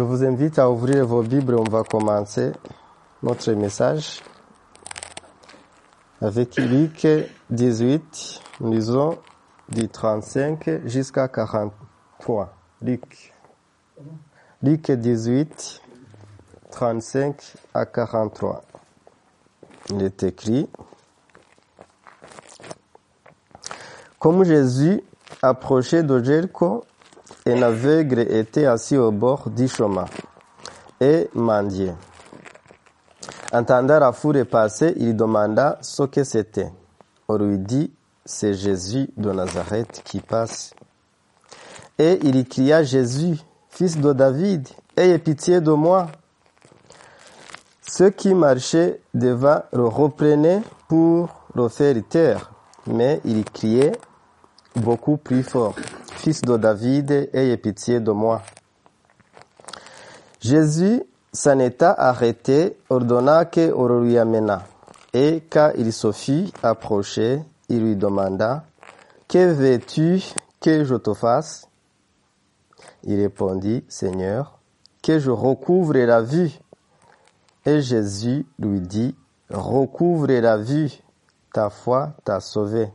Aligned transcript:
Je 0.00 0.02
vous 0.02 0.24
invite 0.24 0.58
à 0.58 0.70
ouvrir 0.70 1.04
vos 1.04 1.22
Bibles. 1.22 1.56
On 1.56 1.70
va 1.70 1.82
commencer 1.82 2.52
notre 3.22 3.52
message 3.52 4.22
avec 6.22 6.56
Luc 6.56 7.06
18. 7.50 8.40
Nous 8.62 8.72
lisons 8.72 9.18
du 9.68 9.90
35 9.90 10.86
jusqu'à 10.86 11.28
43. 11.28 12.56
Luc. 12.80 13.34
Luc 14.62 14.90
18, 14.90 15.82
35 16.70 17.56
à 17.74 17.84
43. 17.84 18.64
Il 19.90 20.02
est 20.02 20.22
écrit. 20.22 20.66
Comme 24.18 24.44
Jésus 24.44 25.02
approchait 25.42 26.02
de 26.02 26.24
Jéricho, 26.24 26.86
un 27.50 27.62
aveugle 27.62 28.20
était 28.20 28.66
assis 28.66 28.96
au 28.96 29.10
bord 29.10 29.50
du 29.50 29.66
chemin 29.66 30.04
et 31.00 31.28
mendiait. 31.34 31.94
Entendant 33.52 33.98
la 33.98 34.12
foule 34.12 34.44
passer, 34.44 34.94
il 34.96 35.16
demanda 35.16 35.78
ce 35.80 36.04
que 36.04 36.22
c'était. 36.22 36.70
On 37.28 37.36
lui 37.36 37.58
dit, 37.58 37.90
c'est 38.24 38.54
Jésus 38.54 39.10
de 39.16 39.32
Nazareth 39.32 40.02
qui 40.04 40.20
passe. 40.20 40.72
Et 41.98 42.18
il 42.22 42.46
cria, 42.46 42.82
Jésus, 42.82 43.38
fils 43.68 43.98
de 43.98 44.12
David, 44.12 44.68
ayez 44.96 45.18
pitié 45.18 45.60
de 45.60 45.72
moi. 45.72 46.06
Ceux 47.82 48.10
qui 48.10 48.34
marchaient 48.34 49.00
devant 49.14 49.62
le 49.72 49.84
reprenaient 49.84 50.62
pour 50.88 51.28
le 51.54 51.68
faire 51.68 51.96
taire, 52.08 52.52
mais 52.86 53.20
il 53.24 53.44
criait 53.44 53.92
beaucoup 54.76 55.16
plus 55.16 55.42
fort. 55.42 55.74
Fils 56.20 56.42
de 56.42 56.58
David, 56.58 57.30
ayez 57.32 57.56
pitié 57.56 57.98
de 57.98 58.12
moi. 58.12 58.42
Jésus 60.38 61.02
s'en 61.32 61.58
état 61.60 61.94
arrêté, 61.96 62.76
ordonna 62.90 63.46
qu'on 63.46 64.00
lui 64.00 64.18
amena. 64.18 64.64
Et 65.14 65.42
quand 65.48 65.72
il 65.78 65.94
se 65.94 66.12
fut 66.12 66.48
approché, 66.62 67.40
il 67.70 67.80
lui 67.80 67.96
demanda, 67.96 68.64
Que 69.28 69.50
veux-tu 69.50 70.22
que 70.60 70.84
je 70.84 70.94
te 70.96 71.14
fasse? 71.14 71.66
Il 73.02 73.18
répondit, 73.18 73.82
Seigneur, 73.88 74.58
que 75.02 75.18
je 75.18 75.30
recouvre 75.30 75.94
la 75.96 76.20
vue. 76.20 76.52
Et 77.64 77.80
Jésus 77.80 78.44
lui 78.58 78.82
dit, 78.82 79.14
Recouvre 79.48 80.26
la 80.38 80.58
vue, 80.58 80.92
ta 81.54 81.70
foi 81.70 82.12
t'a 82.24 82.40
sauvé. 82.40 82.90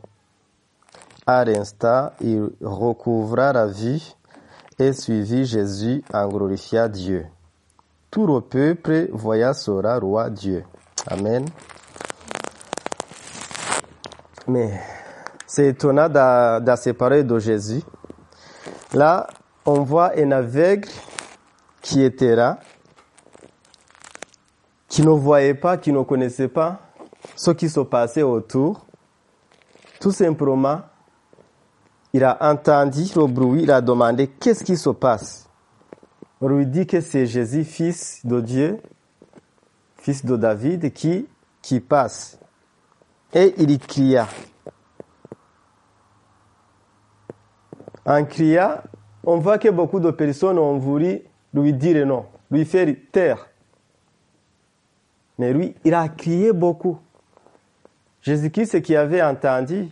À 1.28 1.44
l'instant, 1.44 2.12
il 2.20 2.50
recouvra 2.62 3.52
la 3.52 3.66
vue 3.66 4.00
et 4.78 4.92
suivit 4.92 5.44
Jésus 5.44 6.04
en 6.14 6.28
glorifiant 6.28 6.88
Dieu. 6.88 7.26
Tout 8.12 8.28
le 8.28 8.40
peuple 8.40 9.08
voya 9.10 9.52
sera 9.52 9.98
roi 9.98 10.30
Dieu. 10.30 10.62
Amen. 11.08 11.44
Mais 14.46 14.80
c'est 15.48 15.66
étonnant 15.66 16.08
de, 16.08 16.60
de 16.60 16.76
se 16.76 16.90
parler 16.90 17.24
de 17.24 17.38
Jésus. 17.40 17.82
Là, 18.94 19.26
on 19.64 19.82
voit 19.82 20.12
un 20.16 20.30
aveugle 20.30 20.88
qui 21.82 22.04
était 22.04 22.36
là, 22.36 22.60
qui 24.86 25.02
ne 25.02 25.10
voyait 25.10 25.54
pas, 25.54 25.76
qui 25.76 25.92
ne 25.92 26.02
connaissait 26.02 26.46
pas 26.46 26.78
ce 27.34 27.50
qui 27.50 27.68
se 27.68 27.80
passait 27.80 28.22
autour. 28.22 28.86
Tout 30.00 30.12
simplement, 30.12 30.82
il 32.16 32.24
a 32.24 32.38
entendu 32.40 33.02
le 33.14 33.26
bruit, 33.26 33.64
il 33.64 33.70
a 33.70 33.82
demandé 33.82 34.26
qu'est-ce 34.26 34.64
qui 34.64 34.78
se 34.78 34.88
passe? 34.88 35.50
On 36.40 36.48
lui 36.48 36.66
dit 36.66 36.86
que 36.86 37.02
c'est 37.02 37.26
Jésus, 37.26 37.62
fils 37.62 38.24
de 38.24 38.40
Dieu, 38.40 38.80
fils 39.98 40.24
de 40.24 40.34
David, 40.34 40.94
qui, 40.94 41.80
passe. 41.80 42.38
Et 43.34 43.54
il 43.58 43.78
cria. 43.78 44.26
En 48.06 48.24
criant, 48.24 48.78
on 49.22 49.36
voit 49.36 49.58
que 49.58 49.68
beaucoup 49.68 50.00
de 50.00 50.10
personnes 50.10 50.58
ont 50.58 50.78
voulu 50.78 51.20
lui 51.52 51.74
dire 51.74 52.06
non, 52.06 52.24
lui 52.50 52.64
faire 52.64 52.88
taire. 53.12 53.46
Mais 55.38 55.52
lui, 55.52 55.74
il 55.84 55.92
a 55.92 56.08
crié 56.08 56.54
beaucoup. 56.54 56.98
Jésus-Christ 58.22 58.80
qui 58.80 58.96
avait 58.96 59.22
entendu, 59.22 59.90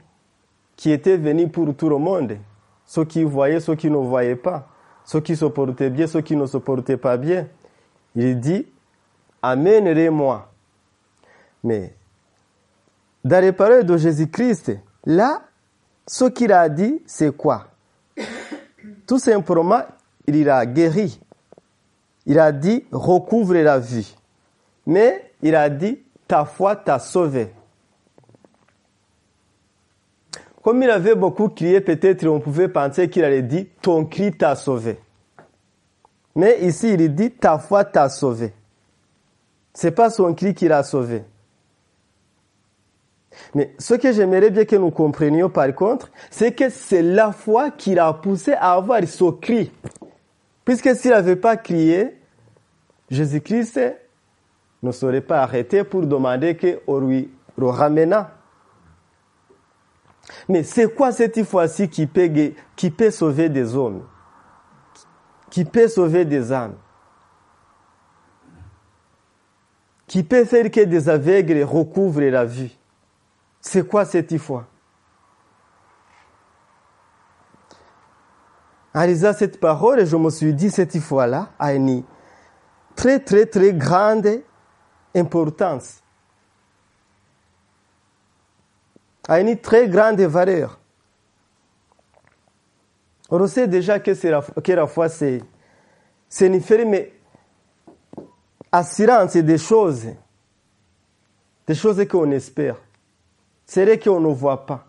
qui 0.76 0.90
était 0.90 1.16
venu 1.16 1.48
pour 1.48 1.74
tout 1.74 1.88
le 1.88 1.98
monde, 1.98 2.36
ceux 2.84 3.04
qui 3.04 3.22
voyaient, 3.24 3.60
ceux 3.60 3.74
qui 3.74 3.90
ne 3.90 3.96
voyaient 3.96 4.36
pas, 4.36 4.68
ceux 5.04 5.20
qui 5.20 5.36
se 5.36 5.44
portaient 5.44 5.90
bien, 5.90 6.06
ceux 6.06 6.20
qui 6.20 6.36
ne 6.36 6.46
se 6.46 6.56
portaient 6.56 6.96
pas 6.96 7.16
bien. 7.16 7.46
Il 8.14 8.38
dit, 8.38 8.66
amènerez-moi. 9.42 10.50
Mais 11.62 11.94
dans 13.24 13.40
les 13.40 13.52
paroles 13.52 13.84
de 13.84 13.96
Jésus-Christ, 13.96 14.72
là, 15.04 15.42
ce 16.06 16.26
qu'il 16.26 16.52
a 16.52 16.68
dit, 16.68 17.02
c'est 17.06 17.34
quoi? 17.34 17.68
Tout 19.06 19.18
simplement, 19.18 19.82
il 20.26 20.48
a 20.48 20.64
guéri. 20.66 21.20
Il 22.26 22.38
a 22.38 22.52
dit, 22.52 22.84
recouvre 22.90 23.54
la 23.54 23.78
vue. 23.78 24.06
Mais 24.86 25.32
il 25.42 25.54
a 25.54 25.68
dit, 25.68 26.00
ta 26.26 26.44
foi 26.44 26.76
t'a 26.76 26.98
sauvé. 26.98 27.52
Comme 30.64 30.82
il 30.82 30.88
avait 30.88 31.14
beaucoup 31.14 31.50
crié, 31.50 31.82
peut-être 31.82 32.26
on 32.26 32.40
pouvait 32.40 32.68
penser 32.68 33.10
qu'il 33.10 33.22
allait 33.22 33.42
dire 33.42 33.66
ton 33.82 34.06
cri 34.06 34.32
t'a 34.32 34.56
sauvé. 34.56 34.98
Mais 36.34 36.58
ici, 36.62 36.94
il 36.94 37.14
dit 37.14 37.30
ta 37.30 37.58
foi 37.58 37.84
t'a 37.84 38.08
sauvé. 38.08 38.54
C'est 39.74 39.90
pas 39.90 40.08
son 40.08 40.32
cri 40.32 40.54
qui 40.54 40.66
l'a 40.66 40.82
sauvé. 40.82 41.22
Mais 43.54 43.74
ce 43.78 43.92
que 43.92 44.10
j'aimerais 44.10 44.50
bien 44.50 44.64
que 44.64 44.76
nous 44.76 44.90
comprenions 44.90 45.50
par 45.50 45.72
contre, 45.74 46.10
c'est 46.30 46.52
que 46.52 46.70
c'est 46.70 47.02
la 47.02 47.32
foi 47.32 47.70
qui 47.70 47.94
l'a 47.94 48.14
poussé 48.14 48.52
à 48.52 48.72
avoir 48.72 49.06
ce 49.06 49.30
cri. 49.32 49.70
Puisque 50.64 50.96
s'il 50.96 51.10
n'avait 51.10 51.36
pas 51.36 51.58
crié, 51.58 52.16
Jésus-Christ 53.10 53.80
ne 54.82 54.92
serait 54.92 55.20
pas 55.20 55.42
arrêté 55.42 55.84
pour 55.84 56.06
demander 56.06 56.56
qu'on 56.56 57.00
lui 57.00 57.30
le. 57.58 57.66
Mais 60.48 60.62
c'est 60.62 60.94
quoi 60.94 61.12
cette 61.12 61.42
fois-ci 61.44 61.88
qui 61.88 62.06
peut, 62.06 63.10
sauver 63.10 63.48
des 63.48 63.74
hommes? 63.74 64.06
Qui 65.50 65.64
peut 65.64 65.88
sauver 65.88 66.24
des 66.24 66.52
âmes? 66.52 66.76
Qui 70.06 70.22
peut 70.22 70.44
faire 70.44 70.70
que 70.70 70.84
des 70.84 71.08
aveugles 71.08 71.62
recouvrent 71.62 72.20
la 72.22 72.44
vue? 72.44 72.70
C'est 73.60 73.86
quoi 73.86 74.04
cette 74.04 74.36
foi 74.38 74.66
En 78.92 79.04
lisant 79.04 79.32
cette 79.32 79.58
parole, 79.58 80.06
je 80.06 80.16
me 80.16 80.30
suis 80.30 80.54
dit 80.54 80.70
cette 80.70 80.98
foi-là 81.00 81.50
a 81.58 81.74
une 81.74 82.04
très 82.94 83.18
très 83.18 83.46
très 83.46 83.72
grande 83.72 84.42
importance. 85.16 86.03
A 89.28 89.40
une 89.40 89.56
très 89.58 89.88
grande 89.88 90.20
valeur. 90.20 90.78
On 93.30 93.46
sait 93.46 93.66
déjà 93.66 93.98
que, 93.98 94.10
la, 94.28 94.42
que 94.42 94.72
la 94.72 94.86
foi, 94.86 95.08
c'est, 95.08 95.40
une 96.40 96.60
ferme 96.60 96.94
assurance 98.70 99.36
des 99.36 99.58
choses, 99.58 100.06
des 101.66 101.74
choses 101.74 102.06
qu'on 102.06 102.30
espère, 102.32 102.76
c'est 103.64 103.84
vrai 103.84 103.98
qu'on 103.98 104.20
ne 104.20 104.32
voit 104.32 104.66
pas. 104.66 104.86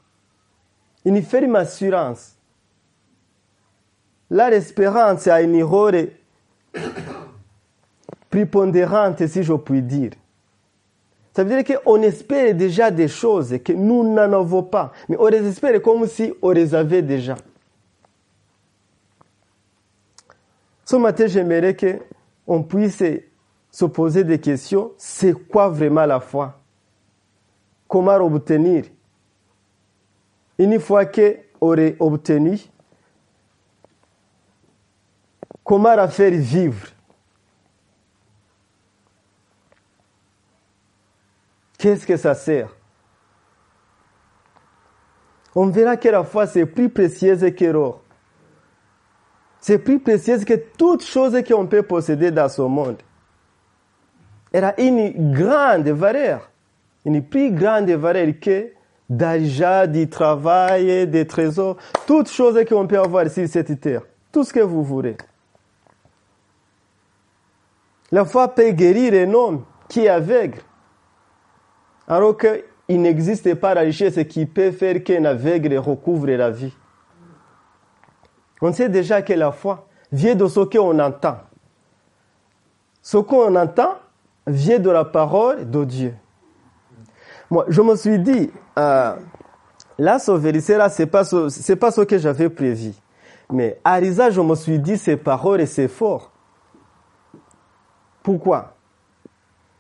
Une 1.06 1.22
ferme 1.24 1.56
assurance. 1.56 2.36
Là, 4.30 4.50
l'espérance 4.50 5.28
a 5.28 5.42
une 5.42 5.64
rôle 5.64 6.10
prépondérante, 8.30 9.26
si 9.28 9.44
je 9.44 9.54
puis 9.54 9.82
dire. 9.82 10.12
Ça 11.36 11.44
veut 11.44 11.62
dire 11.62 11.82
qu'on 11.84 12.02
espère 12.02 12.56
déjà 12.56 12.90
des 12.90 13.10
choses 13.10 13.58
que 13.62 13.74
nous 13.74 14.10
n'en 14.10 14.32
avons 14.32 14.64
pas. 14.64 14.94
Mais 15.10 15.18
on 15.20 15.28
les 15.28 15.46
espère 15.46 15.82
comme 15.82 16.08
si 16.08 16.34
on 16.42 16.52
les 16.52 16.74
avait 16.74 17.02
déjà. 17.02 17.36
Ce 20.86 20.96
matin, 20.96 21.28
j'aimerais 21.28 21.76
qu'on 21.76 22.64
puisse 22.64 23.04
se 23.70 23.86
poser 23.86 24.24
des 24.24 24.40
questions. 24.40 24.94
C'est 24.98 25.34
quoi 25.34 25.68
vraiment 25.68 26.06
la 26.06 26.22
foi? 26.22 26.58
Comment 27.86 28.16
obtenir? 28.16 28.86
Une 30.58 30.80
fois 30.80 31.06
qu'on 31.06 31.34
aurait 31.60 31.98
obtenu, 32.00 32.62
comment 35.66 35.96
la 35.96 36.08
faire 36.08 36.32
vivre? 36.32 36.95
Qu'est-ce 41.86 42.08
que 42.08 42.18
ça 42.18 42.34
sert? 42.34 42.76
On 45.54 45.68
verra 45.68 45.98
que 45.98 46.10
la 46.10 46.24
foi 46.24 46.48
c'est 46.48 46.66
plus 46.66 46.90
précieuse 46.90 47.46
que 47.56 47.66
l'or. 47.66 48.02
c'est 49.62 49.78
plus 49.78 50.00
précieux 50.00 50.40
que 50.40 50.56
toutes 50.56 51.04
choses 51.04 51.40
qu'on 51.48 51.68
peut 51.68 51.84
posséder 51.84 52.32
dans 52.32 52.50
ce 52.50 52.64
monde. 52.64 52.98
Elle 54.52 54.64
a 54.64 54.82
une 54.82 55.32
grande 55.32 55.88
valeur, 55.90 56.50
une 57.06 57.24
plus 57.24 57.52
grande 57.52 57.92
valeur 57.92 58.34
que 58.42 58.72
d'argent, 59.08 59.86
du 59.86 60.10
travail, 60.10 61.06
des 61.06 61.28
trésors, 61.28 61.78
toutes 62.08 62.32
choses 62.32 62.66
qu'on 62.68 62.88
peut 62.88 62.98
avoir 62.98 63.30
sur 63.30 63.48
cette 63.48 63.80
terre, 63.80 64.02
tout 64.32 64.44
ce 64.44 64.52
que 64.52 64.60
vous 64.60 64.84
voulez. 64.84 65.18
La 68.12 68.26
foi 68.26 68.48
peut 68.48 68.72
guérir 68.72 69.14
un 69.14 69.32
homme 69.36 69.66
qui 69.88 70.06
est 70.06 70.10
aveugle, 70.10 70.62
alors 72.08 72.38
qu'il 72.38 73.02
n'existe 73.02 73.56
pas 73.56 73.74
la 73.74 73.82
richesse 73.82 74.20
qui 74.28 74.46
peut 74.46 74.72
faire 74.72 75.04
qu'un 75.04 75.26
aveugle 75.26 75.78
recouvre 75.78 76.28
la 76.28 76.52
vie. 76.52 76.74
On 78.62 78.72
sait 78.72 78.90
déjà 78.90 79.22
que 79.22 79.34
la 79.34 79.52
foi 79.52 79.88
vient 80.12 80.36
de 80.36 80.48
ce 80.48 80.62
qu'on 80.62 81.00
entend. 81.00 81.38
Ce 83.02 83.18
qu'on 83.18 83.56
entend 83.56 83.96
vient 84.48 84.80
de 84.80 84.90
la 84.90 85.06
parole 85.06 85.70
de 85.70 85.84
Dieu. 85.84 86.16
Moi, 87.50 87.66
je 87.68 87.82
me 87.82 87.96
suis 87.96 88.20
dit, 88.20 88.52
euh, 88.78 89.16
la 89.98 90.20
sauverie, 90.20 90.64
là, 90.70 90.90
c'est 90.90 91.06
pas 91.06 91.24
c'est 91.24 91.76
pas 91.76 91.92
ce 91.92 92.02
que 92.02 92.18
j'avais 92.18 92.50
prévu. 92.50 92.94
Mais 93.52 93.80
à 93.84 93.96
Risa, 93.96 94.30
je 94.30 94.42
me 94.42 94.56
suis 94.56 94.80
dit, 94.80 94.98
ces 94.98 95.18
paroles, 95.18 95.66
c'est 95.68 95.88
fort. 95.88 96.32
Pourquoi? 98.24 98.75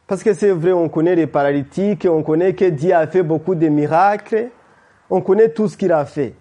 Parce 0.08 0.22
que 0.22 0.34
c'est 0.34 0.52
vrai, 0.52 0.72
on 0.72 0.88
connaît 0.88 1.16
les 1.16 1.28
paralytiques, 1.28 2.08
on 2.10 2.22
connaît 2.22 2.54
que 2.54 2.66
Dieu 2.66 2.94
a 2.94 3.08
fait 3.08 3.24
beaucoup 3.24 3.56
de 3.56 3.68
miracles, 3.68 4.50
on 5.10 5.22
connaît 5.22 5.50
tout 5.50 5.68
ce 5.68 5.78
qu'il 5.78 5.92
a 5.92 6.06
fait. 6.06 6.36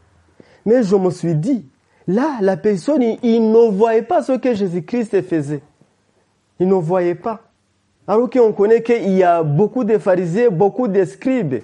Mais 0.66 0.82
je 0.82 0.96
me 0.96 1.10
suis 1.10 1.34
dit, 1.34 1.66
là, 2.06 2.36
la 2.40 2.56
personne, 2.56 3.02
il, 3.22 3.50
ne 3.50 3.70
voyait 3.70 4.02
pas 4.02 4.22
ce 4.22 4.32
que 4.32 4.54
Jésus-Christ 4.54 5.22
faisait. 5.22 5.62
Il 6.60 6.68
ne 6.68 6.74
voyait 6.74 7.14
pas. 7.14 7.42
Alors 8.06 8.28
qu'on 8.28 8.52
connaît 8.52 8.82
qu'il 8.82 9.16
y 9.16 9.22
a 9.22 9.42
beaucoup 9.42 9.84
de 9.84 9.96
pharisiens, 9.96 10.50
beaucoup 10.50 10.88
de 10.88 11.04
scribes 11.04 11.62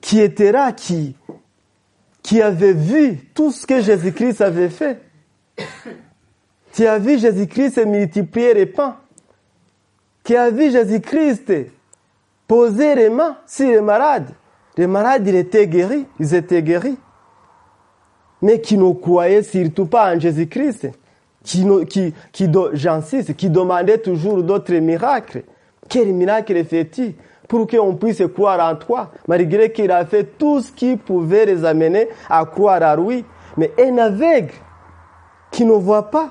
qui 0.00 0.20
étaient 0.20 0.52
là, 0.52 0.72
qui, 0.72 1.16
qui 2.22 2.40
avaient 2.40 2.72
vu 2.72 3.18
tout 3.34 3.50
ce 3.50 3.66
que 3.66 3.80
Jésus-Christ 3.80 4.40
avait 4.40 4.70
fait. 4.70 5.02
Tu 6.72 6.86
as 6.86 6.98
vu 6.98 7.18
Jésus-Christ 7.18 7.84
multiplier 7.84 8.54
les 8.54 8.66
pains. 8.66 8.96
Tu 10.24 10.36
as 10.36 10.50
vu 10.50 10.70
Jésus-Christ 10.70 11.52
poser 12.46 12.94
les 12.94 13.08
mains 13.08 13.36
sur 13.46 13.68
les 13.68 13.80
malades. 13.80 14.30
Les 14.76 14.86
malades, 14.86 15.26
ils 15.26 15.36
étaient 15.36 15.66
guéris, 15.66 16.06
ils 16.18 16.34
étaient 16.34 16.62
guéris. 16.62 16.98
Mais 18.42 18.60
qui 18.60 18.78
ne 18.78 18.92
croyaient 18.92 19.42
surtout 19.42 19.86
pas 19.86 20.14
en 20.14 20.18
Jésus-Christ 20.18 20.90
qui, 21.44 21.66
qui, 21.88 22.14
qui, 22.32 22.48
j'insiste, 22.72 23.36
qui 23.36 23.50
demandait 23.50 23.98
toujours 23.98 24.42
d'autres 24.42 24.74
miracles. 24.74 25.42
Quel 25.88 26.12
miracle 26.12 26.64
fait-il 26.64 27.14
pour 27.48 27.66
qu'on 27.66 27.96
puisse 27.96 28.22
croire 28.32 28.60
en 28.60 28.76
toi, 28.76 29.10
malgré 29.26 29.72
qu'il 29.72 29.90
a 29.90 30.04
fait 30.06 30.24
tout 30.38 30.60
ce 30.60 30.70
qui 30.70 30.96
pouvait 30.96 31.46
les 31.46 31.64
amener 31.64 32.08
à 32.28 32.44
croire 32.44 32.82
à 32.82 32.94
lui. 32.94 33.24
Mais 33.56 33.72
un 33.78 33.98
aveugle 33.98 34.54
qui 35.50 35.64
ne 35.64 35.72
voit 35.72 36.10
pas, 36.10 36.30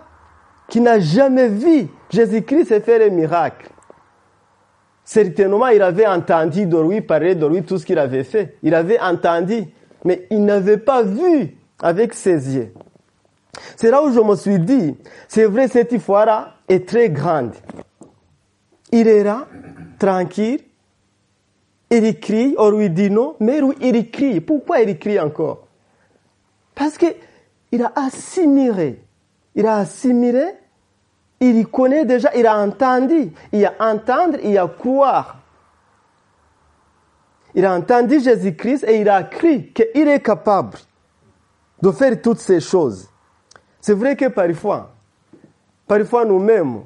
qui 0.69 0.79
n'a 0.79 0.99
jamais 0.99 1.49
vu 1.49 1.87
Jésus-Christ 2.09 2.79
faire 2.81 3.05
un 3.05 3.13
miracle. 3.13 3.69
Certainement, 5.09 5.65
il 5.69 5.81
avait 5.81 6.05
entendu 6.05 6.67
de 6.67 6.77
lui 6.77 7.01
parler 7.01 7.33
de 7.33 7.47
lui 7.47 7.63
tout 7.63 7.79
ce 7.79 7.85
qu'il 7.87 7.97
avait 7.97 8.23
fait. 8.23 8.57
Il 8.61 8.75
avait 8.75 8.99
entendu, 8.99 9.63
mais 10.05 10.27
il 10.29 10.45
n'avait 10.45 10.77
pas 10.77 11.01
vu 11.01 11.57
avec 11.81 12.13
ses 12.13 12.55
yeux. 12.55 12.71
C'est 13.75 13.89
là 13.89 14.03
où 14.03 14.11
je 14.11 14.19
me 14.19 14.35
suis 14.35 14.59
dit, 14.59 14.95
c'est 15.27 15.45
vrai, 15.45 15.67
cette 15.67 15.97
foi-là 15.97 16.53
est 16.67 16.87
très 16.87 17.09
grande. 17.09 17.55
Il 18.91 19.07
est 19.07 19.23
là, 19.23 19.47
tranquille, 19.97 20.59
il 21.89 22.19
crie, 22.19 22.53
on 22.59 22.69
lui 22.69 22.91
dit 22.91 23.09
non, 23.09 23.35
mais 23.39 23.61
il 23.81 24.11
crie. 24.11 24.41
Pourquoi 24.41 24.81
il 24.81 24.95
crie 24.99 25.19
encore? 25.19 25.65
Parce 26.75 26.99
qu'il 26.99 27.81
a 27.81 27.91
assimilé. 27.95 29.01
Il 29.55 29.65
a 29.65 29.77
assimilé, 29.77 30.45
il 31.39 31.67
connaît 31.67 32.05
déjà, 32.05 32.31
il 32.35 32.45
a 32.45 32.57
entendu. 32.57 33.31
Il 33.51 33.59
y 33.59 33.65
a 33.65 33.73
entendre, 33.79 34.37
il 34.43 34.51
y 34.51 34.57
a 34.57 34.67
croire. 34.67 35.37
Il 37.55 37.65
a 37.65 37.73
entendu 37.73 38.19
Jésus-Christ 38.19 38.85
et 38.87 39.01
il 39.01 39.09
a 39.09 39.23
crié 39.23 39.67
qu'il 39.67 40.07
est 40.07 40.19
capable 40.19 40.77
de 41.81 41.91
faire 41.91 42.21
toutes 42.21 42.39
ces 42.39 42.59
choses. 42.59 43.09
C'est 43.81 43.93
vrai 43.93 44.15
que 44.15 44.25
parfois, 44.25 44.91
parfois 45.87 46.25
nous-mêmes 46.25 46.81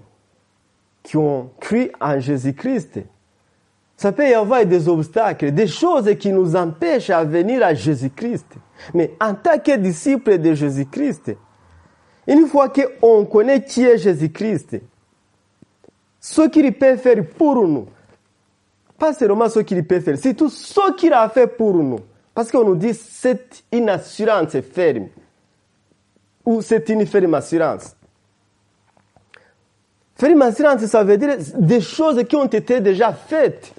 qui 1.01 1.17
ont 1.17 1.49
cru 1.59 1.91
en 1.99 2.19
Jésus-Christ, 2.19 2.99
ça 3.97 4.11
peut 4.11 4.27
y 4.27 4.33
avoir 4.33 4.65
des 4.65 4.87
obstacles, 4.87 5.51
des 5.51 5.67
choses 5.67 6.15
qui 6.17 6.31
nous 6.31 6.55
empêchent 6.55 7.09
à 7.09 7.23
venir 7.23 7.63
à 7.63 7.73
Jésus-Christ. 7.73 8.47
Mais 8.93 9.15
en 9.19 9.33
tant 9.33 9.57
que 9.59 9.75
disciple 9.77 10.37
de 10.37 10.53
Jésus-Christ, 10.53 11.35
une 12.27 12.47
fois 12.47 12.69
qu'on 12.69 13.25
connaît 13.25 13.63
qui 13.63 13.83
est 13.83 13.97
Jésus-Christ, 13.97 14.77
ce 16.19 16.47
qu'il 16.49 16.71
peut 16.73 16.95
faire 16.95 17.25
pour 17.37 17.67
nous, 17.67 17.87
pas 18.97 19.13
seulement 19.13 19.49
ce 19.49 19.59
qu'il 19.59 19.85
peut 19.85 19.99
faire, 19.99 20.17
c'est 20.17 20.33
tout 20.33 20.49
ce 20.49 20.93
qu'il 20.93 21.11
a 21.13 21.27
fait 21.29 21.47
pour 21.47 21.73
nous. 21.73 21.99
Parce 22.33 22.51
qu'on 22.51 22.63
nous 22.63 22.75
dit 22.75 22.93
c'est 22.93 23.63
une 23.71 23.89
assurance 23.89 24.57
ferme 24.61 25.07
ou 26.45 26.61
c'est 26.61 26.87
une 26.89 27.05
ferme 27.05 27.33
assurance. 27.33 27.95
Ferme 30.15 30.41
assurance, 30.43 30.85
ça 30.85 31.03
veut 31.03 31.17
dire 31.17 31.35
des 31.55 31.81
choses 31.81 32.23
qui 32.23 32.35
ont 32.35 32.45
été 32.45 32.79
déjà 32.79 33.11
faites, 33.13 33.73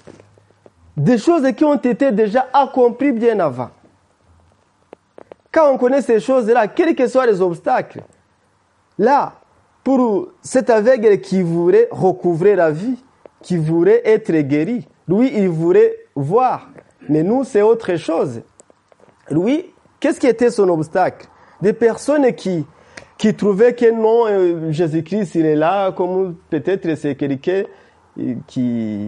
des 0.95 1.17
choses 1.17 1.51
qui 1.53 1.65
ont 1.65 1.75
été 1.75 2.11
déjà 2.11 2.47
accomplies 2.53 3.11
bien 3.11 3.39
avant. 3.39 3.71
Quand 5.51 5.71
on 5.71 5.77
connaît 5.77 6.01
ces 6.01 6.19
choses-là, 6.19 6.67
quels 6.67 6.95
que 6.95 7.07
soient 7.07 7.25
les 7.25 7.41
obstacles, 7.41 8.03
là, 8.97 9.33
pour 9.83 10.29
cet 10.41 10.69
aveugle 10.69 11.19
qui 11.19 11.41
voudrait 11.41 11.87
recouvrer 11.91 12.55
la 12.55 12.71
vie, 12.71 12.97
qui 13.41 13.57
voudrait 13.57 14.01
être 14.03 14.31
guéri, 14.31 14.87
lui, 15.07 15.31
il 15.35 15.49
voudrait 15.49 15.95
voir. 16.15 16.69
Mais 17.07 17.21
nous, 17.21 17.43
c'est 17.43 17.61
autre 17.61 17.95
chose. 17.95 18.41
Lui, 19.29 19.65
qu'est-ce 19.99 20.19
qui 20.19 20.27
était 20.27 20.49
son 20.49 20.69
obstacle? 20.69 21.27
Des 21.61 21.73
personnes 21.73 22.33
qui, 22.33 22.65
qui 23.17 23.33
trouvaient 23.35 23.73
que 23.73 23.91
non, 23.91 24.25
euh, 24.27 24.71
Jésus-Christ, 24.71 25.35
il 25.35 25.45
est 25.45 25.55
là, 25.55 25.91
comme 25.91 26.35
peut-être 26.49 26.95
c'est 26.95 27.15
quelqu'un 27.15 27.63
qui, 28.47 28.99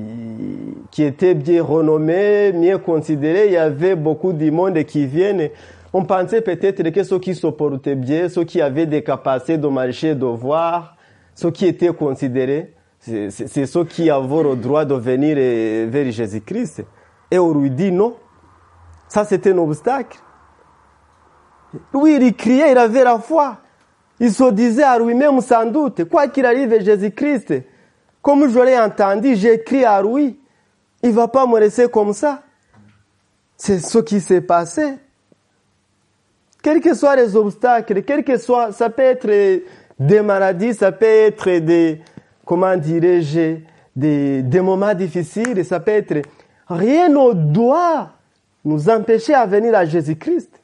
qui 0.92 1.04
était 1.04 1.34
bien 1.34 1.64
renommé, 1.64 2.52
mieux 2.54 2.78
considéré. 2.78 3.48
Il 3.48 3.54
y 3.54 3.58
avait 3.58 3.96
beaucoup 3.96 4.34
de 4.34 4.50
monde 4.50 4.84
qui 4.84 5.06
viennent. 5.06 5.50
On 5.94 6.04
pensait 6.04 6.42
peut-être 6.42 6.90
que 6.90 7.04
ceux 7.04 7.20
qui 7.20 7.34
se 7.34 7.48
portaient 7.48 7.96
bien, 7.96 8.30
ceux 8.30 8.44
qui 8.44 8.62
avaient 8.62 8.86
des 8.86 9.04
capacités 9.04 9.58
de 9.58 9.68
marcher, 9.68 10.16
de 10.16 10.26
voir, 10.26 10.96
ceux 11.34 11.52
qui 11.52 11.66
étaient 11.66 11.94
considérés, 11.94 12.74
c'est 13.00 13.66
ceux 13.66 13.86
qui 13.86 14.10
avaient 14.10 14.44
le 14.44 14.56
droit 14.56 14.84
de 14.84 14.96
venir 14.96 15.36
vers 15.90 16.12
Jésus-Christ. 16.12 16.84
Et 17.32 17.40
on 17.40 17.54
lui 17.54 17.72
dit 17.72 17.92
non. 17.92 18.16
Ça, 19.08 19.24
c'était 19.24 19.54
un 19.54 19.58
obstacle. 19.60 20.20
Oui, 21.94 22.18
il 22.20 22.36
criait, 22.36 22.72
il 22.72 22.78
avait 22.78 23.04
la 23.04 23.20
foi. 23.20 23.58
Il 24.20 24.34
se 24.34 24.52
disait 24.52 24.84
à 24.84 24.98
lui-même 24.98 25.40
sans 25.42 25.66
doute, 25.66 26.06
quoi 26.06 26.28
qu'il 26.28 26.46
arrive, 26.46 26.82
Jésus-Christ, 26.82 27.54
comme 28.22 28.50
je 28.50 28.60
l'ai 28.60 28.78
entendu, 28.78 29.36
j'écris 29.36 29.86
à 29.86 30.02
lui, 30.02 30.40
il 31.04 31.12
va 31.12 31.28
pas 31.28 31.46
me 31.46 31.60
laisser 31.60 31.88
comme 31.88 32.14
ça. 32.14 32.42
C'est 33.56 33.80
ce 33.80 34.00
qui 34.00 34.20
s'est 34.20 34.42
passé. 34.42 34.96
Quels 36.68 36.82
que 36.82 36.94
soient 36.94 37.16
les 37.16 37.34
obstacles, 37.34 38.04
quel 38.04 38.26
que 38.26 38.38
soit, 38.38 38.74
ça 38.74 38.90
peut 38.90 39.02
être 39.02 39.64
des 39.98 40.22
maladies, 40.22 40.74
ça 40.74 40.92
peut 40.92 41.06
être 41.06 41.50
des, 41.60 42.02
comment 42.44 42.76
dirais-je, 42.76 43.60
des, 43.96 44.42
des 44.44 44.60
moments 44.60 44.94
difficiles, 44.94 45.64
ça 45.64 45.80
peut 45.80 45.92
être, 45.92 46.28
rien 46.68 47.08
ne 47.08 47.34
doit 47.36 48.10
nous 48.66 48.90
empêcher 48.90 49.34
à 49.34 49.46
venir 49.46 49.76
à 49.76 49.86
Jésus-Christ. 49.86 50.62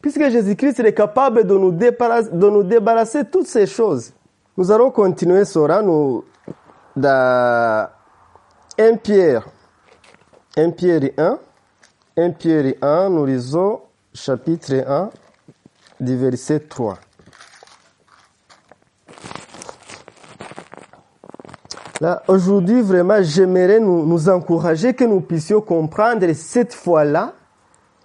Puisque 0.00 0.30
Jésus-Christ 0.30 0.78
est 0.78 0.92
capable 0.92 1.44
de 1.44 1.58
nous, 1.58 1.72
débarrasser, 1.72 2.30
de 2.30 2.48
nous 2.48 2.62
débarrasser 2.62 3.24
de 3.24 3.28
toutes 3.28 3.48
ces 3.48 3.66
choses. 3.66 4.12
Nous 4.56 4.70
allons 4.70 4.92
continuer 4.92 5.44
cela 5.44 5.82
nous, 5.82 6.22
dans 6.94 7.88
1 8.78 8.96
Pierre. 8.98 9.48
1 10.56 10.70
Pierre 10.70 11.10
1. 11.18 11.38
1 12.16 12.30
Pierre 12.30 12.74
1, 12.80 13.10
nous 13.10 13.26
lisons 13.26 13.80
chapitre 14.16 14.84
1 14.86 15.10
du 16.00 16.16
verset 16.16 16.60
3. 16.60 16.98
Là, 22.00 22.22
aujourd'hui, 22.28 22.82
vraiment, 22.82 23.22
j'aimerais 23.22 23.78
nous, 23.80 24.06
nous 24.06 24.28
encourager 24.28 24.94
que 24.94 25.04
nous 25.04 25.20
puissions 25.20 25.60
comprendre 25.60 26.30
cette 26.32 26.74
fois-là, 26.74 27.34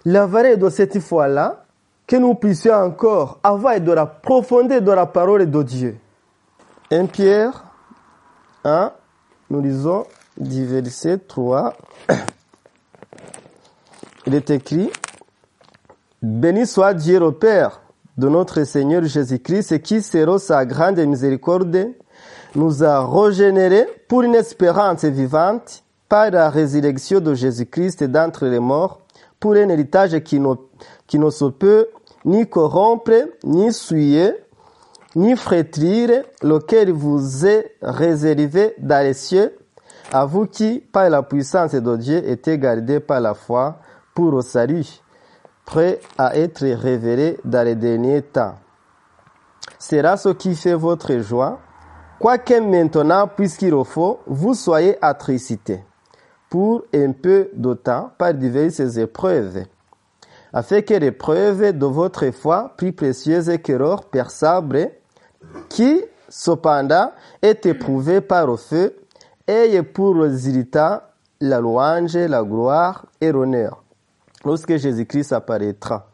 la 0.04 0.26
valeur 0.26 0.58
de 0.58 0.68
cette 0.68 1.00
fois-là, 1.00 1.64
que 2.06 2.16
nous 2.16 2.34
puissions 2.34 2.74
encore 2.74 3.38
avoir 3.42 3.80
de 3.80 3.92
la 3.92 4.06
profondeur 4.06 4.82
de 4.82 4.92
la 4.92 5.06
parole 5.06 5.50
de 5.50 5.62
Dieu. 5.62 5.96
1 6.90 7.06
Pierre 7.06 7.64
1, 8.64 8.92
nous 9.50 9.60
lisons 9.60 10.04
du 10.36 10.66
verset 10.66 11.18
3. 11.18 11.74
Il 14.26 14.34
est 14.34 14.50
écrit, 14.50 14.90
Béni 16.22 16.68
soit 16.68 16.94
Dieu 16.94 17.18
le 17.18 17.32
Père 17.32 17.80
de 18.16 18.28
notre 18.28 18.62
Seigneur 18.62 19.02
Jésus-Christ 19.02 19.82
qui, 19.82 20.00
selon 20.00 20.38
sa 20.38 20.64
grande 20.64 21.00
miséricorde, 21.00 21.88
nous 22.54 22.84
a 22.84 23.04
régénérés 23.04 23.88
pour 24.06 24.22
une 24.22 24.36
espérance 24.36 25.04
vivante 25.04 25.82
par 26.08 26.30
la 26.30 26.48
résurrection 26.48 27.18
de 27.18 27.34
Jésus-Christ 27.34 28.04
d'entre 28.04 28.46
les 28.46 28.60
morts, 28.60 29.00
pour 29.40 29.54
un 29.54 29.68
héritage 29.68 30.20
qui 30.20 30.38
ne, 30.38 30.54
qui 31.08 31.18
ne 31.18 31.28
se 31.28 31.46
peut 31.46 31.88
ni 32.24 32.48
corrompre, 32.48 33.28
ni 33.42 33.72
souiller, 33.72 34.32
ni 35.16 35.34
frétrir, 35.34 36.22
lequel 36.40 36.92
vous 36.92 37.44
est 37.44 37.74
réservé 37.82 38.76
dans 38.78 39.04
les 39.04 39.14
cieux, 39.14 39.58
à 40.12 40.24
vous 40.24 40.46
qui, 40.46 40.78
par 40.78 41.10
la 41.10 41.24
puissance 41.24 41.72
de 41.72 41.96
Dieu, 41.96 42.22
êtes 42.24 42.48
gardés 42.48 43.00
par 43.00 43.20
la 43.20 43.34
foi 43.34 43.80
pour 44.14 44.30
le 44.30 44.42
salut, 44.42 45.02
prêt 45.64 46.00
à 46.18 46.36
être 46.36 46.64
révélé 46.66 47.38
dans 47.44 47.64
les 47.64 47.74
derniers 47.74 48.22
temps. 48.22 48.56
Sera 49.78 50.16
ce 50.16 50.30
qui 50.30 50.54
fait 50.54 50.74
votre 50.74 51.16
joie, 51.18 51.60
quoique 52.18 52.60
maintenant, 52.60 53.28
puisqu'il 53.28 53.70
le 53.70 53.84
faut, 53.84 54.20
vous 54.26 54.54
soyez 54.54 54.96
attristés 55.04 55.84
pour 56.48 56.84
un 56.94 57.12
peu 57.12 57.48
de 57.54 57.74
temps 57.74 58.10
par 58.18 58.34
diverses 58.34 58.96
épreuves, 58.98 59.64
afin 60.52 60.82
que 60.82 60.94
l'épreuve 60.94 61.76
de 61.76 61.86
votre 61.86 62.30
foi, 62.30 62.74
plus 62.76 62.92
précieuse 62.92 63.50
que 63.64 63.72
l'or 63.72 64.04
perçable, 64.04 64.90
qui, 65.70 66.04
cependant, 66.28 67.10
est 67.40 67.64
éprouvée 67.64 68.20
par 68.20 68.46
le 68.46 68.56
feu, 68.56 68.94
ait 69.46 69.82
pour 69.82 70.16
résultat 70.16 71.14
la 71.40 71.60
louange, 71.60 72.16
la 72.16 72.42
gloire 72.42 73.06
et 73.20 73.32
l'honneur, 73.32 73.81
lorsque 74.44 74.76
Jésus-Christ 74.76 75.32
apparaîtra. 75.32 76.08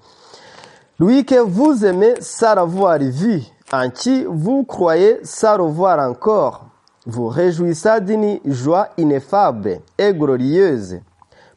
Lui 0.99 1.25
que 1.25 1.41
vous 1.41 1.85
aimez 1.85 2.15
sans 2.21 2.55
l'avoir 2.55 2.99
vu, 2.99 3.43
en 3.73 3.91
qui 3.91 4.25
vous 4.29 4.65
croyez 4.65 5.21
sans 5.23 5.57
le 5.57 5.65
voir 5.65 5.99
encore, 5.99 6.67
vous 7.07 7.29
réjouissez 7.29 8.01
d'une 8.01 8.41
joie 8.45 8.89
ineffable 8.97 9.81
et 9.97 10.13
glorieuse, 10.13 11.01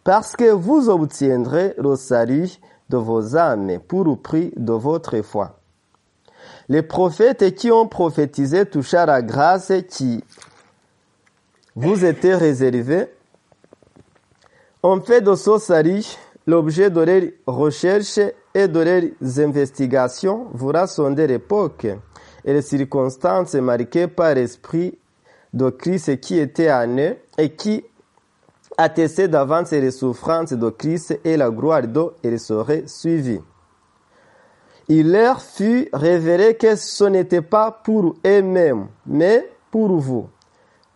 parce 0.03 0.35
que 0.35 0.51
vous 0.51 0.89
obtiendrez 0.89 1.73
le 1.77 1.95
salut 1.95 2.49
de 2.89 2.97
vos 2.97 3.35
âmes 3.35 3.79
pour 3.87 4.05
le 4.05 4.15
prix 4.15 4.53
de 4.55 4.73
votre 4.73 5.21
foi. 5.21 5.57
Les 6.69 6.81
prophètes 6.81 7.55
qui 7.55 7.71
ont 7.71 7.87
prophétisé 7.87 8.65
touchent 8.65 8.93
la 8.93 9.21
grâce 9.21 9.73
qui 9.89 10.23
vous 11.75 12.05
était 12.05 12.35
réservée 12.35 13.07
ont 14.83 15.01
fait 15.01 15.21
de 15.21 15.35
ce 15.35 15.57
salut 15.57 16.05
l'objet 16.47 16.89
de 16.89 17.01
leurs 17.01 17.55
recherches 17.55 18.19
et 18.53 18.67
de 18.67 18.79
leurs 18.79 19.39
investigations, 19.39 20.47
vous 20.53 20.71
sonder 20.87 21.27
l'époque 21.27 21.87
et 22.43 22.53
les 22.53 22.61
circonstances 22.61 23.55
marquées 23.55 24.07
par 24.07 24.33
l'esprit 24.35 24.97
de 25.53 25.69
Christ 25.69 26.19
qui 26.19 26.39
était 26.39 26.71
en 26.71 26.97
eux 26.97 27.17
et 27.37 27.49
qui 27.51 27.83
attestait 28.77 29.27
d'avance 29.27 29.71
les 29.71 29.91
souffrances 29.91 30.53
de 30.53 30.69
Christ 30.69 31.19
et 31.23 31.37
la 31.37 31.49
gloire 31.49 31.87
d'eux 31.87 32.13
et 32.23 32.37
serait 32.37 32.83
suivi. 32.87 33.39
Il 34.87 35.11
leur 35.11 35.41
fut 35.41 35.87
révélé 35.93 36.55
que 36.55 36.75
ce 36.75 37.05
n'était 37.05 37.41
pas 37.41 37.71
pour 37.71 38.15
eux-mêmes, 38.25 38.87
mais 39.05 39.49
pour 39.69 39.97
vous, 39.97 40.27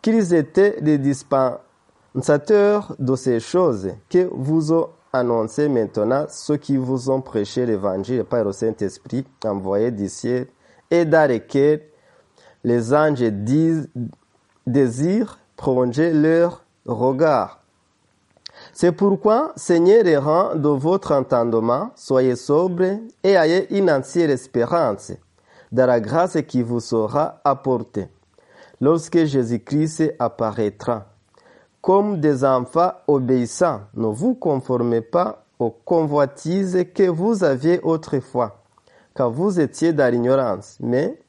qu'ils 0.02 0.34
étaient 0.34 0.78
les 0.82 0.98
dispensateurs 0.98 2.96
de 3.00 3.16
ces 3.16 3.40
choses 3.40 3.92
que 4.10 4.28
vous 4.32 4.72
ont 5.15 5.19
annoncé 5.19 5.69
maintenant 5.69 6.25
ceux 6.29 6.57
qui 6.57 6.77
vous 6.77 7.10
ont 7.10 7.22
prêché 7.22 7.65
l'évangile 7.65 8.24
par 8.24 8.43
le 8.43 8.51
Saint-Esprit 8.51 9.25
envoyé 9.43 9.91
d'ici 9.91 10.45
et 10.91 11.05
dans 11.05 11.29
lesquels 11.29 11.81
les 12.63 12.93
anges 12.93 13.24
désirent 14.65 15.39
prolonger 15.55 16.12
leur 16.13 16.63
regard. 16.86 17.62
C'est 18.74 18.91
pourquoi, 18.91 19.53
Seigneur 19.55 20.03
les 20.03 20.17
rangs 20.17 20.55
de 20.55 20.69
votre 20.69 21.12
entendement, 21.12 21.91
soyez 21.95 22.36
sobres 22.36 23.00
et 23.24 23.31
ayez 23.31 23.74
une 23.77 23.91
entière 23.91 24.29
espérance 24.29 25.12
dans 25.72 25.86
la 25.86 26.00
grâce 26.00 26.38
qui 26.48 26.62
vous 26.62 26.79
sera 26.79 27.41
apportée 27.43 28.07
lorsque 28.81 29.25
Jésus-Christ 29.25 30.15
apparaîtra. 30.19 31.14
Comme 31.86 32.20
des 32.20 32.44
enfants 32.44 32.94
obéissants, 33.06 33.82
ne 33.94 34.08
vous 34.08 34.34
conformez 34.34 35.01
pas 35.01 35.46
aux 35.60 35.70
convoitises 35.70 36.84
que 36.96 37.08
vous 37.08 37.44
aviez 37.44 37.80
autrefois, 37.84 38.63
car 39.13 39.30
vous 39.30 39.60
étiez 39.60 39.94
dans 39.94 40.12
l'ignorance. 40.12 40.77
Mais, 40.80 41.22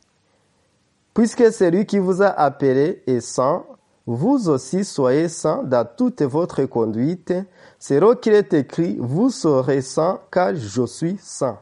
puisque 1.13 1.53
celui 1.53 1.85
qui 1.85 1.99
vous 1.99 2.23
a 2.23 2.29
appelé 2.29 3.03
est 3.07 3.21
saint, 3.21 3.67
vous 4.07 4.49
aussi 4.49 4.83
soyez 4.87 5.29
saints 5.29 5.63
dans 5.63 5.87
toute 5.87 6.23
votre 6.23 6.65
conduite. 6.65 7.35
C'est 7.79 8.01
là 8.01 8.15
qu'il 8.15 8.33
est 8.33 8.55
écrit, 8.55 8.97
vous 8.99 9.29
serez 9.29 9.83
saints 9.83 10.21
car 10.31 10.55
je 10.55 10.87
suis 10.87 11.19
saint. 11.21 11.59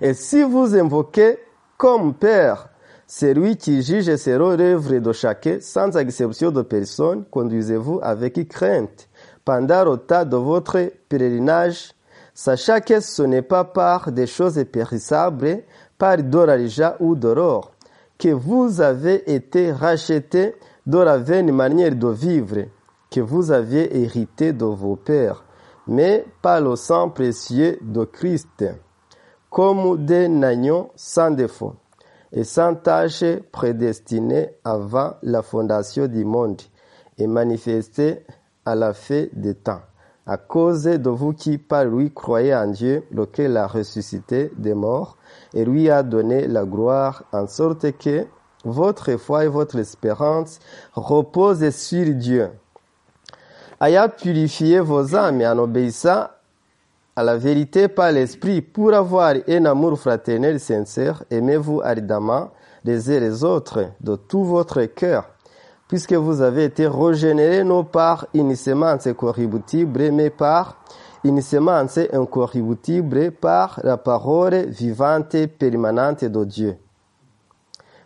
Et 0.00 0.14
si 0.14 0.42
vous 0.42 0.74
invoquez 0.74 1.38
comme 1.76 2.12
Père 2.12 2.70
celui 3.06 3.56
qui 3.56 3.82
juge 3.82 4.16
selon 4.16 4.56
l'œuvre 4.56 4.98
de 4.98 5.12
chacun, 5.12 5.58
sans 5.60 5.96
exception 5.96 6.50
de 6.50 6.62
personne, 6.62 7.24
conduisez-vous 7.30 8.00
avec 8.02 8.48
crainte 8.48 9.08
pendant 9.44 9.84
le 9.84 9.96
temps 9.96 10.24
de 10.24 10.36
votre 10.36 10.90
pèlerinage, 11.08 11.92
sachant 12.34 12.80
que 12.80 12.98
ce 13.00 13.22
n'est 13.22 13.42
pas 13.42 13.64
par 13.64 14.10
des 14.10 14.26
choses 14.26 14.62
périssables, 14.70 15.62
par 15.96 16.18
d'oralija 16.18 16.96
ou 16.98 17.14
d'or, 17.14 17.72
que 18.18 18.28
vous 18.28 18.80
avez 18.80 19.32
été 19.32 19.70
rachetés 19.70 20.56
de 20.84 20.98
la 20.98 21.18
vaine 21.18 21.52
manière 21.52 21.94
de 21.94 22.08
vivre 22.08 22.66
que 23.10 23.20
vous 23.20 23.52
aviez 23.52 24.02
hérité 24.02 24.52
de 24.52 24.64
vos 24.64 24.96
pères, 24.96 25.44
mais 25.86 26.24
par 26.42 26.60
le 26.60 26.74
sang 26.74 27.10
précieux 27.10 27.78
de 27.80 28.04
Christ, 28.04 28.64
comme 29.48 30.04
des 30.04 30.26
nagnons 30.28 30.90
sans 30.96 31.30
défaut 31.30 31.74
et 32.36 32.44
sans 32.44 32.74
tâche 32.74 33.24
prédestinés 33.50 34.50
avant 34.62 35.14
la 35.22 35.42
fondation 35.42 36.06
du 36.06 36.24
monde 36.24 36.60
et 37.16 37.26
manifestés 37.26 38.24
à 38.66 38.74
la 38.74 38.92
fin 38.92 39.24
des 39.32 39.54
temps, 39.54 39.80
à 40.26 40.36
cause 40.36 40.84
de 40.84 41.08
vous 41.08 41.32
qui 41.32 41.56
par 41.56 41.86
lui 41.86 42.12
croyez 42.12 42.54
en 42.54 42.66
Dieu, 42.66 43.04
lequel 43.10 43.56
a 43.56 43.66
ressuscité 43.66 44.52
des 44.58 44.74
morts 44.74 45.16
et 45.54 45.64
lui 45.64 45.88
a 45.88 46.02
donné 46.02 46.46
la 46.46 46.64
gloire, 46.64 47.24
en 47.32 47.46
sorte 47.46 47.90
que 47.92 48.26
votre 48.66 49.16
foi 49.16 49.46
et 49.46 49.48
votre 49.48 49.78
espérance 49.78 50.58
reposent 50.92 51.70
sur 51.70 52.04
Dieu. 52.14 52.50
Ayant 53.80 54.10
purifié 54.10 54.80
vos 54.80 55.14
âmes 55.14 55.40
en 55.40 55.56
obéissant 55.58 56.26
à 57.18 57.24
la 57.24 57.38
vérité 57.38 57.88
par 57.88 58.12
l'Esprit 58.12 58.60
pour 58.60 58.92
avoir 58.92 59.36
un 59.48 59.64
amour 59.64 59.98
fraternel 59.98 60.60
sincère, 60.60 61.24
aimez-vous 61.30 61.80
ardemment 61.82 62.50
les 62.84 63.10
uns 63.10 63.20
les 63.20 63.42
autres 63.42 63.86
de 64.02 64.16
tout 64.16 64.44
votre 64.44 64.82
cœur, 64.84 65.24
puisque 65.88 66.12
vous 66.12 66.42
avez 66.42 66.64
été 66.64 66.86
régénérés 66.86 67.64
non 67.64 67.84
par 67.84 68.26
une 68.34 68.54
semence 68.54 69.08
corruptible, 69.16 70.10
mais 70.12 70.28
par 70.28 70.76
une 71.24 71.40
semence 71.40 71.98
incorruptible 72.12 73.32
par 73.32 73.80
la 73.82 73.96
parole 73.96 74.66
vivante 74.66 75.34
et 75.34 75.46
permanente 75.46 76.26
de 76.26 76.44
Dieu. 76.44 76.76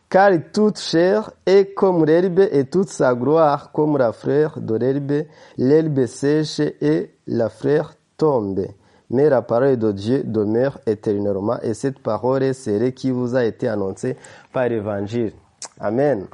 Car 0.09 0.31
toute 0.52 0.79
chair 0.79 1.33
est 1.45 1.75
comme 1.75 2.05
l'herbe 2.05 2.47
et 2.52 2.64
toute 2.64 2.88
sa 2.88 3.14
gloire 3.17 3.73
comme 3.73 3.99
la 3.99 4.12
fleur 4.12 4.61
de 4.61 4.76
l'herbe, 4.76 5.25
l'herbe 5.59 6.07
sèche 6.07 6.61
et 6.61 7.11
la 7.26 7.49
fleur 7.49 7.95
tombe 8.17 8.67
mais 9.11 9.29
la 9.29 9.43
parole 9.43 9.76
de 9.76 9.90
Dieu 9.90 10.23
demeure 10.25 10.79
éternellement 10.87 11.61
et 11.62 11.75
cette 11.75 11.99
parole 11.99 12.45
est 12.45 12.52
celle 12.52 12.95
qui 12.95 13.11
vous 13.11 13.35
a 13.35 13.45
été 13.45 13.67
annoncée 13.69 14.17
par 14.52 14.69
l'évangile. 14.69 15.33
Amen. 15.81 16.26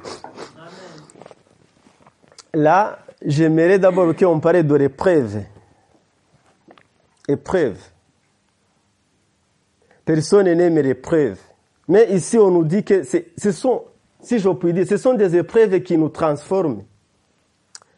Là, 2.53 2.99
j'aimerais 3.25 3.79
d'abord 3.79 4.15
qu'on 4.15 4.39
parle 4.39 4.63
de 4.63 4.75
l'épreuve. 4.75 5.43
Épreuve. 7.27 7.77
Personne 10.05 10.51
n'aime 10.53 10.79
l'épreuve. 10.79 11.39
Mais 11.87 12.13
ici, 12.13 12.37
on 12.37 12.51
nous 12.51 12.63
dit 12.63 12.83
que 12.83 13.03
ce 13.03 13.51
sont, 13.51 13.83
si 14.21 14.39
je 14.39 14.49
puis 14.49 14.73
dire, 14.73 14.87
ce 14.87 14.97
sont 14.97 15.13
des 15.13 15.35
épreuves 15.35 15.81
qui 15.81 15.97
nous 15.97 16.09
transforment. 16.09 16.83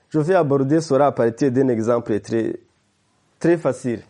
Je 0.10 0.20
vais 0.20 0.36
aborder 0.36 0.82
cela 0.82 1.08
à 1.08 1.12
partir 1.12 1.52
d'un 1.52 1.68
exemple 1.68 2.20
très, 2.20 2.56
très 3.40 3.58
facile. 3.58 4.02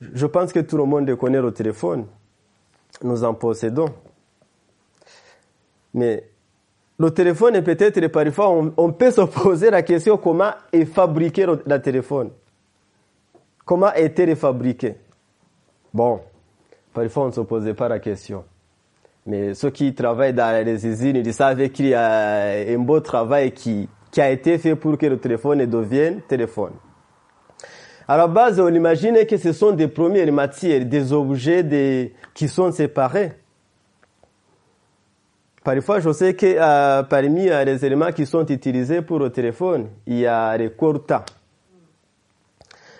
Je 0.00 0.26
pense 0.26 0.52
que 0.52 0.60
tout 0.60 0.76
le 0.76 0.84
monde 0.84 1.12
connaît 1.16 1.40
le 1.40 1.52
téléphone. 1.52 2.06
Nous 3.02 3.24
en 3.24 3.34
possédons. 3.34 3.88
Mais 5.94 6.24
le 6.98 7.10
téléphone 7.10 7.56
est 7.56 7.62
peut-être 7.62 8.06
parfois, 8.08 8.50
on, 8.50 8.92
peut 8.92 9.10
se 9.10 9.20
poser 9.22 9.70
la 9.70 9.82
question 9.82 10.16
comment 10.16 10.50
est 10.72 10.84
fabriqué 10.84 11.46
le, 11.46 11.80
téléphone? 11.80 12.30
Comment 13.64 13.92
est-il 13.92 14.34
fabriqué 14.36 14.96
Bon, 15.92 16.20
parfois 16.92 17.24
on 17.24 17.26
ne 17.28 17.32
se 17.32 17.40
posait 17.40 17.74
pas 17.74 17.88
la 17.88 17.98
question. 17.98 18.44
Mais 19.26 19.54
ceux 19.54 19.70
qui 19.70 19.94
travaillent 19.94 20.34
dans 20.34 20.64
les 20.64 20.86
usines, 20.86 21.16
ils 21.16 21.34
savent 21.34 21.68
qu'il 21.68 21.88
y 21.88 21.94
a 21.94 22.74
un 22.74 22.78
beau 22.78 23.00
travail 23.00 23.52
qui 23.52 23.88
a 24.16 24.30
été 24.30 24.58
fait 24.58 24.74
pour 24.74 24.96
que 24.96 25.06
le 25.06 25.18
téléphone 25.18 25.66
devienne 25.66 26.22
téléphone. 26.22 26.72
À 28.10 28.16
la 28.16 28.26
base, 28.26 28.58
on 28.58 28.72
imagine 28.72 29.26
que 29.26 29.36
ce 29.36 29.52
sont 29.52 29.72
des 29.72 29.86
premières 29.86 30.32
matières, 30.32 30.86
des 30.86 31.12
objets 31.12 32.14
qui 32.32 32.48
sont 32.48 32.72
séparés. 32.72 33.32
Parfois, 35.62 36.00
je 36.00 36.10
sais 36.12 36.34
que 36.34 36.46
euh, 36.58 37.02
parmi 37.02 37.50
euh, 37.50 37.62
les 37.64 37.84
éléments 37.84 38.10
qui 38.10 38.24
sont 38.24 38.46
utilisés 38.46 39.02
pour 39.02 39.18
le 39.18 39.28
téléphone, 39.28 39.88
il 40.06 40.20
y 40.20 40.26
a 40.26 40.56
les 40.56 40.70
cortas. 40.70 41.26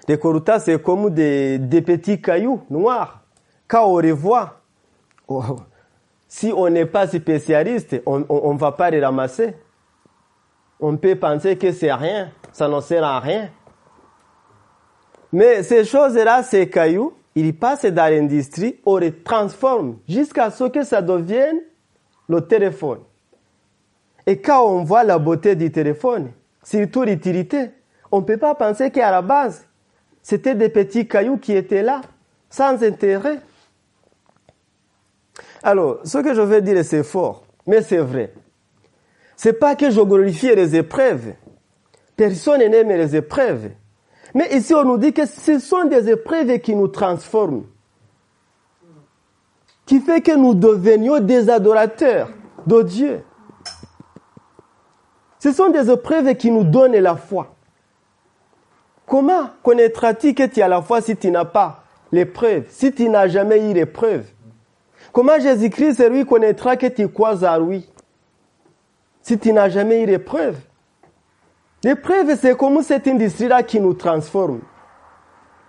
Les 0.06 0.18
cortas, 0.18 0.60
c'est 0.60 0.82
comme 0.82 1.08
des, 1.08 1.58
petits 1.86 2.20
cailloux 2.20 2.60
noirs. 2.68 3.22
Quand 3.66 3.86
on 3.86 4.00
les 4.00 4.12
voit, 4.12 4.60
si 6.28 6.52
on 6.54 6.68
n'est 6.68 6.84
pas 6.84 7.06
spécialiste, 7.06 8.02
on 8.04 8.18
ne 8.18 8.58
va 8.58 8.72
pas 8.72 8.90
les 8.90 9.02
ramasser. 9.02 9.54
On 10.78 10.98
peut 10.98 11.16
penser 11.16 11.56
que 11.56 11.72
c'est 11.72 11.94
rien, 11.94 12.30
ça 12.52 12.68
ne 12.68 12.80
sert 12.82 13.04
à 13.04 13.18
rien. 13.20 13.48
Mais 15.32 15.62
ces 15.62 15.84
choses-là, 15.84 16.42
ces 16.42 16.68
cailloux, 16.68 17.12
ils 17.34 17.56
passent 17.56 17.84
dans 17.84 18.12
l'industrie, 18.12 18.80
on 18.84 18.96
les 18.96 19.12
transforme 19.12 19.98
jusqu'à 20.08 20.50
ce 20.50 20.64
que 20.64 20.82
ça 20.82 21.02
devienne 21.02 21.60
le 22.28 22.40
téléphone. 22.40 23.00
Et 24.26 24.40
quand 24.40 24.66
on 24.66 24.84
voit 24.84 25.04
la 25.04 25.18
beauté 25.18 25.54
du 25.54 25.70
téléphone, 25.70 26.32
surtout 26.62 27.02
l'utilité, 27.02 27.70
on 28.10 28.20
ne 28.20 28.24
peut 28.24 28.36
pas 28.36 28.54
penser 28.54 28.90
qu'à 28.90 29.10
la 29.10 29.22
base, 29.22 29.66
c'était 30.22 30.54
des 30.54 30.68
petits 30.68 31.06
cailloux 31.06 31.38
qui 31.38 31.52
étaient 31.54 31.82
là, 31.82 32.00
sans 32.50 32.82
intérêt. 32.82 33.38
Alors, 35.62 36.00
ce 36.04 36.18
que 36.18 36.34
je 36.34 36.40
veux 36.40 36.60
dire, 36.60 36.84
c'est 36.84 37.02
fort, 37.02 37.44
mais 37.66 37.82
c'est 37.82 37.98
vrai. 37.98 38.32
C'est 39.36 39.54
pas 39.54 39.76
que 39.76 39.90
je 39.90 40.00
glorifie 40.00 40.54
les 40.54 40.74
épreuves. 40.76 41.34
Personne 42.16 42.60
n'aime 42.60 42.88
les 42.88 43.14
épreuves. 43.14 43.70
Mais 44.34 44.56
ici, 44.56 44.74
on 44.74 44.84
nous 44.84 44.98
dit 44.98 45.12
que 45.12 45.26
ce 45.26 45.58
sont 45.58 45.84
des 45.84 46.10
épreuves 46.10 46.58
qui 46.58 46.74
nous 46.74 46.88
transforment. 46.88 47.64
Qui 49.86 50.00
fait 50.00 50.20
que 50.20 50.36
nous 50.36 50.54
devenions 50.54 51.18
des 51.18 51.48
adorateurs 51.48 52.28
de 52.66 52.82
Dieu. 52.82 53.24
Ce 55.38 55.52
sont 55.52 55.70
des 55.70 55.90
épreuves 55.90 56.34
qui 56.34 56.50
nous 56.50 56.64
donnent 56.64 56.96
la 56.98 57.16
foi. 57.16 57.54
Comment 59.06 59.48
connaîtras-tu 59.62 60.34
que 60.34 60.46
tu 60.46 60.60
as 60.60 60.68
la 60.68 60.82
foi 60.82 61.00
si 61.00 61.16
tu 61.16 61.30
n'as 61.30 61.46
pas 61.46 61.82
l'épreuve, 62.12 62.66
si 62.68 62.92
tu 62.92 63.08
n'as 63.08 63.28
jamais 63.28 63.70
eu 63.70 63.72
l'épreuve? 63.72 64.26
Comment 65.12 65.40
Jésus-Christ, 65.40 66.06
lui, 66.10 66.26
connaîtra 66.26 66.76
que 66.76 66.86
tu 66.86 67.08
crois 67.08 67.42
à 67.44 67.58
lui 67.58 67.88
si 69.22 69.38
tu 69.38 69.52
n'as 69.52 69.70
jamais 69.70 70.02
eu 70.02 70.06
l'épreuve? 70.06 70.56
L'épreuve, 71.84 72.36
c'est 72.40 72.56
comme 72.56 72.82
cette 72.82 73.06
industrie-là 73.06 73.62
qui 73.62 73.80
nous 73.80 73.94
transforme 73.94 74.60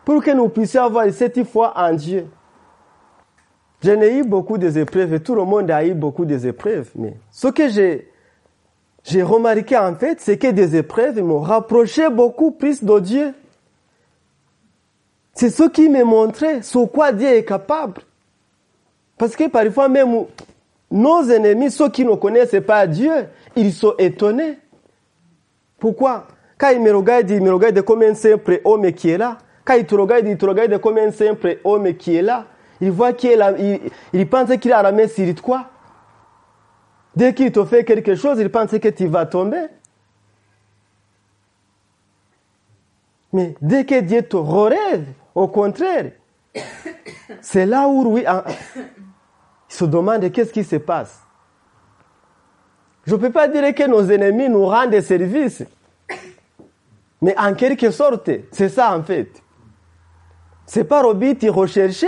pour 0.03 0.23
que 0.23 0.31
nous 0.31 0.49
puissions 0.49 0.83
avoir 0.83 1.11
cette 1.11 1.43
foi 1.43 1.73
en 1.75 1.93
Dieu. 1.93 2.27
Je 3.81 3.91
n'ai 3.91 4.17
eu 4.17 4.23
beaucoup 4.23 4.57
d'épreuves 4.57 5.13
et 5.13 5.19
tout 5.19 5.35
le 5.35 5.43
monde 5.43 5.69
a 5.71 5.85
eu 5.85 5.93
beaucoup 5.93 6.25
d'épreuves. 6.25 6.89
Mais 6.95 7.15
ce 7.31 7.47
que 7.47 7.69
j'ai, 7.69 8.11
j'ai 9.03 9.23
remarqué 9.23 9.77
en 9.77 9.95
fait, 9.95 10.19
c'est 10.19 10.37
que 10.37 10.47
des 10.47 10.75
épreuves 10.75 11.21
m'ont 11.21 11.39
rapproché 11.39 12.09
beaucoup 12.09 12.51
plus 12.51 12.83
de 12.83 12.99
Dieu. 12.99 13.33
C'est 15.33 15.51
ce 15.51 15.63
qui 15.69 15.87
me 15.87 16.03
montrait 16.03 16.63
sur 16.63 16.91
quoi 16.91 17.11
Dieu 17.13 17.27
est 17.27 17.45
capable. 17.45 18.01
Parce 19.17 19.35
que 19.35 19.47
parfois 19.47 19.87
même 19.87 20.25
nos 20.91 21.29
ennemis, 21.29 21.71
ceux 21.71 21.89
qui 21.89 22.03
ne 22.03 22.15
connaissent 22.15 22.61
pas 22.65 22.87
Dieu, 22.87 23.11
ils 23.55 23.71
sont 23.71 23.93
étonnés. 23.97 24.57
Pourquoi? 25.79 26.27
Quand 26.57 26.69
ils 26.69 26.81
me 26.81 26.93
regardent, 26.93 27.29
ils 27.29 27.41
me 27.41 27.53
regardent 27.53 27.81
comme 27.81 28.01
un 28.01 28.13
simple 28.13 28.61
homme 28.65 28.91
qui 28.91 29.09
est 29.09 29.17
là. 29.17 29.37
Quand 29.63 29.75
ils 29.75 29.85
te 29.85 29.95
regardent, 29.95 30.27
ils 30.27 30.37
te 30.37 30.45
regardent 30.45 30.79
comme 30.79 30.97
un 30.97 31.11
simple 31.11 31.59
homme 31.63 31.93
qui 31.93 32.15
est 32.15 32.21
là. 32.21 32.45
Ils 32.81 32.91
voient 32.91 33.13
qu'il 33.13 33.31
est 33.31 33.35
là, 33.35 33.53
ils, 33.57 33.79
ils 34.13 34.29
pensent 34.29 34.55
qu'il 34.57 34.73
a 34.73 34.81
la 34.81 34.91
main 34.91 35.07
sur 35.07 35.33
toi. 35.35 35.69
Dès 37.15 37.33
qu'il 37.33 37.51
te 37.51 37.63
fait 37.65 37.83
quelque 37.83 38.15
chose, 38.15 38.39
ils 38.39 38.49
pensent 38.49 38.77
que 38.77 38.87
tu 38.89 39.07
vas 39.07 39.25
tomber. 39.25 39.67
Mais 43.31 43.55
dès 43.61 43.85
que 43.85 43.99
Dieu 43.99 44.21
te 44.23 44.37
relève, 44.37 45.05
au 45.35 45.47
contraire, 45.47 46.11
c'est 47.41 47.65
là 47.65 47.87
où 47.87 48.13
oui, 48.13 48.25
il 48.75 49.75
se 49.75 49.85
demande 49.85 50.31
qu'est-ce 50.31 50.51
qui 50.51 50.63
se 50.63 50.77
passe. 50.77 51.21
Je 53.09 53.15
ne 53.15 53.19
peux 53.19 53.31
pas 53.31 53.47
dire 53.47 53.73
que 53.73 53.87
nos 53.87 54.07
ennemis 54.07 54.49
nous 54.49 54.67
rendent 54.67 54.91
des 54.91 55.01
services. 55.01 55.63
Mais 57.19 57.35
en 57.39 57.55
quelque 57.55 57.89
sorte, 57.89 58.29
c'est 58.51 58.69
ça 58.69 58.95
en 58.95 59.01
fait. 59.01 59.31
C'est 60.67 60.83
pas 60.83 61.03
au 61.03 61.15
but 61.15 61.43
recherché. 61.49 62.07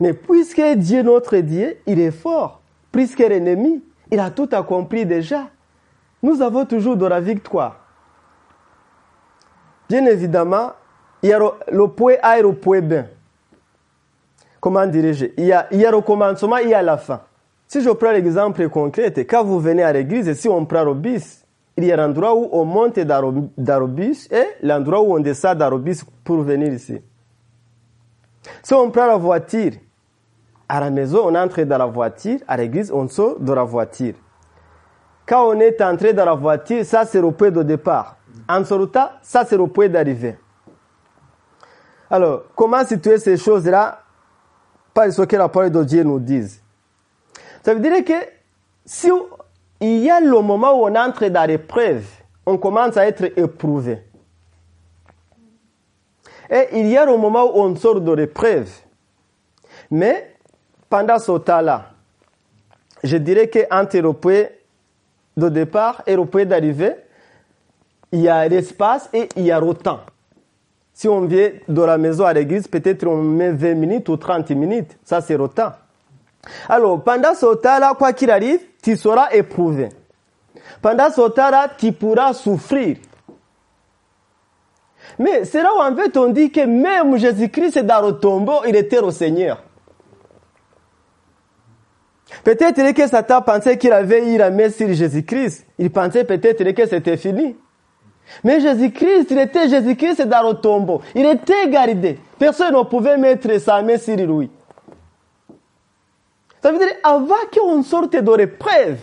Mais 0.00 0.14
puisque 0.14 0.62
Dieu, 0.62 1.02
notre 1.02 1.36
Dieu, 1.36 1.76
il 1.84 2.00
est 2.00 2.10
fort, 2.10 2.62
puisque 2.90 3.18
l'ennemi, 3.18 3.84
il 4.10 4.18
a 4.18 4.30
tout 4.30 4.48
accompli 4.52 5.04
déjà, 5.04 5.50
nous 6.22 6.40
avons 6.40 6.64
toujours 6.64 6.96
de 6.96 7.04
la 7.04 7.20
victoire. 7.20 7.80
Bien 9.90 10.06
évidemment, 10.06 10.72
il 11.22 11.28
y 11.28 11.32
a 11.34 11.38
le 11.70 11.86
point 11.88 12.14
A 12.22 12.38
et 12.38 12.42
le 12.42 12.54
point 12.54 12.80
B. 12.80 12.94
Comment 14.58 14.86
dirais-je? 14.86 15.26
Il 15.36 15.44
y 15.44 15.52
a 15.52 15.90
le 15.90 16.00
commencement, 16.00 16.56
il 16.56 16.70
y 16.70 16.74
a 16.74 16.80
la 16.80 16.96
fin. 16.96 17.20
Si 17.72 17.80
je 17.80 17.88
prends 17.88 18.12
l'exemple 18.12 18.68
concret, 18.68 19.10
quand 19.24 19.44
vous 19.44 19.58
venez 19.58 19.82
à 19.82 19.94
l'église, 19.94 20.30
si 20.34 20.46
on 20.46 20.66
prend 20.66 20.84
le 20.84 20.92
bus, 20.92 21.42
il 21.78 21.86
y 21.86 21.90
a 21.90 21.96
l'endroit 21.96 22.34
où 22.36 22.50
on 22.52 22.66
monte 22.66 22.98
bus 23.88 24.30
et 24.30 24.44
l'endroit 24.60 25.00
où 25.00 25.16
on 25.16 25.20
descend 25.20 25.56
bus 25.78 26.04
pour 26.22 26.42
venir 26.42 26.70
ici. 26.70 27.00
Si 28.62 28.74
on 28.74 28.90
prend 28.90 29.06
la 29.06 29.16
voiture, 29.16 29.72
à 30.68 30.80
la 30.80 30.90
maison, 30.90 31.20
on 31.24 31.34
entre 31.34 31.62
dans 31.62 31.78
la 31.78 31.86
voiture, 31.86 32.40
à 32.46 32.58
l'église, 32.58 32.92
on 32.92 33.08
sort 33.08 33.40
de 33.40 33.54
la 33.54 33.64
voiture. 33.64 34.16
Quand 35.24 35.48
on 35.48 35.58
est 35.58 35.80
entré 35.80 36.12
dans 36.12 36.26
la 36.26 36.34
voiture, 36.34 36.84
ça 36.84 37.06
c'est 37.06 37.22
le 37.22 37.30
point 37.30 37.50
de 37.50 37.62
départ. 37.62 38.18
En 38.50 38.62
sortant, 38.66 39.08
ça 39.22 39.46
c'est 39.46 39.56
le 39.56 39.66
point 39.66 39.88
d'arrivée. 39.88 40.36
Alors, 42.10 42.42
comment 42.54 42.84
situer 42.84 43.16
ces 43.16 43.38
choses-là? 43.38 44.02
Par 44.92 45.10
ce 45.10 45.22
que 45.22 45.36
la 45.36 45.48
parole 45.48 45.70
de 45.70 45.82
Dieu 45.84 46.02
nous 46.02 46.20
dit 46.20 46.60
Ça 47.62 47.74
veut 47.74 47.80
dire 47.80 48.04
que 48.04 48.26
si 48.84 49.08
il 49.80 49.98
y 49.98 50.10
a 50.10 50.20
le 50.20 50.40
moment 50.40 50.80
où 50.80 50.86
on 50.86 50.94
entre 50.94 51.26
dans 51.28 51.44
l'épreuve, 51.48 52.04
on 52.46 52.58
commence 52.58 52.96
à 52.96 53.06
être 53.06 53.24
éprouvé. 53.38 54.02
Et 56.50 56.68
il 56.72 56.88
y 56.88 56.96
a 56.96 57.06
le 57.06 57.16
moment 57.16 57.44
où 57.44 57.62
on 57.62 57.74
sort 57.76 58.00
de 58.00 58.12
l'épreuve. 58.12 58.70
Mais 59.90 60.34
pendant 60.88 61.18
ce 61.18 61.32
temps-là, 61.38 61.90
je 63.02 63.16
dirais 63.16 63.48
qu'entre 63.48 63.98
le 63.98 64.12
point 64.12 64.44
de 65.36 65.48
départ 65.48 66.02
et 66.06 66.14
le 66.14 66.26
point 66.26 66.44
d'arrivée, 66.44 66.94
il 68.12 68.20
y 68.20 68.28
a 68.28 68.46
l'espace 68.46 69.08
et 69.12 69.28
il 69.36 69.44
y 69.44 69.50
a 69.50 69.60
le 69.60 69.72
temps. 69.74 70.00
Si 70.92 71.08
on 71.08 71.22
vient 71.22 71.50
de 71.66 71.82
la 71.82 71.96
maison 71.96 72.24
à 72.24 72.32
l'église, 72.32 72.68
peut-être 72.68 73.06
on 73.06 73.22
met 73.22 73.50
20 73.50 73.74
minutes 73.74 74.08
ou 74.10 74.16
30 74.16 74.50
minutes. 74.50 74.98
Ça, 75.04 75.20
c'est 75.20 75.36
le 75.36 75.48
temps. 75.48 75.72
Alors, 76.68 77.02
pendant 77.02 77.34
ce 77.34 77.54
temps-là, 77.54 77.94
quoi 77.96 78.12
qu'il 78.12 78.30
arrive, 78.30 78.60
tu 78.82 78.96
seras 78.96 79.30
éprouvé. 79.30 79.90
Pendant 80.80 81.10
ce 81.10 81.28
temps-là, 81.28 81.68
tu 81.78 81.92
pourras 81.92 82.32
souffrir. 82.32 82.96
Mais 85.18 85.44
c'est 85.44 85.62
là 85.62 85.70
où 85.76 85.80
en 85.80 85.94
fait 85.94 86.16
on 86.16 86.28
dit 86.28 86.50
que 86.50 86.64
même 86.64 87.16
Jésus-Christ 87.16 87.78
dans 87.80 88.06
le 88.06 88.12
tombeau, 88.12 88.60
il 88.66 88.76
était 88.76 88.98
au 88.98 89.10
Seigneur. 89.10 89.62
Peut-être 92.44 92.92
que 92.92 93.06
Satan 93.06 93.42
pensait 93.42 93.76
qu'il 93.76 93.92
avait 93.92 94.32
eu 94.32 94.38
la 94.38 94.50
main 94.50 94.70
sur 94.70 94.92
Jésus-Christ. 94.92 95.66
Il 95.78 95.90
pensait 95.90 96.24
peut-être 96.24 96.68
que 96.72 96.86
c'était 96.86 97.16
fini. 97.16 97.56
Mais 98.42 98.60
Jésus-Christ, 98.60 99.26
il 99.30 99.38
était 99.38 99.68
Jésus-Christ 99.68 100.22
dans 100.22 100.48
le 100.48 100.54
tombeau. 100.54 101.02
Il 101.14 101.26
était 101.26 101.68
gardé. 101.68 102.18
Personne 102.38 102.74
ne 102.74 102.82
pouvait 102.82 103.18
mettre 103.18 103.58
sa 103.60 103.82
main 103.82 103.98
sur 103.98 104.16
lui. 104.16 104.50
Ça 106.62 106.70
veut 106.70 106.78
dire, 106.78 106.88
avant 107.02 107.34
qu'on 107.52 107.82
sorte 107.82 108.14
de 108.14 108.34
l'épreuve, 108.36 108.98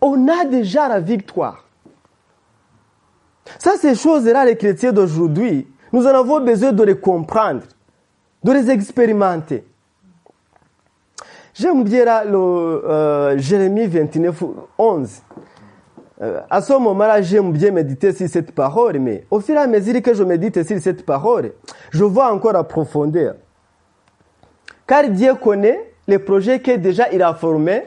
on 0.00 0.28
a 0.28 0.44
déjà 0.44 0.88
la 0.88 1.00
victoire. 1.00 1.64
Ça, 3.58 3.72
ces 3.80 3.94
choses-là, 3.94 4.44
les 4.44 4.56
chrétiens 4.56 4.92
d'aujourd'hui, 4.92 5.66
Nous 5.92 6.06
en 6.06 6.10
avons 6.10 6.40
besoin 6.40 6.72
de 6.72 6.82
les 6.82 6.98
comprendre, 6.98 7.62
de 8.44 8.52
les 8.52 8.70
expérimenter. 8.70 9.64
J'aime 11.54 11.82
bien 11.82 12.24
le 12.24 12.36
euh, 12.36 13.38
Jérémie 13.38 13.86
29, 13.86 14.44
11. 14.76 15.22
Euh, 16.20 16.40
à 16.50 16.60
ce 16.60 16.72
moment-là, 16.74 17.22
j'aime 17.22 17.52
bien 17.52 17.70
méditer 17.70 18.12
sur 18.12 18.28
cette 18.28 18.52
parole, 18.52 18.98
mais 18.98 19.24
au 19.30 19.40
fur 19.40 19.54
et 19.54 19.58
à 19.58 19.66
mesure 19.66 20.02
que 20.02 20.12
je 20.12 20.22
médite 20.22 20.62
sur 20.62 20.78
cette 20.78 21.06
parole, 21.06 21.52
je 21.90 22.04
vois 22.04 22.32
encore 22.32 22.54
à 22.54 22.64
profondeur. 22.64 23.34
Car 24.86 25.08
Dieu 25.08 25.34
connaît 25.34 25.92
les 26.08 26.18
projets 26.18 26.58
que 26.60 26.72
déjà 26.72 27.12
il 27.12 27.22
a 27.22 27.34
formés 27.34 27.84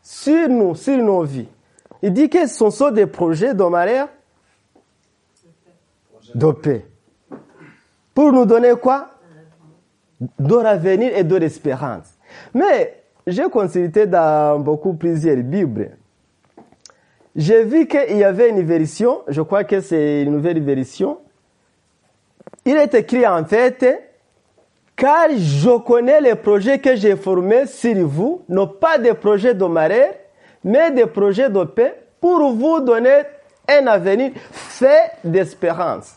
sur 0.00 0.48
nous, 0.48 0.74
sur 0.74 0.96
nos 0.96 1.24
vies. 1.24 1.48
Il 2.00 2.12
dit 2.12 2.30
que 2.30 2.46
ce 2.46 2.70
sont 2.70 2.90
des 2.90 3.06
projets 3.06 3.52
de 3.52 3.64
mariage 3.64 4.08
de 6.34 6.52
paix. 6.52 6.86
Pour 8.14 8.32
nous 8.32 8.46
donner 8.46 8.72
quoi? 8.80 9.10
De 10.38 10.56
l'avenir 10.56 11.16
et 11.16 11.24
de 11.24 11.36
l'espérance. 11.36 12.14
Mais 12.54 13.02
j'ai 13.26 13.48
consulté 13.50 14.06
dans 14.06 14.60
beaucoup 14.60 14.94
plusieurs 14.94 15.38
Bibles. 15.38 15.96
J'ai 17.34 17.64
vu 17.64 17.88
qu'il 17.88 18.16
y 18.16 18.22
avait 18.22 18.50
une 18.50 18.62
version, 18.62 19.22
je 19.26 19.42
crois 19.42 19.64
que 19.64 19.80
c'est 19.80 20.22
une 20.22 20.32
nouvelle 20.32 20.62
version. 20.62 21.18
Il 22.64 22.76
est 22.76 22.94
écrit 22.94 23.26
en 23.26 23.44
fait, 23.44 24.13
car 24.96 25.28
je 25.30 25.78
connais 25.78 26.20
les 26.20 26.34
projets 26.34 26.78
que 26.78 26.94
j'ai 26.96 27.16
formés 27.16 27.66
sur 27.66 28.06
vous, 28.06 28.42
non 28.48 28.66
pas 28.66 28.98
des 28.98 29.14
projets 29.14 29.54
de 29.54 29.64
mariage, 29.64 30.14
mais 30.62 30.90
des 30.90 31.06
projets 31.06 31.50
de 31.50 31.64
paix 31.64 32.00
pour 32.20 32.52
vous 32.52 32.80
donner 32.80 33.22
un 33.68 33.86
avenir 33.86 34.32
fait 34.50 35.12
d'espérance. 35.24 36.16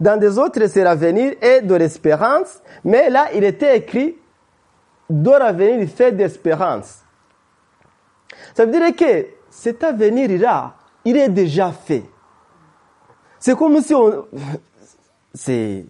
Dans 0.00 0.18
des 0.18 0.38
autres, 0.38 0.66
c'est 0.66 0.82
l'avenir 0.82 1.34
et 1.40 1.60
de 1.60 1.74
l'espérance, 1.74 2.60
mais 2.84 3.10
là, 3.10 3.28
il 3.34 3.44
était 3.44 3.76
écrit 3.76 4.16
de 5.08 5.30
l'avenir 5.30 5.88
fait 5.88 6.12
d'espérance. 6.12 7.02
Ça 8.54 8.64
veut 8.64 8.72
dire 8.72 8.96
que 8.96 9.26
cet 9.50 9.84
avenir-là, 9.84 10.74
il 11.04 11.16
est 11.16 11.28
déjà 11.28 11.70
fait. 11.70 12.04
C'est 13.38 13.56
comme 13.56 13.80
si 13.80 13.94
on... 13.94 14.26
C'est... 15.34 15.86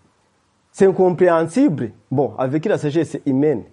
Incompréhensible. 0.82 1.92
Bon, 2.10 2.34
avec 2.38 2.64
la 2.66 2.78
sagesse 2.78 3.18
humaine. 3.24 3.64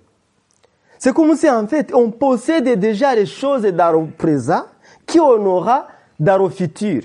C'est 0.98 1.14
comme 1.14 1.36
si 1.36 1.50
en 1.50 1.66
fait 1.66 1.94
on 1.94 2.12
possède 2.12 2.68
déjà 2.78 3.16
les 3.16 3.26
choses 3.26 3.64
dans 3.64 4.02
le 4.02 4.08
présent 4.08 4.64
qu'on 5.08 5.46
aura 5.46 5.88
dans 6.20 6.44
le 6.44 6.50
futur. 6.50 7.04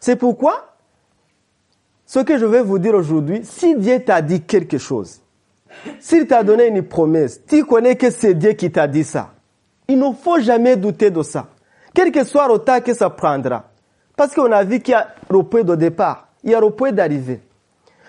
C'est 0.00 0.16
pourquoi 0.16 0.76
ce 2.04 2.20
que 2.20 2.38
je 2.38 2.44
vais 2.44 2.62
vous 2.62 2.78
dire 2.78 2.94
aujourd'hui, 2.94 3.40
si 3.42 3.74
Dieu 3.74 4.00
t'a 4.04 4.22
dit 4.22 4.42
quelque 4.42 4.78
chose, 4.78 5.20
s'il 5.98 6.26
t'a 6.26 6.44
donné 6.44 6.66
une 6.68 6.82
promesse, 6.82 7.40
tu 7.46 7.64
connais 7.64 7.96
que 7.96 8.10
c'est 8.10 8.34
Dieu 8.34 8.52
qui 8.52 8.70
t'a 8.70 8.86
dit 8.86 9.02
ça. 9.02 9.32
Il 9.88 9.98
ne 9.98 10.12
faut 10.12 10.38
jamais 10.38 10.76
douter 10.76 11.10
de 11.10 11.22
ça. 11.22 11.48
Quel 11.94 12.12
que 12.12 12.24
soit 12.24 12.48
le 12.48 12.58
temps 12.58 12.80
que 12.80 12.92
ça 12.92 13.08
prendra. 13.10 13.64
Parce 14.16 14.34
qu'on 14.34 14.52
a 14.52 14.62
vu 14.62 14.80
qu'il 14.80 14.92
y 14.92 14.94
a 14.94 15.08
le 15.30 15.42
point 15.42 15.64
de 15.64 15.74
départ, 15.74 16.28
il 16.44 16.50
y 16.50 16.54
a 16.54 16.60
le 16.60 16.70
point 16.70 16.92
d'arrivée. 16.92 17.40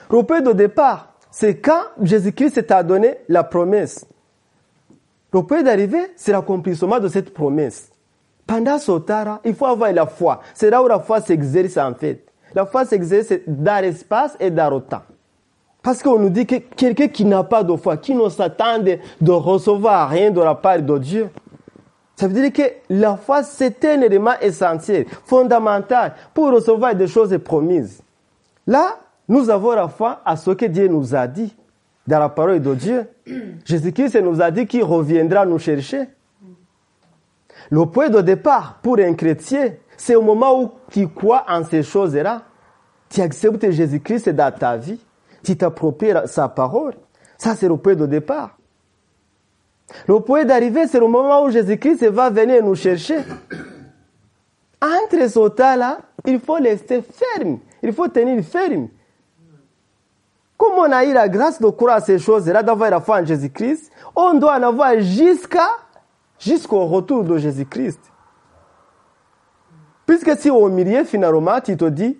Le 0.09 0.23
point 0.23 0.41
de 0.41 0.53
départ, 0.53 1.13
c'est 1.31 1.57
quand 1.57 1.81
Jésus-Christ 2.01 2.65
t'a 2.65 2.83
donné 2.83 3.17
la 3.27 3.43
promesse. 3.43 4.05
Le 5.33 5.43
point 5.43 5.61
d'arrivée, 5.61 6.11
c'est 6.15 6.31
l'accomplissement 6.31 6.99
de 6.99 7.07
cette 7.09 7.33
promesse. 7.33 7.91
Pendant 8.45 8.79
ce 8.79 8.97
temps 8.99 9.39
il 9.43 9.53
faut 9.53 9.65
avoir 9.65 9.91
la 9.91 10.05
foi. 10.05 10.41
C'est 10.53 10.69
là 10.69 10.81
où 10.81 10.87
la 10.87 10.99
foi 10.99 11.19
s'exerce 11.19 11.77
en 11.77 11.93
fait. 11.93 12.23
La 12.55 12.65
foi 12.65 12.85
s'exerce 12.85 13.33
dans 13.45 13.81
l'espace 13.81 14.37
et 14.39 14.49
dans 14.49 14.69
le 14.69 14.79
temps. 14.79 15.01
Parce 15.83 16.01
qu'on 16.01 16.17
nous 16.17 16.29
dit 16.29 16.45
que 16.45 16.55
quelqu'un 16.55 17.07
qui 17.07 17.25
n'a 17.25 17.43
pas 17.43 17.63
de 17.63 17.75
foi, 17.75 17.97
qui 17.97 18.15
ne 18.15 18.27
s'attend 18.29 18.79
de 18.79 19.31
recevoir 19.31 20.09
rien 20.09 20.31
de 20.31 20.41
la 20.41 20.55
part 20.55 20.81
de 20.81 20.97
Dieu, 20.97 21.29
ça 22.15 22.27
veut 22.27 22.33
dire 22.33 22.51
que 22.51 22.63
la 22.89 23.15
foi, 23.15 23.43
c'est 23.43 23.85
un 23.85 24.01
élément 24.01 24.33
essentiel, 24.41 25.05
fondamental 25.25 26.15
pour 26.33 26.51
recevoir 26.51 26.95
des 26.95 27.07
choses 27.07 27.37
promises. 27.37 28.01
Là, 28.65 28.97
nous 29.27 29.49
avons 29.49 29.71
la 29.71 29.87
foi 29.87 30.21
à 30.25 30.35
ce 30.35 30.51
que 30.51 30.65
Dieu 30.65 30.87
nous 30.87 31.15
a 31.15 31.27
dit 31.27 31.55
dans 32.05 32.19
la 32.19 32.29
parole 32.29 32.61
de 32.61 32.73
Dieu. 32.73 33.07
Jésus-Christ 33.65 34.15
nous 34.21 34.41
a 34.41 34.51
dit 34.51 34.65
qu'il 34.65 34.83
reviendra 34.83 35.45
nous 35.45 35.59
chercher. 35.59 36.07
Le 37.69 37.85
point 37.85 38.09
de 38.09 38.21
départ 38.21 38.79
pour 38.81 38.97
un 38.99 39.13
chrétien, 39.13 39.73
c'est 39.97 40.15
au 40.15 40.21
moment 40.21 40.61
où 40.61 40.71
tu 40.89 41.07
crois 41.09 41.43
en 41.49 41.65
ces 41.65 41.83
choses-là. 41.83 42.43
Tu 43.09 43.21
acceptes 43.21 43.69
Jésus-Christ 43.69 44.29
dans 44.29 44.53
ta 44.53 44.77
vie. 44.77 44.99
Tu 45.43 45.57
t'appropries 45.57 46.13
sa 46.25 46.47
parole. 46.47 46.93
Ça, 47.37 47.55
c'est 47.55 47.67
le 47.67 47.77
point 47.77 47.95
de 47.95 48.05
départ. 48.05 48.57
Le 50.07 50.19
point 50.19 50.45
d'arrivée, 50.45 50.87
c'est 50.87 50.99
le 50.99 51.07
moment 51.07 51.43
où 51.43 51.49
Jésus-Christ 51.49 52.05
va 52.07 52.29
venir 52.29 52.63
nous 52.63 52.75
chercher. 52.75 53.19
Entre 54.81 55.29
ce 55.29 55.47
temps-là, 55.49 55.99
il 56.25 56.39
faut 56.39 56.53
rester 56.53 57.01
ferme. 57.01 57.59
Il 57.81 57.93
faut 57.93 58.07
tenir 58.07 58.43
ferme. 58.43 58.89
Comme 60.67 60.80
on 60.80 60.91
a 60.91 61.06
eu 61.06 61.13
la 61.13 61.30
grâce 61.30 61.62
de 61.62 61.69
croire 61.69 61.95
à 61.95 62.01
ces 62.01 62.19
choses-là, 62.19 62.62
d'avoir 62.62 62.89
la 62.89 62.99
foi 62.99 63.21
en 63.21 63.25
Jésus-Christ, 63.25 63.89
on 64.13 64.34
doit 64.34 64.58
en 64.58 64.63
avoir 64.63 64.99
jusqu'à, 64.99 65.69
jusqu'au 66.38 66.86
retour 66.86 67.23
de 67.23 67.38
Jésus-Christ. 67.38 67.99
Puisque 70.06 70.38
si 70.38 70.49
au 70.49 70.67
milieu, 70.67 71.06
finalement, 71.06 71.62
tu 71.62 71.77
te 71.77 71.86
dis, 71.86 72.19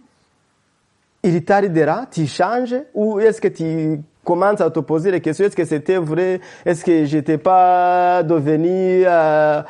il 1.24 1.44
tardera, 1.44 2.06
tu 2.10 2.26
changes, 2.26 2.76
ou 2.94 3.20
est-ce 3.20 3.42
que 3.42 3.50
tu 3.50 4.02
commences 4.24 4.62
à 4.62 4.72
te 4.72 4.80
poser 4.80 5.12
les 5.12 5.20
questions, 5.20 5.46
est-ce 5.46 5.56
que 5.56 5.66
c'était 5.66 5.98
vrai, 5.98 6.40
est-ce 6.66 6.86
que 6.86 7.04
j'étais 7.04 7.38
pas 7.38 8.24
devenu, 8.24 9.04
euh, 9.06 9.62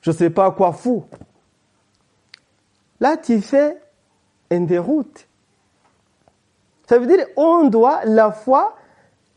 je 0.00 0.10
sais 0.12 0.30
pas 0.30 0.50
quoi 0.50 0.72
fou. 0.72 1.04
Là, 3.00 3.18
tu 3.18 3.42
fais 3.42 3.76
une 4.50 4.64
déroute. 4.64 5.27
Ça 6.88 6.98
veut 6.98 7.06
dire, 7.06 7.26
on 7.36 7.68
doit 7.68 8.00
la 8.06 8.32
foi, 8.32 8.74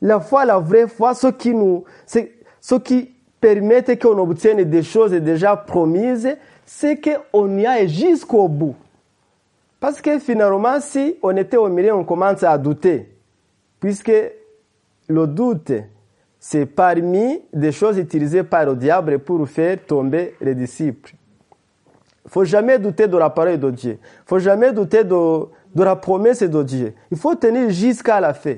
la 0.02 0.22
foi, 0.22 0.46
la 0.46 0.58
vraie 0.58 0.88
foi, 0.88 1.14
ce 1.14 1.28
qui 1.28 1.54
nous, 1.54 1.84
ce 2.06 2.76
qui 2.76 3.12
permet 3.42 3.84
qu'on 3.98 4.18
obtienne 4.20 4.64
des 4.64 4.84
choses 4.84 5.12
déjà 5.12 5.58
promises, 5.58 6.38
c'est 6.66 7.02
qu'on 7.02 7.58
y 7.58 7.66
aille 7.66 7.90
jusqu'au 7.90 8.48
bout. 8.48 8.76
Parce 9.82 10.00
que 10.00 10.18
finalement, 10.20 10.80
si 10.80 11.18
on 11.22 11.36
était 11.36 11.58
au 11.58 11.68
milieu, 11.68 11.94
on 11.94 12.06
commence 12.06 12.42
à 12.44 12.58
douter. 12.58 13.10
Puisque 13.82 14.14
le 15.10 15.28
doute, 15.28 15.74
c'est 16.40 16.66
parmi 16.66 17.42
des 17.52 17.74
choses 17.74 17.98
utilisées 17.98 18.44
par 18.44 18.66
le 18.66 18.76
diable 18.78 19.20
pour 19.20 19.46
faire 19.50 19.78
tomber 19.86 20.36
les 20.40 20.56
disciples. 20.56 21.16
Il 22.24 22.32
faut 22.32 22.46
jamais 22.46 22.80
douter 22.80 23.08
de 23.08 23.18
la 23.18 23.30
parole 23.30 23.60
de 23.60 23.72
Dieu. 23.72 24.00
Il 24.02 24.28
faut 24.28 24.40
jamais 24.40 24.72
douter 24.72 25.04
de, 25.04 25.48
de 25.74 25.84
la 25.84 25.96
promesse 25.96 26.44
de 26.44 26.64
Dieu. 26.64 26.94
Il 27.12 27.18
faut 27.18 27.36
tenir 27.36 27.70
jusqu'à 27.70 28.20
la 28.20 28.34
fin. 28.34 28.56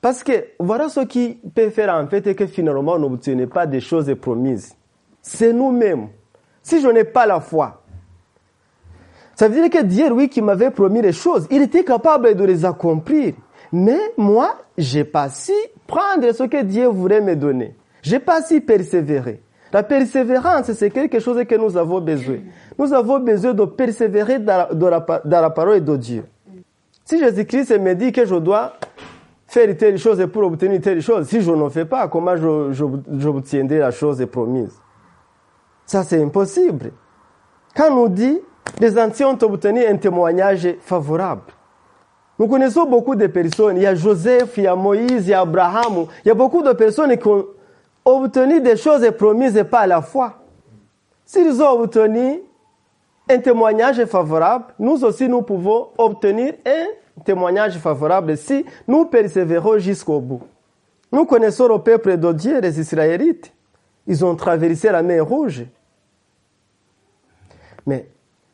Parce 0.00 0.22
que 0.22 0.32
voilà 0.58 0.88
ce 0.88 1.00
qui 1.00 1.38
peut 1.54 1.70
faire 1.70 1.94
en 1.94 2.06
fait 2.06 2.34
que 2.34 2.46
finalement 2.46 2.92
on 2.92 2.98
n'obtient 2.98 3.46
pas 3.46 3.66
des 3.66 3.80
choses 3.80 4.14
promises. 4.20 4.74
C'est 5.22 5.52
nous-mêmes. 5.52 6.08
Si 6.62 6.80
je 6.80 6.88
n'ai 6.88 7.04
pas 7.04 7.26
la 7.26 7.40
foi, 7.40 7.82
ça 9.34 9.48
veut 9.48 9.54
dire 9.54 9.70
que 9.70 9.84
Dieu, 9.84 10.14
lui, 10.14 10.28
qui 10.28 10.40
m'avait 10.42 10.70
promis 10.70 11.02
les 11.02 11.12
choses, 11.12 11.46
il 11.50 11.62
était 11.62 11.84
capable 11.84 12.34
de 12.34 12.44
les 12.44 12.64
accomplir. 12.64 13.34
Mais 13.72 13.98
moi, 14.16 14.56
j'ai 14.78 15.04
pas 15.04 15.28
su 15.28 15.52
prendre 15.86 16.30
ce 16.32 16.44
que 16.44 16.62
Dieu 16.62 16.86
voulait 16.86 17.20
me 17.20 17.34
donner. 17.34 17.74
J'ai 18.02 18.20
pas 18.20 18.42
su 18.42 18.60
persévérer. 18.60 19.42
La 19.72 19.82
persévérance, 19.82 20.72
c'est 20.72 20.90
quelque 20.90 21.18
chose 21.18 21.44
que 21.44 21.54
nous 21.56 21.76
avons 21.76 22.00
besoin. 22.00 22.38
Nous 22.78 22.92
avons 22.92 23.20
besoin 23.20 23.54
de 23.54 23.64
persévérer 23.64 24.38
dans 24.38 24.68
la, 25.24 25.50
parole 25.50 25.84
de 25.84 25.96
Dieu. 25.96 26.24
Si 27.04 27.18
Jésus-Christ 27.18 27.78
me 27.78 27.94
dit 27.94 28.12
que 28.12 28.24
je 28.24 28.34
dois 28.36 28.72
faire 29.46 29.76
telle 29.76 29.98
chose 29.98 30.26
pour 30.32 30.44
obtenir 30.44 30.80
telle 30.80 31.00
chose, 31.00 31.28
si 31.28 31.40
je 31.40 31.50
ne 31.50 31.68
fais 31.68 31.84
pas, 31.84 32.08
comment 32.08 32.34
j'obtiendrai 32.36 33.78
la 33.78 33.90
chose 33.90 34.24
promise? 34.26 34.80
Ça, 35.86 36.02
c'est 36.02 36.22
impossible. 36.22 36.92
Quand 37.76 37.90
on 37.92 38.08
dit 38.08 38.40
les 38.80 38.98
anciens 38.98 39.28
ont 39.28 39.38
obtenu 39.42 39.84
un 39.84 39.96
témoignage 39.96 40.76
favorable. 40.80 41.52
Nous 42.38 42.48
connaissons 42.48 42.86
beaucoup 42.86 43.14
de 43.14 43.26
personnes. 43.26 43.76
Il 43.76 43.82
y 43.82 43.86
a 43.86 43.94
Joseph, 43.94 44.54
il 44.56 44.64
y 44.64 44.66
a 44.66 44.74
Moïse, 44.74 45.26
il 45.26 45.28
y 45.28 45.34
a 45.34 45.40
Abraham. 45.40 46.06
Il 46.24 46.28
y 46.28 46.30
a 46.30 46.34
beaucoup 46.34 46.62
de 46.62 46.72
personnes 46.72 47.16
qui 47.16 47.28
ont 47.28 47.46
obtenu 48.04 48.60
des 48.60 48.76
choses 48.76 49.08
promises 49.16 49.64
par 49.70 49.86
la 49.86 50.02
foi. 50.02 50.34
S'ils 51.24 51.62
ont 51.62 51.80
obtenu 51.82 52.42
un 53.28 53.38
témoignage 53.38 54.04
favorable, 54.04 54.66
nous 54.78 55.04
aussi 55.04 55.28
nous 55.28 55.42
pouvons 55.42 55.88
obtenir 55.96 56.54
un 56.66 56.86
témoignage 57.24 57.78
favorable 57.78 58.36
si 58.36 58.64
nous 58.86 59.06
persévérons 59.06 59.78
jusqu'au 59.78 60.20
bout. 60.20 60.42
Nous 61.10 61.24
connaissons 61.24 61.68
le 61.68 61.78
peuple 61.78 62.16
de 62.16 62.32
Dieu, 62.32 62.60
les 62.60 62.80
Israélites. 62.80 63.52
Ils 64.06 64.24
ont 64.24 64.34
traversé 64.34 64.90
la 64.90 65.02
mer 65.02 65.24
Rouge. 65.24 65.64
Mais 67.86 68.08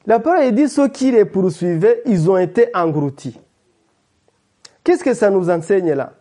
la 0.06 0.20
parole 0.20 0.52
dit 0.52 0.68
ceux 0.68 0.88
qui 0.88 1.10
les 1.10 1.24
poursuivaient, 1.24 2.02
ils 2.06 2.30
ont 2.30 2.36
été 2.36 2.68
engloutis. 2.74 3.40
Qu'est-ce 4.84 5.04
que 5.04 5.14
ça 5.14 5.30
nous 5.30 5.50
enseigne 5.50 5.92
là? 5.92 6.12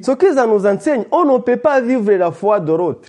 Ce 0.00 0.12
que 0.12 0.34
ça 0.34 0.46
nous 0.46 0.66
enseigne, 0.66 1.04
on 1.10 1.24
ne 1.24 1.38
peut 1.38 1.56
pas 1.56 1.80
vivre 1.80 2.12
la 2.12 2.30
foi 2.30 2.60
de 2.60 2.72
l'autre. 2.72 3.08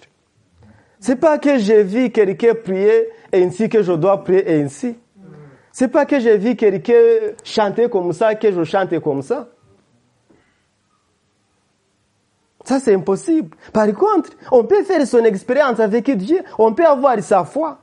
C'est 1.03 1.17
pas 1.17 1.37
que 1.37 1.57
j'ai 1.57 1.83
vu 1.83 2.11
quelqu'un 2.11 2.53
prier 2.55 3.09
ainsi 3.33 3.67
que 3.67 3.83
je 3.83 3.91
dois 3.91 4.23
prier 4.23 4.63
ainsi. 4.63 4.97
C'est 5.73 5.89
pas 5.89 6.05
que 6.05 6.17
j'ai 6.17 6.37
vu 6.37 6.55
quelqu'un 6.55 6.93
chanter 7.43 7.89
comme 7.89 8.13
ça 8.13 8.35
que 8.35 8.49
je 8.49 8.63
chante 8.63 8.97
comme 9.01 9.21
ça. 9.21 9.49
Ça, 12.63 12.79
c'est 12.79 12.93
impossible. 12.95 13.53
Par 13.73 13.87
contre, 13.87 14.29
on 14.49 14.63
peut 14.63 14.81
faire 14.85 15.05
son 15.05 15.25
expérience 15.25 15.81
avec 15.81 16.09
Dieu. 16.15 16.39
On 16.57 16.73
peut 16.73 16.85
avoir 16.85 17.19
sa 17.19 17.43
foi. 17.43 17.79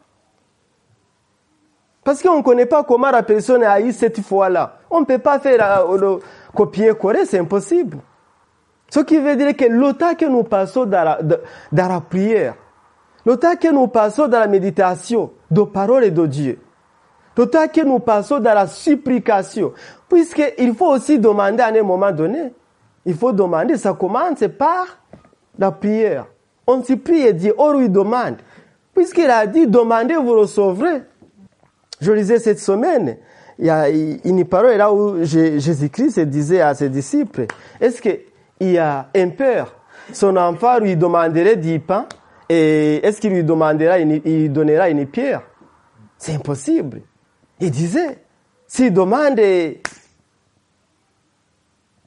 Parce 2.03 2.23
qu'on 2.23 2.39
ne 2.39 2.43
connaît 2.43 2.65
pas 2.65 2.85
comment 2.85 3.11
la 3.11 3.23
personne 3.23 3.63
a 3.65 3.83
eu 3.83 3.93
cette 3.93 4.23
foi-là. 4.23 4.79
On 4.91 5.01
ne 5.01 5.05
peut 5.05 5.19
pas 5.19 5.39
faire 5.41 5.91
euh, 5.91 5.99
le 5.99 6.19
copier-coller, 6.57 7.27
c'est 7.27 7.39
impossible. 7.39 7.99
Ce 8.89 9.01
qui 9.01 9.19
veut 9.19 9.37
dire 9.37 9.55
que 9.55 9.67
le 9.67 9.93
temps 9.93 10.15
que 10.15 10.25
nous 10.25 10.43
passons 10.43 10.87
dans 10.87 11.05
la, 11.05 11.21
dans 11.23 11.89
la 11.89 12.01
prière, 12.01 12.55
le 13.25 13.37
temps 13.37 13.57
que 13.57 13.73
nous 13.73 13.87
passons 13.87 14.29
dans 14.29 14.41
la 14.41 14.47
méditation 14.47 15.31
de 15.51 15.63
parole 15.63 16.13
de 16.13 16.27
Dieu, 16.27 16.59
le 17.37 17.47
temps 17.47 17.69
que 17.69 17.83
nous 17.83 17.99
passons 17.99 18.39
dans 18.39 18.55
la 18.55 18.67
supplication, 18.67 19.73
puisqu'il 20.09 20.75
faut 20.75 20.91
aussi 20.91 21.19
demander 21.19 21.63
à 21.63 21.69
un 21.69 21.83
moment 21.83 22.13
donné, 22.13 22.53
il 23.07 23.15
faut 23.15 23.33
demander, 23.33 23.77
ça 23.79 23.95
commence 23.95 24.45
par 24.59 24.99
la 25.59 25.71
prière. 25.71 26.27
On 26.67 26.83
supplie 26.83 27.21
et 27.21 27.33
dit, 27.33 27.51
on 27.57 27.73
lui 27.73 27.89
demande. 27.89 28.37
Puisqu'il 28.95 29.31
a 29.31 29.47
dit, 29.47 29.67
demandez, 29.67 30.17
vous 30.17 30.35
recevrez. 30.35 31.03
Je 32.01 32.13
lisais 32.13 32.39
cette 32.39 32.61
semaine, 32.61 33.17
il 33.59 33.67
y 33.67 33.71
a 33.71 33.89
une 33.89 34.45
parole 34.47 34.77
là 34.77 34.93
où 34.93 35.23
Jésus-Christ 35.23 36.21
disait 36.21 36.63
à 36.63 36.75
ses 36.75 36.89
disciples, 36.89 37.47
est-ce 37.81 38.01
qu'il 38.01 38.21
y 38.61 38.79
a 38.79 39.09
un 39.15 39.29
père, 39.29 39.75
son 40.13 40.37
enfant 40.37 40.79
lui 40.79 40.97
demanderait 40.97 41.57
du 41.57 41.79
pain, 41.79 42.07
et 42.53 43.07
est-ce 43.07 43.21
qu'il 43.21 43.33
lui 43.33 43.45
demandera, 43.45 44.01
il 44.01 44.53
donnera 44.53 44.91
une 44.91 45.07
pierre? 45.07 45.43
C'est 46.19 46.35
impossible. 46.35 47.03
Il 47.61 47.71
disait, 47.71 48.19
s'il 48.67 48.93
demande 48.93 49.41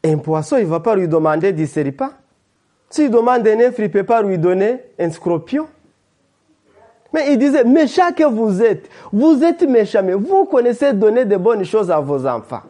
un 0.03 0.17
poisson, 0.17 0.57
il 0.57 0.65
ne 0.65 0.69
va 0.69 0.81
pas 0.81 0.97
lui 0.97 1.07
demander 1.07 1.53
du 1.53 1.65
serpent. 1.65 2.09
S'il 2.89 3.09
demande 3.09 3.47
un 3.47 3.59
œuf, 3.61 3.75
il 3.77 3.85
ne 3.85 3.87
peut 3.87 4.03
pas 4.03 4.21
lui 4.21 4.37
donner 4.37 4.81
un 4.99 5.09
scorpion. 5.11 5.65
Mais 7.13 7.31
il 7.31 7.37
disait, 7.37 7.63
méchant 7.63 8.11
que 8.11 8.25
vous 8.25 8.61
êtes, 8.61 8.89
vous 9.13 9.41
êtes 9.45 9.63
méchant, 9.63 10.03
mais 10.03 10.13
vous 10.13 10.43
connaissez 10.43 10.91
donner 10.91 11.23
de 11.23 11.37
bonnes 11.37 11.63
choses 11.63 11.89
à 11.89 12.01
vos 12.01 12.27
enfants. 12.27 12.63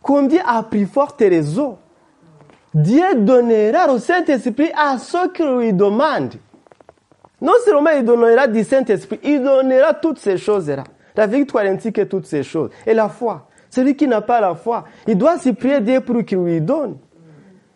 Combien 0.00 0.42
a 0.46 0.62
pris 0.62 0.86
forte 0.86 1.20
raison 1.20 1.76
Dieu 2.74 3.14
donnera 3.16 3.92
au 3.92 3.98
Saint-Esprit 3.98 4.70
à 4.76 4.96
ceux 4.98 5.30
qui 5.32 5.42
lui 5.42 5.72
demandent. 5.72 6.34
Non 7.40 7.52
seulement 7.64 7.90
il 7.90 8.04
donnera 8.04 8.46
du 8.46 8.64
Saint-Esprit, 8.64 9.20
il 9.22 9.42
donnera 9.42 9.94
toutes 9.94 10.18
ces 10.18 10.38
choses-là. 10.38 10.84
La 11.14 11.26
victoire 11.26 11.64
ainsi 11.64 11.92
que 11.92 12.02
toutes 12.02 12.26
ces 12.26 12.42
choses. 12.42 12.70
Et 12.86 12.94
la 12.94 13.08
foi. 13.08 13.48
Celui 13.68 13.96
qui 13.96 14.06
n'a 14.06 14.20
pas 14.20 14.40
la 14.40 14.54
foi, 14.54 14.84
il 15.06 15.16
doit 15.18 15.38
s'y 15.38 15.52
prier 15.52 15.80
Dieu 15.80 16.00
pour 16.00 16.24
qu'il 16.24 16.38
lui 16.38 16.60
donne. 16.60 16.98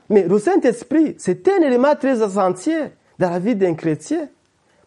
Mais 0.09 0.23
le 0.23 0.39
Saint-Esprit, 0.39 1.15
c'est 1.19 1.47
un 1.49 1.63
élément 1.63 1.95
très 1.95 2.23
essentiel 2.23 2.93
dans 3.19 3.31
la 3.31 3.39
vie 3.39 3.57
d'un 3.57 3.75
chrétien. 3.75 4.29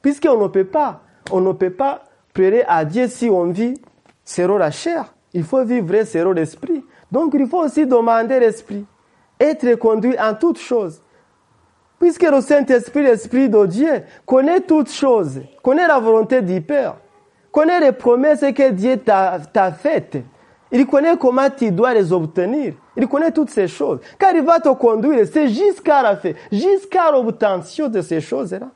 Puisqu'on 0.01 0.41
ne 0.41 0.47
peut 0.47 0.65
pas, 0.65 1.01
on 1.31 1.41
ne 1.41 1.51
peut 1.51 1.71
pas 1.71 2.03
prier 2.33 2.63
à 2.67 2.85
Dieu 2.85 3.07
si 3.07 3.29
on 3.29 3.45
vit 3.45 3.75
selon 4.23 4.57
la 4.57 4.71
chair. 4.71 5.13
Il 5.33 5.43
faut 5.43 5.63
vivre 5.63 6.03
selon 6.05 6.31
l'esprit. 6.31 6.83
Donc 7.11 7.33
il 7.33 7.47
faut 7.47 7.63
aussi 7.63 7.85
demander 7.85 8.39
l'esprit. 8.39 8.85
Être 9.39 9.75
conduit 9.75 10.19
en 10.19 10.33
toutes 10.33 10.59
choses. 10.59 11.01
Puisque 11.99 12.23
le 12.23 12.41
Saint-Esprit, 12.41 13.03
l'Esprit 13.03 13.49
de 13.49 13.65
Dieu, 13.65 14.03
connaît 14.25 14.61
toutes 14.61 14.91
choses, 14.91 15.41
connaît 15.61 15.87
la 15.87 15.99
volonté 15.99 16.41
du 16.41 16.61
Père, 16.61 16.95
connaît 17.51 17.79
les 17.79 17.91
promesses 17.91 18.39
que 18.39 18.71
Dieu 18.71 18.97
t'a 18.97 19.71
faites. 19.71 20.17
Il 20.71 20.85
connaît 20.85 21.17
comment 21.17 21.49
tu 21.49 21.71
dois 21.71 21.93
les 21.93 22.13
obtenir. 22.13 22.75
Il 22.95 23.07
connaît 23.07 23.31
toutes 23.31 23.49
ces 23.49 23.67
choses. 23.67 23.99
Car 24.17 24.33
il 24.35 24.43
va 24.43 24.59
te 24.59 24.69
conduire, 24.69 25.25
c'est 25.31 25.47
jusqu'à 25.47 26.01
la 26.03 26.15
fin, 26.15 26.31
jusqu'à 26.51 27.11
l'obtention 27.11 27.87
de 27.87 28.01
ces 28.01 28.21
choses-là. 28.21 28.67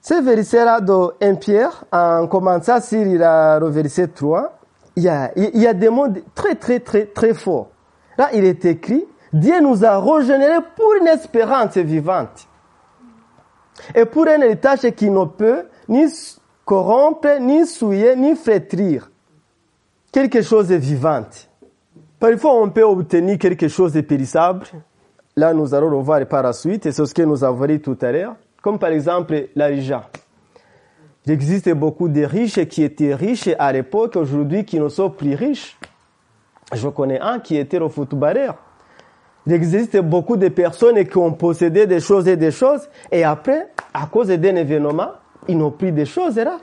Ce 0.00 0.14
verset-là 0.22 0.80
de 0.80 1.10
1 1.20 1.34
Pierre, 1.34 1.84
en 1.90 2.28
commençant 2.28 2.80
sur 2.80 3.04
le 3.04 3.68
verset 3.68 4.06
3, 4.08 4.52
il 4.94 5.30
il 5.36 5.60
y 5.60 5.66
a 5.66 5.74
des 5.74 5.88
mots 5.88 6.06
très, 6.34 6.54
très, 6.54 6.78
très, 6.78 7.06
très 7.06 7.34
forts. 7.34 7.70
Là, 8.16 8.30
il 8.32 8.44
est 8.44 8.64
écrit, 8.64 9.04
Dieu 9.32 9.60
nous 9.60 9.84
a 9.84 9.98
régénérés 9.98 10.64
pour 10.76 10.94
une 11.00 11.08
espérance 11.08 11.76
vivante. 11.76 12.48
Et 13.94 14.04
pour 14.04 14.26
un 14.26 14.40
héritage 14.40 14.90
qui 14.92 15.10
ne 15.10 15.24
peut 15.24 15.64
ni 15.88 16.06
corrompre, 16.64 17.38
ni 17.40 17.66
souiller, 17.66 18.16
ni 18.16 18.34
flétrir. 18.34 19.10
Quelque 20.10 20.42
chose 20.42 20.68
de 20.68 20.76
vivante. 20.76 21.48
Parfois, 22.18 22.54
on 22.54 22.70
peut 22.70 22.82
obtenir 22.82 23.38
quelque 23.38 23.68
chose 23.68 23.92
de 23.92 24.00
périssable. 24.00 24.66
Là, 25.36 25.52
nous 25.52 25.74
allons 25.74 25.90
le 25.90 25.98
voir 25.98 26.24
par 26.26 26.42
la 26.42 26.54
suite, 26.54 26.86
et 26.86 26.92
c'est 26.92 27.04
ce 27.04 27.12
que 27.12 27.22
nous 27.22 27.44
avons 27.44 27.66
dit 27.66 27.80
tout 27.80 27.98
à 28.00 28.10
l'heure 28.10 28.36
comme 28.66 28.80
par 28.80 28.90
exemple 28.90 29.50
l'argent. 29.54 30.02
Il 31.24 31.30
existe 31.30 31.72
beaucoup 31.72 32.08
de 32.08 32.24
riches 32.24 32.66
qui 32.66 32.82
étaient 32.82 33.14
riches 33.14 33.48
à 33.60 33.72
l'époque, 33.72 34.16
aujourd'hui 34.16 34.64
qui 34.64 34.80
ne 34.80 34.88
sont 34.88 35.08
plus 35.08 35.36
riches. 35.36 35.78
Je 36.74 36.88
connais 36.88 37.20
un 37.20 37.38
qui 37.38 37.56
était 37.56 37.78
le 37.78 37.88
footballeur. 37.88 38.56
Il 39.46 39.52
existe 39.52 39.96
beaucoup 39.98 40.36
de 40.36 40.48
personnes 40.48 41.04
qui 41.06 41.16
ont 41.18 41.32
possédé 41.32 41.86
des 41.86 42.00
choses 42.00 42.26
et 42.26 42.36
des 42.36 42.50
choses, 42.50 42.88
et 43.12 43.22
après, 43.22 43.68
à 43.94 44.06
cause 44.06 44.28
d'un 44.28 44.56
événement, 44.56 45.12
ils 45.46 45.56
n'ont 45.56 45.70
plus 45.70 45.92
des 45.92 46.06
choses 46.06 46.36
là. 46.36 46.58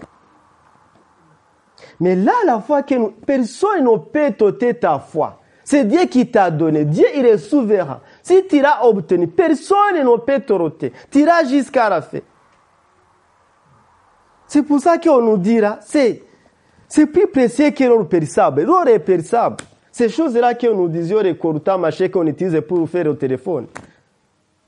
Mais 1.99 2.15
là, 2.15 2.33
la 2.45 2.59
foi 2.59 2.83
que 2.83 2.95
personne 3.25 3.83
ne 3.83 3.97
peut 3.97 4.33
t'ôter 4.37 4.73
ta 4.73 4.99
foi. 4.99 5.39
C'est 5.63 5.85
Dieu 5.85 6.05
qui 6.05 6.29
t'a 6.29 6.51
donné. 6.51 6.83
Dieu, 6.83 7.05
il 7.15 7.25
est 7.25 7.37
souverain. 7.37 8.01
Si 8.21 8.45
tu 8.47 8.61
l'as 8.61 8.85
obtenu, 8.85 9.27
personne 9.27 9.95
ne 9.95 10.17
peut 10.17 10.41
te 10.41 10.51
roter. 10.51 10.91
Tu 11.09 11.19
iras 11.19 11.45
jusqu'à 11.45 11.89
la 11.89 12.01
fin. 12.01 12.19
C'est 14.47 14.63
pour 14.63 14.79
ça 14.81 14.97
qu'on 14.97 15.21
nous 15.21 15.37
dira, 15.37 15.79
c'est, 15.81 16.21
c'est 16.87 17.05
plus 17.05 17.27
précieux 17.27 17.71
que 17.71 17.83
l'or 17.85 18.07
périssable. 18.07 18.63
L'or 18.63 18.87
est 18.87 18.99
périssable. 18.99 19.57
Ces 19.93 20.09
choses-là 20.09 20.55
qu'on 20.55 20.73
nous 20.73 20.89
disait, 20.89 21.21
les 21.21 21.37
courta 21.37 21.77
machin 21.77 22.09
qu'on 22.09 22.25
utilise 22.25 22.59
pour 22.67 22.89
faire 22.89 23.05
au 23.05 23.13
téléphone. 23.13 23.67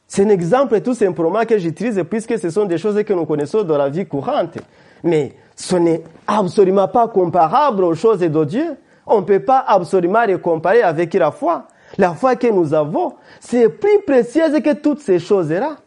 C'est 0.07 0.23
un 0.23 0.29
exemple 0.29 0.79
tout 0.81 0.93
simplement 0.93 1.43
que 1.45 1.57
j'utilise 1.57 1.99
puisque 2.07 2.37
ce 2.37 2.51
sont 2.51 2.65
des 2.65 2.77
choses 2.77 3.03
que 3.03 3.11
nous 3.11 3.25
connaissons 3.25 3.63
dans 3.63 3.75
la 3.75 3.89
vie 3.89 4.05
courante. 4.05 4.59
Mais 5.03 5.33
ce 5.55 5.77
n'est 5.77 6.03
absolument 6.27 6.87
pas 6.87 7.07
comparable 7.07 7.83
aux 7.85 7.95
choses 7.95 8.19
de 8.19 8.45
Dieu. 8.45 8.75
On 9.07 9.21
ne 9.21 9.25
peut 9.25 9.39
pas 9.39 9.65
absolument 9.67 10.23
les 10.25 10.39
comparer 10.39 10.83
avec 10.83 11.11
la 11.15 11.31
foi. 11.31 11.69
La 11.97 12.13
foi 12.13 12.35
que 12.35 12.47
nous 12.47 12.75
avons, 12.75 13.13
c'est 13.39 13.67
plus 13.69 14.01
précieuse 14.05 14.61
que 14.61 14.73
toutes 14.75 14.99
ces 14.99 15.17
choses-là. 15.17 15.77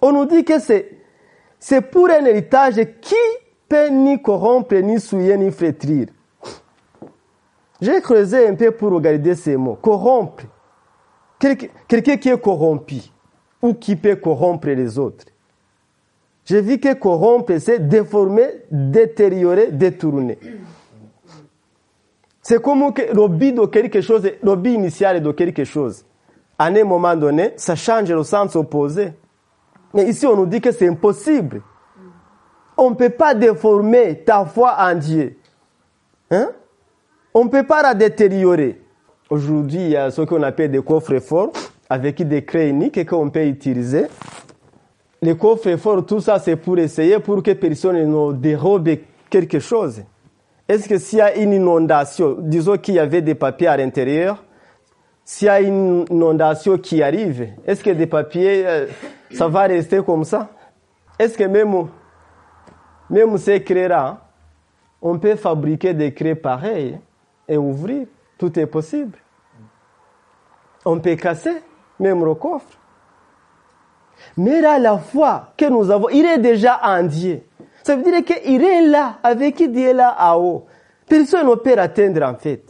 On 0.00 0.12
nous 0.12 0.24
dit 0.24 0.44
que 0.44 0.58
c'est, 0.58 0.92
c'est 1.58 1.82
pour 1.82 2.08
un 2.08 2.24
héritage 2.24 2.76
qui 3.02 3.14
peut 3.68 3.88
ni 3.88 4.22
corrompre, 4.22 4.76
ni 4.76 4.98
souiller, 4.98 5.36
ni 5.36 5.50
flétrir. 5.50 6.06
J'ai 7.80 8.00
creusé 8.00 8.48
un 8.48 8.54
peu 8.54 8.70
pour 8.72 8.92
regarder 8.92 9.34
ces 9.34 9.56
mots. 9.56 9.78
Corrompre. 9.80 10.44
Quelqu'un 11.38 12.16
qui 12.16 12.28
est 12.28 12.40
corrompu 12.40 13.02
ou 13.62 13.74
qui 13.74 13.94
peut 13.94 14.16
corrompre 14.16 14.68
les 14.68 14.98
autres. 14.98 15.26
J'ai 16.44 16.60
vu 16.60 16.78
que 16.78 16.94
corrompre, 16.94 17.52
c'est 17.58 17.86
déformer, 17.86 18.48
détériorer, 18.70 19.70
détourner. 19.70 20.38
C'est 22.42 22.60
comme 22.62 22.80
le 22.80 23.28
but 23.28 23.52
de 23.52 23.66
quelque 23.66 24.00
chose, 24.00 24.22
le 24.42 24.56
but 24.56 24.72
initial 24.72 25.22
de 25.22 25.30
quelque 25.32 25.64
chose. 25.64 26.04
À 26.58 26.66
un 26.66 26.84
moment 26.84 27.14
donné, 27.14 27.52
ça 27.56 27.76
change 27.76 28.10
le 28.10 28.22
sens 28.22 28.56
opposé. 28.56 29.12
Mais 29.92 30.08
ici, 30.08 30.26
on 30.26 30.36
nous 30.36 30.46
dit 30.46 30.60
que 30.60 30.72
c'est 30.72 30.88
impossible. 30.88 31.62
On 32.76 32.90
ne 32.90 32.94
peut 32.94 33.10
pas 33.10 33.34
déformer 33.34 34.24
ta 34.24 34.44
foi 34.44 34.74
en 34.78 34.94
Dieu. 34.94 35.36
Hein? 36.30 36.50
On 37.40 37.44
ne 37.44 37.50
peut 37.50 37.62
pas 37.62 37.82
la 37.82 37.94
détériorer. 37.94 38.80
Aujourd'hui, 39.30 39.78
il 39.78 39.90
y 39.90 39.96
a 39.96 40.10
ce 40.10 40.22
qu'on 40.22 40.42
appelle 40.42 40.72
des 40.72 40.82
coffres 40.82 41.20
forts 41.20 41.52
avec 41.88 42.20
des 42.26 42.44
clés 42.44 42.70
uniques 42.70 43.08
qu'on 43.08 43.30
peut 43.30 43.46
utiliser. 43.46 44.06
Les 45.22 45.36
coffres 45.36 45.76
forts, 45.76 46.04
tout 46.04 46.18
ça, 46.18 46.40
c'est 46.40 46.56
pour 46.56 46.76
essayer 46.78 47.20
pour 47.20 47.40
que 47.44 47.52
personne 47.52 47.94
ne 47.94 48.32
dérobe 48.32 48.88
quelque 49.30 49.60
chose. 49.60 50.02
Est-ce 50.66 50.88
que 50.88 50.98
s'il 50.98 51.20
y 51.20 51.22
a 51.22 51.36
une 51.36 51.52
inondation, 51.52 52.38
disons 52.40 52.76
qu'il 52.76 52.94
y 52.94 52.98
avait 52.98 53.22
des 53.22 53.36
papiers 53.36 53.68
à 53.68 53.76
l'intérieur, 53.76 54.42
s'il 55.24 55.46
y 55.46 55.48
a 55.48 55.60
une 55.60 56.06
inondation 56.10 56.76
qui 56.76 57.04
arrive, 57.04 57.50
est-ce 57.64 57.84
que 57.84 57.90
des 57.90 58.08
papiers, 58.08 58.66
euh, 58.66 58.86
ça 59.30 59.46
va 59.46 59.62
rester 59.62 60.02
comme 60.02 60.24
ça? 60.24 60.50
Est-ce 61.20 61.38
que 61.38 61.44
même, 61.44 61.86
même 63.08 63.38
ces 63.38 63.62
craies-là, 63.62 64.26
on 65.00 65.20
peut 65.20 65.36
fabriquer 65.36 65.94
des 65.94 66.12
craies 66.12 66.34
pareilles? 66.34 66.98
Et 67.48 67.56
ouvrir. 67.56 68.06
Tout 68.36 68.56
est 68.58 68.66
possible. 68.66 69.18
On 70.84 71.00
peut 71.00 71.16
casser 71.16 71.62
même 71.98 72.24
le 72.24 72.34
coffre. 72.34 72.78
Mais 74.36 74.60
là, 74.60 74.78
la 74.78 74.98
foi 74.98 75.52
que 75.56 75.66
nous 75.66 75.90
avons, 75.90 76.08
il 76.08 76.24
est 76.24 76.38
déjà 76.38 76.80
en 76.82 77.02
Dieu. 77.02 77.42
Ça 77.82 77.96
veut 77.96 78.02
dire 78.02 78.24
qu'il 78.24 78.62
est 78.62 78.86
là, 78.86 79.18
avec 79.22 79.56
Dieu 79.70 79.92
là 79.92 80.16
en 80.18 80.36
haut. 80.40 80.66
Personne 81.08 81.48
ne 81.48 81.54
peut 81.54 81.74
l'atteindre 81.74 82.22
en 82.22 82.34
fait. 82.34 82.64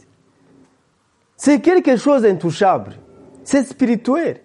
C'est 1.35 1.59
quelque 1.59 1.95
chose 1.97 2.21
d'intouchable. 2.23 2.93
C'est 3.43 3.63
spirituel. 3.63 4.41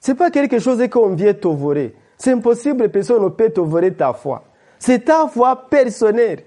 C'est 0.00 0.14
pas 0.14 0.30
quelque 0.30 0.58
chose 0.58 0.82
qu'on 0.88 1.14
vient 1.14 1.34
t'ouvrir. 1.34 1.90
C'est 2.16 2.32
impossible, 2.32 2.88
personne 2.90 3.22
ne 3.22 3.28
peut 3.28 3.50
t'ouvrir 3.50 3.94
ta 3.96 4.12
foi. 4.12 4.44
C'est 4.78 5.04
ta 5.04 5.26
foi 5.28 5.68
personnelle. 5.68 6.44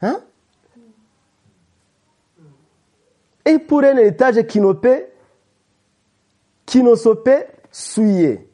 Hein? 0.00 0.20
Et 3.44 3.58
pour 3.58 3.80
un 3.80 3.96
héritage 3.96 4.42
qui 4.46 4.60
ne 4.60 4.72
peut, 4.72 5.04
qui 6.64 6.82
ne 6.82 6.94
se 6.94 7.08
peut 7.08 7.44
souiller. 7.70 8.48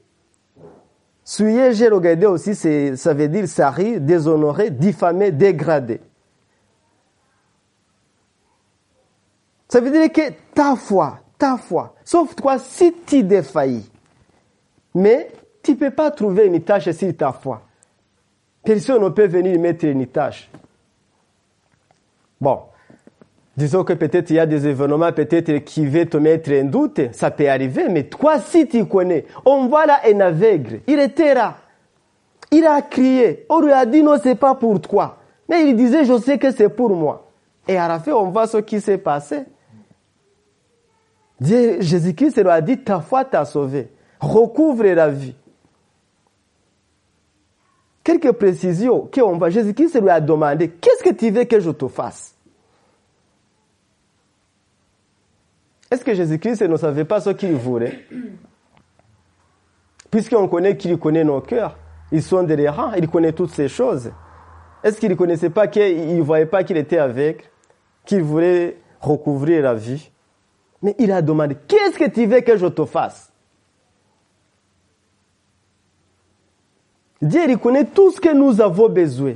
Souiller, 1.25 1.75
j'ai 1.75 1.89
regardé 1.89 2.25
aussi, 2.27 2.55
ça 2.55 3.13
veut 3.13 3.29
dire 3.29 3.47
salir, 3.47 4.01
déshonorer, 4.01 4.71
diffamer, 4.71 5.31
dégrader. 5.31 6.01
Ça 9.69 9.81
veut 9.81 9.91
dire 9.91 10.11
que 10.11 10.33
ta 10.55 10.75
foi, 10.75 11.21
ta 11.37 11.59
foi, 11.59 11.95
sauf 12.03 12.35
toi 12.35 12.59
si 12.59 12.95
tu 13.07 13.23
défaillis. 13.23 13.91
Mais 14.95 15.31
tu 15.63 15.73
ne 15.73 15.77
peux 15.77 15.91
pas 15.91 16.11
trouver 16.11 16.47
une 16.47 16.63
tâche 16.63 16.91
sur 16.93 17.15
ta 17.15 17.33
foi. 17.33 17.63
Personne 18.65 19.03
ne 19.03 19.11
peut 19.11 19.27
venir 19.27 19.61
mettre 19.61 19.85
une 19.85 20.07
tâche. 20.07 20.51
Bon, 22.41 22.63
disons 23.59 23.83
que 23.83 23.93
peut-être 23.93 24.31
il 24.31 24.37
y 24.37 24.39
a 24.39 24.47
des 24.47 24.69
événements 24.69 25.13
peut-être 25.13 25.65
qui 25.65 25.85
vont 25.85 26.07
te 26.07 26.17
mettre 26.17 26.53
en 26.53 26.65
doute, 26.65 27.01
ça 27.13 27.33
peut 27.33 27.49
arriver, 27.49 27.89
mais 27.91 28.05
toi 28.05 28.39
si 28.39 28.69
tu 28.69 28.87
connais, 28.87 29.27
on 29.45 29.67
voit 29.67 29.85
là 29.85 30.01
un 30.07 30.21
aveugle, 30.21 30.81
il 30.87 31.01
était 31.01 31.35
là, 31.35 31.57
il 32.53 32.65
a 32.65 32.81
crié, 32.83 33.47
on 33.49 33.61
lui 33.61 33.73
a 33.73 33.85
dit 33.85 34.01
non 34.01 34.17
c'est 34.23 34.37
pas 34.37 34.55
pour 34.55 34.81
toi, 34.81 35.19
mais 35.49 35.69
il 35.69 35.75
disait 35.75 36.05
je 36.05 36.17
sais 36.19 36.39
que 36.39 36.53
c'est 36.53 36.69
pour 36.69 36.91
moi. 36.91 37.31
Et 37.67 37.77
à 37.77 37.89
la 37.89 37.99
fin 37.99 38.13
on 38.13 38.31
voit 38.31 38.47
ce 38.47 38.59
qui 38.59 38.81
s'est 38.81 38.97
passé. 38.97 39.41
Jésus-Christ 41.41 42.41
lui 42.41 42.51
a 42.51 42.61
dit 42.61 42.79
ta 42.79 43.01
foi 43.01 43.25
t'a 43.25 43.45
sauvé, 43.45 43.91
recouvre 44.21 44.85
la 44.85 45.09
vie. 45.09 45.35
Quelques 48.05 48.33
précisions 48.33 49.09
qu'on 49.13 49.37
va. 49.37 49.51
Jésus-Christ 49.51 50.01
lui 50.01 50.09
a 50.09 50.21
demandé 50.21 50.71
Qu'est-ce 50.71 51.05
que 51.05 51.15
tu 51.15 51.31
veux 51.31 51.45
que 51.45 51.61
je 51.61 51.71
te 51.71 51.89
fasse? 51.89 52.38
Est-ce 55.91 56.05
que 56.05 56.15
Jésus-Christ 56.15 56.63
ne 56.63 56.77
savait 56.77 57.05
pas 57.05 57.21
ce 57.21 57.31
qu'il 57.31 57.55
voulait? 57.55 58.05
Puisqu'on 60.11 60.49
connaît 60.49 60.77
qu'il 60.77 60.99
connaît 60.99 61.25
nos 61.25 61.41
cœurs, 61.41 61.77
ils 62.13 62.23
sont 62.23 62.43
des 62.43 62.69
rangs, 62.69 62.93
il 62.95 63.09
connaît 63.09 63.33
toutes 63.33 63.51
ces 63.51 63.69
choses. 63.69 64.11
Est-ce 64.83 65.01
qu'il 65.01 65.11
ne 65.11 65.15
connaissait 65.15 65.51
pas 65.51 65.67
qu'il 65.67 66.17
ne 66.17 66.23
voyait 66.23 66.47
pas 66.47 66.65
qu'il 66.65 66.77
était 66.77 66.99
avec, 66.99 67.51
qu'il 68.05 68.23
voulait 68.23 68.79
recouvrir 69.01 69.63
la 69.63 69.75
vie? 69.75 70.11
Mais 70.83 70.95
il 70.99 71.11
a 71.13 71.23
demandé 71.23 71.57
Qu'est-ce 71.67 71.99
que 71.99 72.09
tu 72.09 72.27
veux 72.27 72.41
que 72.41 72.57
je 72.57 72.67
te 72.67 72.85
fasse? 72.85 73.33
Dieu 77.21 77.43
reconnaît 77.49 77.85
tout 77.85 78.13
ce 78.13 78.21
que 78.21 78.33
nous 78.33 78.61
avons 78.61 78.89
besoin. 78.89 79.35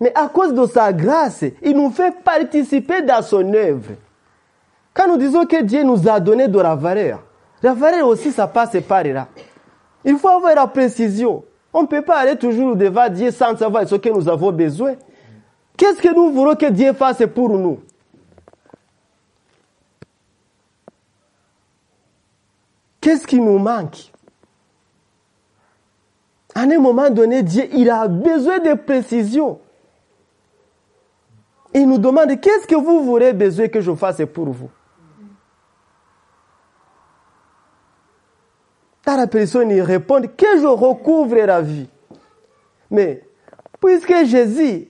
Mais 0.00 0.12
à 0.14 0.28
cause 0.28 0.54
de 0.54 0.66
sa 0.66 0.92
grâce, 0.92 1.44
il 1.62 1.76
nous 1.76 1.90
fait 1.90 2.14
participer 2.24 3.02
dans 3.02 3.20
son 3.20 3.52
œuvre. 3.52 3.92
Quand 4.94 5.08
nous 5.08 5.16
disons 5.16 5.46
que 5.46 5.62
Dieu 5.62 5.82
nous 5.82 6.08
a 6.08 6.20
donné 6.20 6.48
de 6.48 6.58
la 6.58 6.74
valeur, 6.74 7.22
la 7.62 7.74
valeur 7.74 8.08
aussi, 8.08 8.32
ça 8.32 8.46
passe 8.46 8.76
par 8.86 9.04
là. 9.04 9.28
Il 10.04 10.16
faut 10.16 10.28
avoir 10.28 10.54
la 10.54 10.66
précision. 10.66 11.44
On 11.72 11.82
ne 11.82 11.86
peut 11.86 12.02
pas 12.02 12.18
aller 12.18 12.36
toujours 12.36 12.74
devant 12.74 13.08
Dieu 13.08 13.30
sans 13.30 13.56
savoir 13.56 13.86
ce 13.86 13.94
que 13.94 14.08
nous 14.08 14.28
avons 14.28 14.50
besoin. 14.50 14.94
Qu'est-ce 15.76 16.02
que 16.02 16.14
nous 16.14 16.32
voulons 16.32 16.56
que 16.56 16.70
Dieu 16.70 16.92
fasse 16.92 17.22
pour 17.34 17.50
nous? 17.50 17.80
Qu'est-ce 23.00 23.26
qui 23.26 23.40
nous 23.40 23.58
manque? 23.58 24.10
À 26.54 26.62
un 26.62 26.78
moment 26.78 27.08
donné, 27.10 27.42
Dieu, 27.42 27.68
il 27.72 27.88
a 27.88 28.08
besoin 28.08 28.58
de 28.58 28.74
précision. 28.74 29.60
Il 31.72 31.88
nous 31.88 31.98
demande, 31.98 32.40
qu'est-ce 32.40 32.66
que 32.66 32.74
vous 32.74 33.04
voulez 33.04 33.32
besoin 33.32 33.68
que 33.68 33.80
je 33.80 33.94
fasse 33.94 34.20
pour 34.32 34.46
vous? 34.50 34.70
Dans 39.10 39.16
la 39.16 39.26
personne, 39.26 39.72
il 39.72 39.82
répond 39.82 40.22
que 40.22 40.60
je 40.60 40.68
recouvre 40.68 41.34
la 41.34 41.60
vie. 41.60 41.88
Mais, 42.92 43.24
puisque 43.80 44.24
Jésus, 44.24 44.88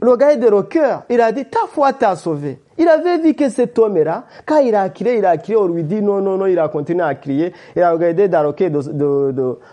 le 0.00 0.16
gars 0.16 0.34
de 0.34 0.48
le 0.48 0.62
cœur, 0.64 1.04
il 1.08 1.20
a 1.20 1.30
dit, 1.30 1.44
ta 1.44 1.60
foi 1.68 1.92
t'a 1.92 2.16
sauvé. 2.16 2.58
Il 2.76 2.88
avait 2.88 3.18
vu 3.18 3.34
que 3.34 3.48
cet 3.48 3.78
homme-là, 3.78 4.24
quand 4.46 4.58
il 4.58 4.74
a 4.74 4.88
crié, 4.88 5.18
il 5.18 5.24
a 5.24 5.36
crié, 5.36 5.56
on 5.56 5.68
lui 5.68 5.84
dit 5.84 6.02
non, 6.02 6.20
non, 6.20 6.38
non, 6.38 6.46
il 6.46 6.58
a 6.58 6.68
continué 6.68 7.04
à 7.04 7.14
crier. 7.14 7.52
Il 7.76 7.82
a 7.82 7.92
regardé 7.92 8.26
dans 8.26 8.42
le 8.42 8.52
cœur 8.52 8.68
de, 8.68 9.30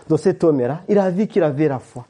de 0.08 0.16
cet 0.16 0.44
homme-là. 0.44 0.82
Il 0.88 0.96
a 0.96 1.10
vu 1.10 1.26
qu'il 1.26 1.42
avait 1.42 1.66
la 1.66 1.80
foi. 1.80 2.06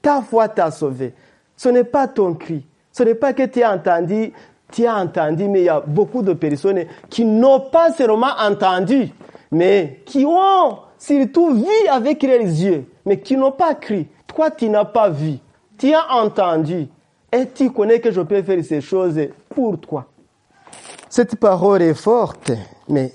Ta 0.00 0.22
foi 0.22 0.46
t'a 0.46 0.70
sauvé. 0.70 1.12
Ce 1.56 1.68
n'est 1.68 1.82
pas 1.82 2.06
ton 2.06 2.34
cri. 2.34 2.64
Ce 2.92 3.02
n'est 3.02 3.16
pas 3.16 3.32
que 3.32 3.42
tu 3.46 3.64
as 3.64 3.72
entendu, 3.72 4.32
tu 4.70 4.86
as 4.86 4.94
entendu, 4.94 5.48
mais 5.48 5.62
il 5.62 5.64
y 5.64 5.68
a 5.68 5.80
beaucoup 5.84 6.22
de 6.22 6.34
personnes 6.34 6.84
qui 7.10 7.24
n'ont 7.24 7.58
pas 7.58 7.90
seulement 7.90 8.30
entendu, 8.38 9.08
mais 9.50 10.02
qui 10.06 10.24
ont 10.24 10.85
surtout 10.98 11.54
vu 11.54 11.88
avec 11.90 12.22
leurs 12.22 12.40
yeux, 12.40 12.86
mais 13.04 13.20
qui 13.20 13.36
n'ont 13.36 13.52
pas 13.52 13.74
crié. 13.74 14.08
Toi, 14.26 14.50
tu 14.50 14.68
n'as 14.68 14.84
pas 14.84 15.08
vu. 15.08 15.38
Tu 15.78 15.92
as 15.94 16.14
entendu. 16.14 16.88
Et 17.32 17.48
tu 17.48 17.70
connais 17.70 18.00
que 18.00 18.10
je 18.10 18.20
peux 18.20 18.42
faire 18.42 18.64
ces 18.64 18.80
choses 18.80 19.20
pour 19.48 19.78
toi. 19.80 20.06
Cette 21.08 21.36
parole 21.36 21.82
est 21.82 21.94
forte, 21.94 22.52
mais 22.88 23.12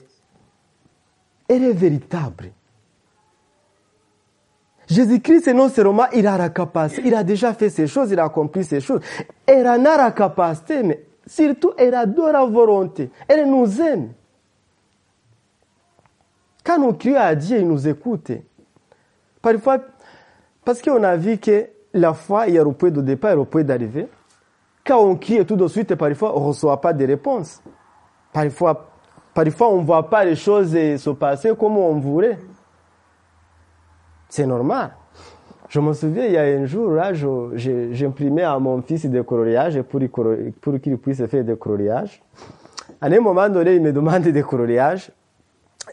elle 1.47 1.63
est 1.63 1.73
véritable. 1.73 2.51
Jésus-Christ, 4.87 5.47
non 5.53 5.69
seulement 5.69 6.09
il 6.13 6.27
a 6.27 6.37
la 6.37 6.49
capacité, 6.49 7.03
il 7.05 7.15
a 7.15 7.23
déjà 7.23 7.53
fait 7.53 7.69
ces 7.69 7.87
choses, 7.87 8.11
il 8.11 8.19
a 8.19 8.25
accompli 8.25 8.63
ces 8.63 8.81
choses. 8.81 8.99
Elle 9.45 9.67
en 9.67 9.85
a 9.85 9.97
la 9.97 10.11
capacité, 10.11 10.83
mais 10.83 11.05
surtout, 11.25 11.71
elle 11.77 11.95
adore 11.95 12.31
la 12.31 12.43
volonté. 12.43 13.09
Elle 13.27 13.49
nous 13.49 13.81
aime. 13.81 14.09
Quand 16.71 16.79
nous 16.79 16.93
crions 16.93 17.19
à 17.19 17.35
Dieu, 17.35 17.57
il 17.57 17.67
nous 17.67 17.85
écoute. 17.85 18.31
Parfois, 19.41 19.79
parce 20.63 20.81
qu'on 20.81 21.03
a 21.03 21.17
vu 21.17 21.37
que 21.37 21.67
la 21.93 22.13
foi, 22.13 22.47
il 22.47 22.53
y 22.53 22.57
a 22.57 22.63
le 22.63 22.71
point 22.71 22.89
de 22.89 23.01
départ 23.01 23.33
et 23.33 23.35
le 23.35 23.43
point 23.43 23.61
d'arrivée. 23.61 24.07
Quand 24.85 24.99
on 24.99 25.17
crie 25.17 25.45
tout 25.45 25.57
de 25.57 25.67
suite, 25.67 25.93
parfois, 25.95 26.33
on 26.33 26.39
ne 26.39 26.45
reçoit 26.45 26.79
pas 26.79 26.93
de 26.93 27.05
réponse. 27.05 27.61
Parfois, 28.31 28.89
parfois 29.33 29.73
on 29.73 29.81
ne 29.81 29.85
voit 29.85 30.09
pas 30.09 30.23
les 30.23 30.37
choses 30.37 30.71
se 30.71 31.09
passer 31.09 31.51
comme 31.59 31.75
on 31.77 31.99
voulait. 31.99 32.39
C'est 34.29 34.45
normal. 34.45 34.91
Je 35.67 35.81
me 35.81 35.91
souviens, 35.91 36.23
il 36.23 36.31
y 36.31 36.37
a 36.37 36.43
un 36.43 36.65
jour, 36.67 36.91
là, 36.91 37.11
j'imprimais 37.13 38.43
à 38.43 38.57
mon 38.59 38.81
fils 38.81 39.05
des 39.07 39.25
coloriages 39.25 39.81
pour, 39.81 39.99
pour 40.61 40.79
qu'il 40.79 40.97
puisse 40.99 41.25
faire 41.25 41.43
des 41.43 41.57
coloriages. 41.57 42.23
À 43.01 43.07
un 43.07 43.19
moment 43.19 43.49
donné, 43.49 43.75
il 43.75 43.81
me 43.81 43.91
demande 43.91 44.21
des 44.21 44.41
coloriages. 44.41 45.11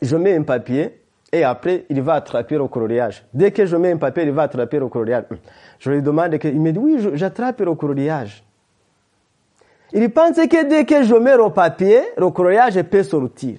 Je 0.02 0.16
mets 0.16 0.36
un 0.36 0.42
papier 0.42 1.00
et 1.32 1.44
après, 1.44 1.84
il 1.90 2.00
va 2.00 2.14
attraper 2.14 2.56
le 2.56 2.68
coloriage. 2.68 3.24
Dès 3.34 3.50
que 3.50 3.66
je 3.66 3.76
mets 3.76 3.92
un 3.92 3.96
papier, 3.96 4.24
il 4.24 4.32
va 4.32 4.42
attraper 4.42 4.78
le 4.78 4.88
coloriage. 4.88 5.24
Je 5.78 5.90
lui 5.90 6.02
demande, 6.02 6.38
il 6.42 6.60
me 6.60 6.72
dit, 6.72 6.78
oui, 6.78 7.08
j'attrape 7.14 7.60
le 7.60 7.74
coloriage. 7.74 8.42
Il 9.92 10.10
pense 10.10 10.36
que 10.36 10.68
dès 10.68 10.84
que 10.84 11.02
je 11.02 11.14
mets 11.14 11.36
le 11.36 11.50
papier, 11.50 12.00
le 12.16 12.30
coloriage 12.30 12.80
peut 12.82 13.02
sortir. 13.02 13.58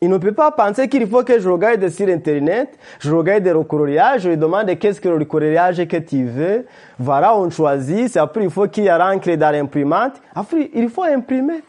Il 0.00 0.10
ne 0.10 0.18
peut 0.18 0.32
pas 0.32 0.52
penser 0.52 0.88
qu'il 0.88 1.06
faut 1.08 1.24
que 1.24 1.40
je 1.40 1.48
regarde 1.48 1.88
sur 1.88 2.06
Internet, 2.08 2.78
je 3.00 3.10
regarde 3.10 3.46
le 3.46 3.62
coloriage, 3.64 4.22
je 4.22 4.28
lui 4.28 4.36
demande 4.36 4.78
qu'est-ce 4.78 5.00
que 5.00 5.08
le 5.08 5.24
coloriage 5.24 5.86
que 5.88 5.96
tu 5.96 6.24
veux. 6.24 6.66
Voilà, 6.98 7.36
on 7.36 7.48
choisit. 7.48 8.14
Après, 8.18 8.44
il 8.44 8.50
faut 8.50 8.68
qu'il 8.68 8.84
y 8.84 8.88
l'encre 8.88 9.34
dans 9.36 9.50
l'imprimante. 9.50 10.20
Après, 10.34 10.70
il 10.74 10.90
faut 10.90 11.04
imprimer. 11.04 11.62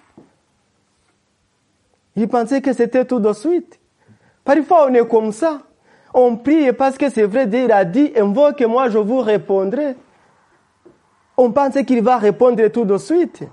Il 2.17 2.27
pensait 2.27 2.61
que 2.61 2.73
c'était 2.73 3.05
tout 3.05 3.21
de 3.21 3.31
suite. 3.31 3.79
Parfois, 4.43 4.87
on 4.89 4.93
est 4.93 5.07
comme 5.07 5.31
ça. 5.31 5.61
On 6.13 6.35
prie 6.35 6.73
parce 6.73 6.97
que 6.97 7.09
c'est 7.09 7.23
vrai, 7.23 7.47
Dieu 7.47 7.71
a 7.71 7.85
dit, 7.85 8.11
invoque-moi, 8.17 8.89
je 8.89 8.97
vous 8.97 9.19
répondrai 9.19 9.95
on 11.37 11.51
pense 11.51 11.75
qu'il 11.85 12.01
va 12.01 12.17
répondre 12.17 12.67
tout 12.67 12.83
de 12.83 12.97
suite. 12.97 13.43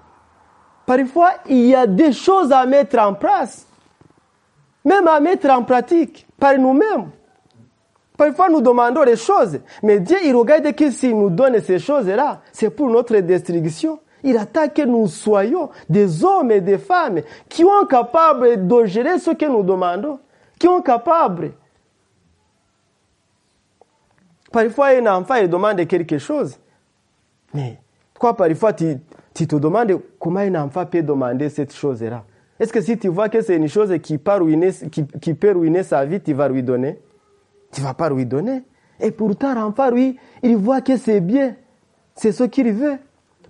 Parfois, 0.87 1.33
il 1.49 1.67
y 1.67 1.75
a 1.75 1.87
des 1.87 2.13
choses 2.13 2.51
à 2.51 2.65
mettre 2.67 2.99
en 2.99 3.15
place, 3.15 3.67
même 4.85 5.07
à 5.07 5.21
mettre 5.21 5.51
en 5.51 5.63
pratique 5.63 6.27
par 6.39 6.59
nous-mêmes. 6.59 7.11
Parfois, 8.17 8.49
nous 8.49 8.61
demandons 8.61 9.05
des 9.05 9.17
choses, 9.17 9.61
mais 9.83 10.01
Dieu, 10.01 10.17
il 10.25 10.35
regarde 10.35 10.75
que 10.75 10.91
s'il 10.91 11.19
nous 11.19 11.31
donne 11.31 11.61
ces 11.61 11.79
choses-là, 11.79 12.41
c'est 12.53 12.71
pour 12.71 12.89
notre 12.89 13.17
destruction. 13.19 13.99
Il 14.25 14.39
attend 14.39 14.69
que 14.69 14.83
nous 14.83 15.07
soyons 15.07 15.69
des 15.89 16.25
hommes 16.25 16.51
et 16.51 16.63
des 16.63 16.79
femmes 16.79 17.21
qui 17.49 17.63
sont 17.63 17.87
capables 17.89 18.67
de 18.67 18.85
gérer 18.87 19.19
ce 19.19 19.31
que 19.31 19.45
nous 19.45 19.63
demandons, 19.63 20.19
qui 20.59 20.67
sont 20.67 20.81
capables. 20.81 21.53
Parfois, 24.51 24.89
un 24.89 25.07
enfant, 25.07 25.35
il 25.35 25.49
demande 25.49 25.87
quelque 25.87 26.17
chose. 26.17 26.59
Mais 27.53 27.79
pourquoi 28.15 28.35
parfois 28.35 28.73
tu, 28.73 28.97
tu 29.35 29.47
te 29.47 29.57
demandes 29.57 30.01
comment 30.19 30.41
un 30.41 30.55
enfant 30.55 30.87
peut 30.87 31.03
demander 31.03 31.51
cette 31.51 31.75
chose-là? 31.75 32.25
Est-ce 32.59 32.73
que 32.73 32.81
si 32.81 32.97
tu 32.97 33.09
vois 33.09 33.29
que 33.29 33.43
c'est 33.43 33.57
une 33.57 33.69
chose 33.69 33.93
qui 34.03 34.17
peut, 34.17 34.37
ruiner, 34.37 34.71
qui, 34.91 35.07
qui 35.07 35.35
peut 35.35 35.53
ruiner 35.53 35.83
sa 35.83 36.05
vie, 36.07 36.21
tu 36.21 36.33
vas 36.33 36.49
lui 36.49 36.63
donner? 36.63 36.99
Tu 37.73 37.83
ne 37.83 37.87
vas 37.87 37.95
pas 37.95 38.09
lui 38.09 38.25
donner. 38.25 38.63
Et 39.01 39.11
pourtant, 39.11 39.55
l'enfant, 39.55 39.91
lui, 39.91 40.19
il 40.43 40.57
voit 40.57 40.81
que 40.81 40.97
c'est 40.97 41.21
bien. 41.21 41.57
C'est 42.15 42.33
ce 42.33 42.45
qu'il 42.45 42.73
veut. 42.73 42.97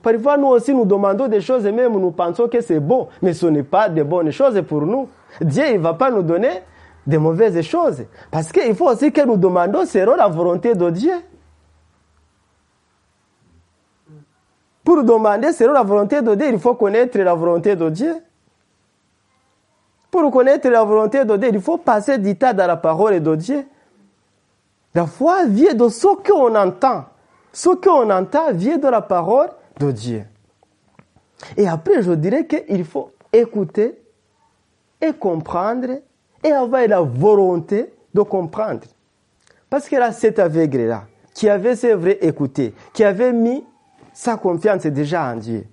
Parfois, 0.05 0.37
nous 0.37 0.49
aussi, 0.49 0.75
nous 0.75 0.85
demandons 0.85 1.29
des 1.29 1.41
choses 1.41 1.65
et 1.65 1.73
même 1.73 1.99
nous 1.99 2.11
pensons 2.11 2.47
que 2.47 2.61
c'est 2.61 2.79
bon, 2.79 3.09
mais 3.23 3.33
ce 3.33 3.47
n'est 3.47 3.63
pas 3.63 3.89
de 3.89 4.03
bonnes 4.03 4.31
choses 4.31 4.61
pour 4.69 4.83
nous. 4.83 5.09
Dieu, 5.41 5.65
il 5.73 5.79
va 5.79 5.95
pas 5.95 6.11
nous 6.11 6.23
donner 6.23 6.61
de 7.07 7.17
mauvaises 7.17 7.59
choses. 7.63 8.05
Parce 8.31 8.53
qu'il 8.53 8.75
faut 8.75 8.91
aussi 8.91 9.11
que 9.11 9.23
nous 9.23 9.39
demandons 9.39 9.87
selon 9.87 10.15
la 10.15 10.29
volonté 10.29 10.75
de 10.75 10.91
Dieu. 10.91 11.15
Pour 14.85 15.03
demander 15.03 15.53
selon 15.53 15.73
la 15.73 15.83
volonté 15.83 16.21
de 16.21 16.35
Dieu, 16.35 16.49
il 16.53 16.59
faut 16.59 16.75
connaître 16.75 17.19
la 17.19 17.33
volonté 17.33 17.75
de 17.75 17.89
Dieu. 17.89 18.15
Pour 20.11 20.31
connaître 20.31 20.69
la 20.69 20.85
volonté 20.85 21.25
de 21.25 21.35
Dieu, 21.39 21.49
il 21.51 21.63
faut 21.63 21.79
passer 21.79 22.19
du 22.19 22.37
temps 22.37 22.53
dans 22.53 22.67
la 22.67 22.77
parole 22.77 23.23
de 23.23 23.35
Dieu. 23.37 23.65
La 24.95 25.07
foi 25.07 25.47
vient 25.47 25.73
de 25.73 25.89
ce 25.89 26.09
qu'on 26.23 26.55
entend. 26.55 27.07
Ce 27.55 27.71
qu'on 27.71 28.11
entend 28.11 28.53
vient 28.53 28.77
de 28.77 28.89
la 28.89 29.01
parole 29.01 29.49
de 29.79 29.91
Dieu. 29.91 30.25
Et 31.57 31.67
après, 31.67 32.03
je 32.03 32.13
dirais 32.13 32.47
qu'il 32.47 32.85
faut 32.85 33.11
écouter 33.33 34.01
et 35.01 35.13
comprendre 35.13 36.01
et 36.43 36.53
avoir 36.53 36.87
la 36.87 37.01
volonté 37.01 37.93
de 38.13 38.23
comprendre. 38.23 38.87
Parce 39.69 39.89
que 39.89 39.97
là, 39.97 40.13
cet 40.13 40.39
aveugle-là, 40.39 41.07
qui 41.35 41.49
avait, 41.49 41.75
c'est 41.75 41.95
vrai, 41.95 42.19
écouté, 42.21 42.75
qui 42.93 43.03
avait 43.03 43.33
mis 43.33 43.65
sa 44.13 44.37
confiance 44.37 44.87
déjà 44.87 45.33
en 45.33 45.37
Dieu, 45.37 45.67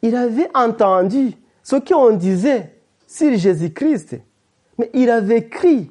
il 0.00 0.14
avait 0.14 0.48
entendu 0.54 1.32
ce 1.62 1.76
qu'on 1.76 2.12
disait 2.12 2.72
sur 3.06 3.36
Jésus-Christ, 3.36 4.20
mais 4.78 4.90
il 4.94 5.10
avait 5.10 5.48
crié. 5.48 5.90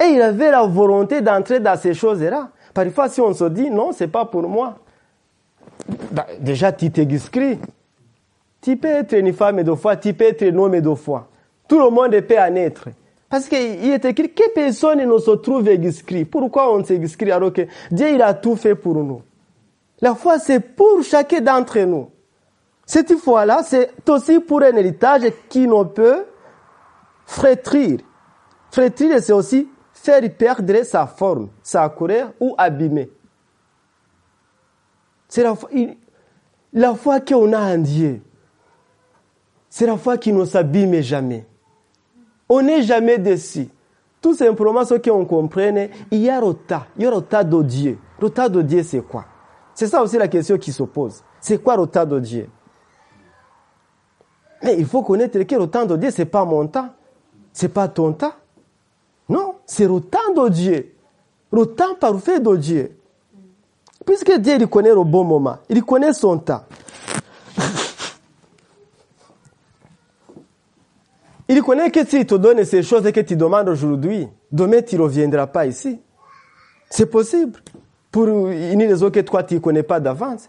Et 0.00 0.06
il 0.06 0.22
avait 0.22 0.50
la 0.50 0.64
volonté 0.66 1.20
d'entrer 1.20 1.60
dans 1.60 1.76
ces 1.76 1.94
choses-là. 1.94 2.50
Parfois, 2.72 3.08
si 3.08 3.20
on 3.20 3.32
se 3.32 3.44
dit, 3.44 3.70
non, 3.70 3.92
c'est 3.92 4.08
pas 4.08 4.24
pour 4.24 4.48
moi, 4.48 4.78
déjà, 6.40 6.72
tu 6.72 6.90
t'excris. 6.90 7.58
Tu 8.60 8.76
peux 8.76 8.88
être 8.88 9.12
une 9.14 9.32
femme 9.32 9.62
de 9.62 9.74
foi, 9.74 9.96
tu 9.96 10.14
peux 10.14 10.24
être 10.24 10.42
un 10.42 10.56
homme 10.56 10.80
de 10.80 10.94
foi. 10.94 11.28
Tout 11.68 11.78
le 11.78 11.90
monde 11.90 12.18
peut 12.20 12.38
en 12.38 12.54
être. 12.56 12.88
Parce 13.28 13.48
qu'il 13.48 13.90
est 13.90 14.04
écrit 14.04 14.32
que 14.32 14.50
personne 14.54 15.04
ne 15.04 15.18
se 15.18 15.32
trouve 15.32 15.68
inscrit. 15.68 16.24
Pourquoi 16.24 16.72
on 16.74 16.84
s'inscrit 16.84 17.32
alors 17.32 17.52
que 17.52 17.62
Dieu 17.90 18.10
il 18.14 18.22
a 18.22 18.32
tout 18.32 18.56
fait 18.56 18.74
pour 18.74 18.94
nous? 18.94 19.22
La 20.00 20.14
foi, 20.14 20.38
c'est 20.38 20.60
pour 20.60 21.02
chacun 21.02 21.40
d'entre 21.40 21.80
nous. 21.80 22.10
Cette 22.86 23.14
foi-là, 23.16 23.62
c'est 23.64 23.90
aussi 24.08 24.40
pour 24.40 24.62
un 24.62 24.76
héritage 24.76 25.22
qui 25.48 25.66
ne 25.66 25.84
peut 25.84 26.24
frétrir. 27.26 28.00
Frétrir, 28.70 29.22
c'est 29.22 29.32
aussi 29.32 29.68
faire 29.92 30.22
perdre 30.36 30.82
sa 30.84 31.06
forme, 31.06 31.48
sa 31.62 31.88
couleur 31.88 32.32
ou 32.38 32.54
abîmer. 32.58 33.10
C'est 35.34 35.42
la 35.42 35.56
foi, 35.56 35.68
la 36.72 36.94
foi 36.94 37.18
qu'on 37.18 37.52
a 37.54 37.74
en 37.74 37.78
Dieu. 37.78 38.22
C'est 39.68 39.84
la 39.84 39.96
foi 39.96 40.16
qui 40.16 40.32
ne 40.32 40.44
s'abîme 40.44 41.00
jamais. 41.00 41.44
On 42.48 42.62
n'est 42.62 42.82
jamais 42.82 43.18
déçu. 43.18 43.68
Tout 44.20 44.34
simplement, 44.34 44.84
ce 44.84 44.94
qu'on 44.94 45.24
comprenne, 45.24 45.88
il 46.12 46.20
y 46.20 46.30
a 46.30 46.40
le 46.40 46.54
tas. 46.54 46.86
Il 46.96 47.02
y 47.02 47.06
a 47.06 47.10
le 47.10 47.20
tas 47.20 47.42
de 47.42 47.60
Dieu. 47.64 47.98
Le 48.20 48.30
tas 48.30 48.48
de 48.48 48.62
Dieu, 48.62 48.84
c'est 48.84 49.00
quoi? 49.00 49.24
C'est 49.74 49.88
ça 49.88 50.04
aussi 50.04 50.16
la 50.18 50.28
question 50.28 50.56
qui 50.56 50.70
se 50.70 50.84
pose. 50.84 51.24
C'est 51.40 51.60
quoi 51.60 51.76
le 51.76 51.88
tas 51.88 52.06
de 52.06 52.20
Dieu? 52.20 52.48
Mais 54.62 54.76
il 54.78 54.86
faut 54.86 55.02
connaître 55.02 55.42
que 55.42 55.56
le 55.56 55.66
temps 55.66 55.84
de 55.84 55.96
Dieu, 55.96 56.12
ce 56.12 56.22
n'est 56.22 56.26
pas 56.26 56.44
mon 56.44 56.68
temps. 56.68 56.90
Ce 57.52 57.66
n'est 57.66 57.72
pas 57.72 57.88
ton 57.88 58.12
temps. 58.12 58.34
Non, 59.28 59.56
c'est 59.66 59.88
le 59.88 59.98
temps 59.98 60.32
de 60.36 60.48
Dieu. 60.48 60.94
Le 61.50 61.66
temps 61.66 61.96
parfait 61.96 62.38
de 62.38 62.54
Dieu. 62.54 62.96
Puisque 64.04 64.38
Dieu 64.38 64.56
il 64.58 64.66
connaît 64.66 64.94
le 64.94 65.04
bon 65.04 65.24
moment, 65.24 65.58
il 65.68 65.82
connaît 65.84 66.12
son 66.12 66.38
temps. 66.38 66.64
Il 71.48 71.62
connaît 71.62 71.90
que 71.90 72.04
s'il 72.06 72.26
te 72.26 72.34
donne 72.34 72.64
ces 72.64 72.82
choses 72.82 73.10
que 73.12 73.20
tu 73.20 73.36
demandes 73.36 73.68
aujourd'hui, 73.68 74.28
demain 74.50 74.82
tu 74.82 74.96
ne 74.96 75.02
reviendras 75.02 75.46
pas 75.46 75.66
ici. 75.66 76.00
C'est 76.90 77.06
possible. 77.06 77.60
Pour 78.10 78.26
une 78.26 78.82
raison 78.82 79.10
que 79.10 79.20
toi 79.20 79.42
tu 79.42 79.54
ne 79.54 79.58
connais 79.60 79.82
pas 79.82 80.00
d'avance. 80.00 80.48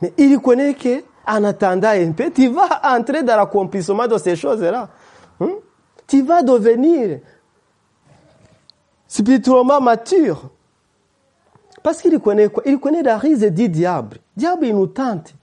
Mais 0.00 0.12
il 0.16 0.38
connaît 0.38 0.74
que 0.74 1.02
en 1.28 1.44
attendant 1.44 1.88
un 1.88 2.12
peu, 2.12 2.30
tu 2.30 2.48
vas 2.48 2.80
entrer 2.82 3.22
dans 3.22 3.36
l'accomplissement 3.36 4.06
de 4.06 4.16
ces 4.16 4.34
choses-là. 4.34 4.88
Hmm? 5.38 5.56
Tu 6.06 6.22
vas 6.22 6.42
devenir 6.42 7.20
spirituellement 9.06 9.80
mature. 9.80 10.50
Parce 11.88 12.02
qu'il 12.02 12.18
connaît 12.18 12.48
quoi? 12.48 12.62
Il 12.66 12.78
connaît 12.78 13.02
la 13.02 13.16
rise 13.16 13.40
du 13.40 13.70
diable. 13.70 14.18
Le 14.36 14.40
diable, 14.40 14.66
il 14.66 14.76
nous 14.76 14.88
tente. 14.88 15.34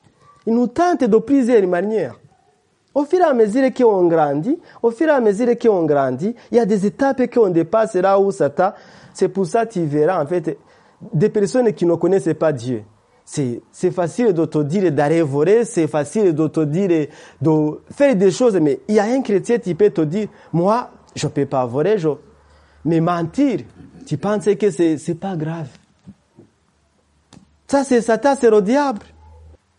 Il 0.46 0.54
nous 0.54 0.68
tente 0.68 1.04
de 1.04 1.18
plusieurs 1.18 1.68
manières. 1.68 2.20
Au 2.94 3.04
fur 3.04 3.18
et 3.18 3.24
à 3.24 3.34
mesure 3.34 3.74
qu'on 3.74 4.06
grandit, 4.06 4.60
au 4.84 4.92
fur 4.92 5.08
et 5.08 5.10
à 5.10 5.20
mesure 5.20 5.58
qu'on 5.58 5.86
grandit, 5.86 6.36
il 6.52 6.58
y 6.58 6.60
a 6.60 6.66
des 6.68 6.86
étapes 6.86 7.34
qu'on 7.34 7.50
dépasse 7.50 7.96
là 7.96 8.20
où 8.20 8.30
ça 8.30 8.52
t'a. 8.52 8.76
C'est 9.12 9.28
pour 9.28 9.48
ça 9.48 9.66
que 9.66 9.74
tu 9.74 9.86
verras, 9.86 10.24
en 10.24 10.28
fait, 10.28 10.56
des 11.12 11.30
personnes 11.30 11.74
qui 11.74 11.88
ne 11.88 11.96
connaissent 11.96 12.30
pas 12.38 12.54
Dieu. 12.54 12.84
C'est, 13.26 13.64
facile 13.90 14.32
de 14.32 14.46
te 14.46 14.60
dire 14.60 14.92
d'aller 14.92 15.24
voler, 15.24 15.66
c'est 15.66 15.88
facile 15.88 16.36
de 16.36 16.48
te 16.48 16.60
dire 16.60 17.08
de 17.42 17.80
faire 17.90 18.16
des 18.16 18.30
choses, 18.30 18.56
mais 18.62 18.82
il 18.88 18.94
y 18.94 19.00
a 19.00 19.06
un 19.06 19.24
chrétien 19.24 19.58
qui 19.58 19.74
peut 19.74 19.90
te 19.90 20.02
dire, 20.02 20.28
moi, 20.54 20.92
je 21.16 21.26
peux 21.26 21.48
pas 21.48 21.66
voler, 21.66 21.98
je, 21.98 22.10
mais 22.86 23.00
mentir, 23.00 23.62
tu 24.06 24.20
penses 24.20 24.46
que 24.46 24.70
c'est 24.70 25.20
pas 25.20 25.36
grave. 25.36 25.70
Ça, 27.68 27.84
c'est 27.84 28.02
Satan, 28.02 28.36
c'est 28.40 28.50
le 28.50 28.62
diable. 28.62 29.02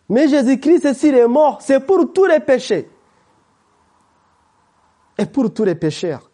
Mais 0.09 0.29
Jésus-Christ, 0.29 0.95
s'il 0.95 1.15
est 1.15 1.27
mort, 1.27 1.59
c'est 1.61 1.81
pour 1.81 2.13
tous 2.13 2.27
les 2.27 2.41
péchés. 2.41 2.89
Et 5.19 5.27
pour 5.27 5.53
tous 5.53 5.65
les 5.65 5.75
pécheurs. 5.75 6.31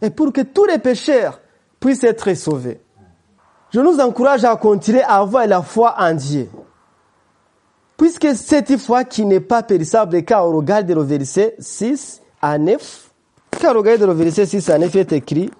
Et 0.00 0.10
pour 0.10 0.32
que 0.32 0.40
tous 0.40 0.64
les 0.64 0.78
pécheurs 0.78 1.40
puissent 1.78 2.04
être 2.04 2.34
sauvés. 2.34 2.80
Je 3.70 3.80
nous 3.80 3.98
encourage 4.00 4.44
à 4.44 4.54
continuer 4.56 5.02
à 5.02 5.18
avoir 5.18 5.46
la 5.46 5.62
foi 5.62 5.94
en 5.98 6.14
Dieu. 6.14 6.48
Puisque 7.96 8.34
cette 8.34 8.76
foi 8.78 9.04
qui 9.04 9.24
n'est 9.24 9.40
pas 9.40 9.62
périssable, 9.62 10.22
car 10.24 10.46
on 10.46 10.56
regarde 10.56 10.90
le 10.90 11.02
verset 11.02 11.54
6 11.58 12.20
à 12.40 12.58
9, 12.58 13.10
car 13.60 13.74
on 13.74 13.78
regarde 13.78 14.02
le 14.02 14.12
verset 14.12 14.46
6 14.46 14.68
à 14.70 14.78
9, 14.78 14.94
il 14.94 15.00
est 15.00 15.12
écrit, 15.12 15.50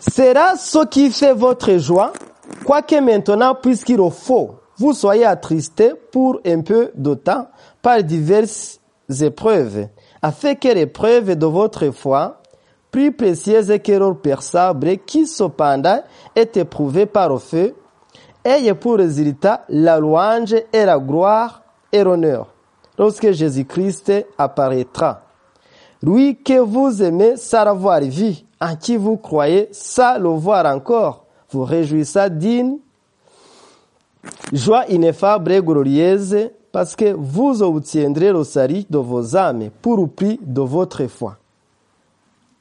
sera 0.00 0.56
ce 0.56 0.84
qui 0.86 1.10
fait 1.10 1.32
votre 1.32 1.76
joie, 1.78 2.12
quoique 2.64 3.00
maintenant, 3.00 3.54
puisqu'il 3.54 4.00
faut, 4.10 4.56
vous 4.76 4.92
soyez 4.92 5.24
attristés 5.24 5.92
pour 6.12 6.40
un 6.46 6.62
peu 6.62 6.90
de 6.94 7.14
temps 7.14 7.48
par 7.82 8.02
diverses 8.02 8.80
épreuves, 9.20 9.88
afin 10.22 10.54
que 10.54 10.68
l'épreuve 10.68 11.36
de 11.36 11.46
votre 11.46 11.90
foi, 11.90 12.40
plus 12.90 13.12
précieuse 13.12 13.72
que 13.82 13.92
l'or 13.92 14.20
perçable, 14.20 14.98
qui 14.98 15.26
cependant 15.26 16.02
est 16.34 16.56
éprouvée 16.56 17.06
par 17.06 17.28
le 17.28 17.38
feu, 17.38 17.74
ait 18.44 18.74
pour 18.74 18.96
résultat 18.96 19.64
la 19.68 19.98
louange 19.98 20.54
et 20.72 20.84
la 20.84 20.98
gloire 20.98 21.62
et 21.92 22.04
l'honneur, 22.04 22.48
lorsque 22.98 23.32
Jésus-Christ 23.32 24.12
apparaîtra. 24.38 25.22
Lui 26.02 26.36
que 26.42 26.58
vous 26.58 27.02
aimez 27.02 27.36
sans 27.36 27.64
l'avoir 27.64 28.00
vu, 28.02 28.34
en 28.60 28.76
qui 28.76 28.96
vous 28.96 29.16
croyez 29.16 29.68
sans 29.72 30.18
le 30.18 30.28
voir 30.28 30.66
encore, 30.66 31.23
vous 31.50 31.64
réjouissez 31.64 32.30
d'une 32.30 32.78
joie 34.52 34.86
ineffable 34.88 35.52
et 35.52 35.62
glorieuse, 35.62 36.50
parce 36.72 36.96
que 36.96 37.12
vous 37.12 37.62
obtiendrez 37.62 38.32
le 38.32 38.42
salut 38.42 38.84
de 38.90 38.98
vos 38.98 39.36
âmes 39.36 39.70
pour 39.80 39.96
le 39.96 40.06
prix 40.06 40.40
de 40.42 40.60
votre 40.60 41.06
foi. 41.06 41.38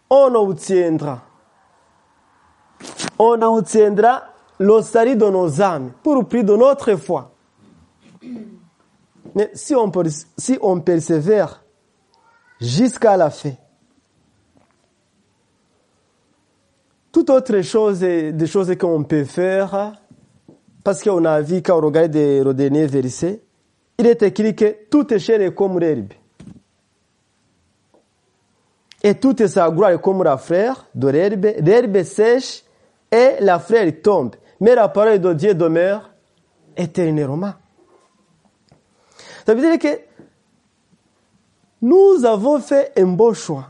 On 0.10 0.36
obtiendra. 0.36 1.22
On 3.18 3.42
obtiendra 3.42 4.24
le 4.60 4.82
salut 4.82 5.16
de 5.16 5.26
nos 5.26 5.62
âmes 5.62 5.92
pour 6.04 6.16
le 6.16 6.24
prix 6.24 6.44
de 6.44 6.56
notre 6.56 6.96
foi. 6.96 7.32
Mais 9.34 9.50
si 9.54 9.74
on, 9.74 9.92
si 10.38 10.60
on 10.62 10.80
persévère 10.80 11.64
jusqu'à 12.62 13.18
la 13.18 13.32
fin, 13.32 13.54
toute 17.14 17.30
autre 17.30 17.62
chose, 17.62 18.00
des 18.00 18.48
choses 18.48 18.76
qu'on 18.76 19.04
peut 19.04 19.24
faire, 19.24 19.94
parce 20.84 21.04
qu'on 21.04 21.24
a 21.26 21.42
vu 21.42 21.62
quand 21.62 21.78
on 21.78 21.86
regarde 21.86 22.16
le 22.16 22.52
dernier 22.54 22.88
verset, 22.88 23.40
il 24.00 24.08
est 24.08 24.24
écrit 24.24 24.56
que 24.56 25.18
chair 25.20 25.40
est 25.40 25.54
comme 25.54 25.80
l'herbe. 25.80 26.12
Et 29.04 29.14
toute 29.14 29.46
sa 29.46 29.70
gloire 29.70 29.92
est 29.92 30.02
comme 30.02 30.24
la 30.24 30.38
fleur 30.38 30.88
de 30.96 31.08
l'herbe. 31.10 31.46
L'herbe 31.60 32.02
sèche 32.02 32.64
et 33.12 33.36
la 33.42 33.60
fleur 33.60 33.86
tombe. 34.02 34.36
Mais 34.60 34.74
la 34.74 34.90
parole 34.90 35.20
de 35.20 35.34
Dieu 35.34 35.54
demeure 35.54 36.10
éternellement. 36.76 37.54
Ça 39.46 39.54
veut 39.54 39.62
dire 39.62 39.78
que 39.78 40.00
nous 41.82 42.26
avons 42.26 42.60
fait 42.60 42.92
un 42.98 43.06
beau 43.06 43.36
choix. 43.36 43.68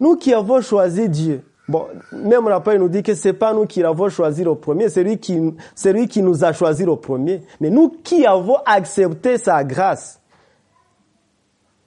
Nous 0.00 0.16
qui 0.16 0.34
avons 0.34 0.60
choisi 0.60 1.08
Dieu. 1.08 1.44
Bon, 1.66 1.86
même 2.12 2.44
parole 2.44 2.78
nous 2.78 2.88
dit 2.88 3.02
que 3.02 3.14
c'est 3.14 3.32
pas 3.32 3.54
nous 3.54 3.64
qui 3.66 3.80
l'avons 3.80 4.10
choisi 4.10 4.44
le 4.44 4.54
premier, 4.54 4.90
c'est 4.90 5.02
lui 5.02 5.18
qui, 5.18 5.40
c'est 5.74 5.92
lui 5.92 6.08
qui 6.08 6.22
nous 6.22 6.44
a 6.44 6.52
choisi 6.52 6.84
le 6.84 6.96
premier. 6.96 7.42
Mais 7.60 7.70
nous 7.70 7.88
qui 7.88 8.26
avons 8.26 8.58
accepté 8.66 9.38
sa 9.38 9.64
grâce, 9.64 10.20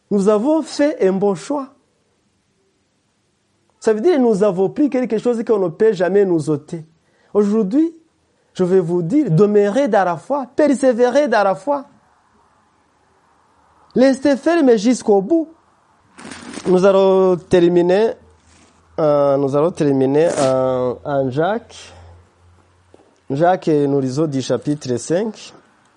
nous 0.09 0.29
avons 0.29 0.61
fait 0.63 1.05
un 1.07 1.13
bon 1.13 1.35
choix. 1.35 1.69
Ça 3.79 3.93
veut 3.93 4.01
dire 4.01 4.15
que 4.15 4.21
nous 4.21 4.43
avons 4.43 4.69
pris 4.69 4.89
quelque 4.89 5.19
chose 5.19 5.43
qu'on 5.43 5.59
ne 5.59 5.69
peut 5.69 5.93
jamais 5.93 6.25
nous 6.25 6.49
ôter. 6.49 6.83
Aujourd'hui, 7.33 7.93
je 8.53 8.63
vais 8.63 8.79
vous 8.79 9.03
dire, 9.03 9.29
demeurez 9.29 9.87
dans 9.87 10.03
la 10.03 10.17
foi, 10.17 10.47
persévérez 10.55 11.27
dans 11.27 11.43
la 11.43 11.53
foi. 11.53 11.85
Laissez 13.93 14.35
ferme 14.37 14.75
jusqu'au 14.77 15.21
bout. 15.21 15.49
Nous 16.67 16.83
allons 16.83 17.37
terminer, 17.37 18.13
euh, 18.99 19.37
nous 19.37 19.55
allons 19.55 19.71
terminer 19.71 20.29
en, 20.39 20.97
en 21.03 21.29
Jacques. 21.29 21.93
Jacques, 23.29 23.67
nous 23.67 23.99
lisons 23.99 24.27
du 24.27 24.41
chapitre 24.41 24.95
5, 24.97 25.53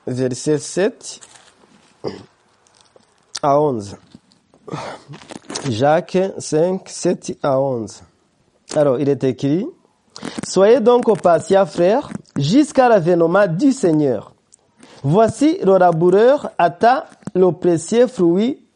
verset 0.07 0.59
7 0.59 1.21
à 3.43 3.61
11. 3.61 3.97
Jacques 5.69 6.19
5, 6.39 6.89
7 6.89 7.39
à 7.43 7.61
11. 7.61 8.03
Alors, 8.75 8.99
il 8.99 9.09
est 9.09 9.25
écrit, 9.25 9.67
Soyez 10.45 10.81
donc 10.81 11.09
patients, 11.21 11.67
frères, 11.67 12.11
jusqu'à 12.37 12.89
l'avènement 12.89 13.47
du 13.47 13.73
Seigneur. 13.73 14.35
Voici 15.03 15.59
le 15.65 15.79
laboureur 15.79 16.51
attend 16.59 17.05
le 17.35 17.53
précieux 17.53 18.07
fruit 18.07 18.67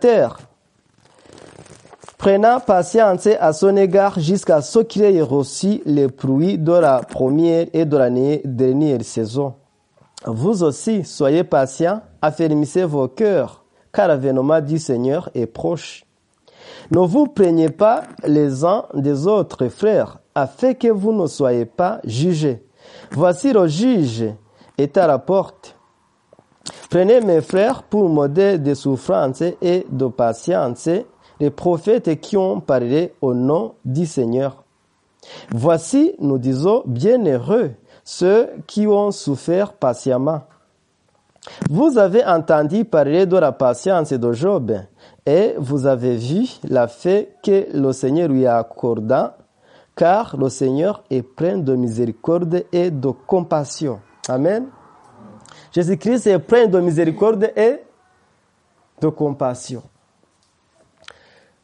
terre, 0.00 0.38
prenant 2.22 2.60
patience 2.60 3.26
à 3.40 3.52
son 3.52 3.76
égard 3.76 4.20
jusqu'à 4.20 4.62
ce 4.62 4.78
qu'il 4.78 5.02
ait 5.02 5.20
reçu 5.22 5.82
les 5.84 6.06
fruits 6.08 6.56
de 6.56 6.70
la 6.70 7.00
première 7.00 7.66
et 7.72 7.84
de 7.84 7.96
la 7.96 8.10
dernière 8.44 9.02
saison. 9.02 9.54
Vous 10.24 10.62
aussi, 10.62 11.04
soyez 11.04 11.42
patients, 11.42 12.00
affermissez 12.22 12.84
vos 12.84 13.08
cœurs, 13.08 13.64
car 13.92 14.06
l'avènement 14.06 14.60
du 14.60 14.78
Seigneur 14.78 15.30
est 15.34 15.46
proche. 15.46 16.04
Ne 16.92 17.00
vous 17.00 17.26
plaignez 17.26 17.70
pas 17.70 18.04
les 18.24 18.64
uns 18.64 18.84
des 18.94 19.26
autres, 19.26 19.66
frères, 19.66 20.20
afin 20.32 20.74
que 20.74 20.92
vous 20.92 21.12
ne 21.12 21.26
soyez 21.26 21.64
pas 21.64 21.98
jugés. 22.04 22.64
Voici 23.10 23.52
le 23.52 23.66
juge 23.66 24.26
est 24.78 24.96
à 24.96 25.08
la 25.08 25.18
porte. 25.18 25.76
Prenez 26.88 27.20
mes 27.20 27.40
frères 27.40 27.82
pour 27.82 28.08
modèle 28.08 28.62
de 28.62 28.74
souffrance 28.74 29.42
et 29.60 29.84
de 29.90 30.06
patience, 30.06 30.88
les 31.42 31.50
prophètes 31.50 32.20
qui 32.20 32.36
ont 32.36 32.60
parlé 32.60 33.14
au 33.20 33.34
nom 33.34 33.74
du 33.84 34.06
Seigneur. 34.06 34.62
Voici, 35.50 36.14
nous 36.20 36.38
disons, 36.38 36.84
bienheureux 36.86 37.72
ceux 38.04 38.48
qui 38.68 38.86
ont 38.86 39.10
souffert 39.10 39.72
patiemment. 39.72 40.42
Vous 41.68 41.98
avez 41.98 42.24
entendu 42.24 42.84
parler 42.84 43.26
de 43.26 43.36
la 43.36 43.50
patience 43.50 44.12
de 44.12 44.32
Job 44.32 44.72
et 45.26 45.54
vous 45.58 45.86
avez 45.86 46.16
vu 46.16 46.46
la 46.62 46.86
fait 46.86 47.34
que 47.42 47.76
le 47.76 47.90
Seigneur 47.90 48.28
lui 48.28 48.46
a 48.46 48.58
accordé, 48.58 49.24
car 49.96 50.36
le 50.36 50.48
Seigneur 50.48 51.02
est 51.10 51.22
plein 51.22 51.58
de 51.58 51.74
miséricorde 51.74 52.66
et 52.70 52.92
de 52.92 53.08
compassion. 53.08 53.98
Amen. 54.28 54.66
Jésus-Christ 55.72 56.24
est 56.28 56.38
plein 56.38 56.68
de 56.68 56.78
miséricorde 56.78 57.50
et 57.56 57.80
de 59.00 59.08
compassion. 59.08 59.82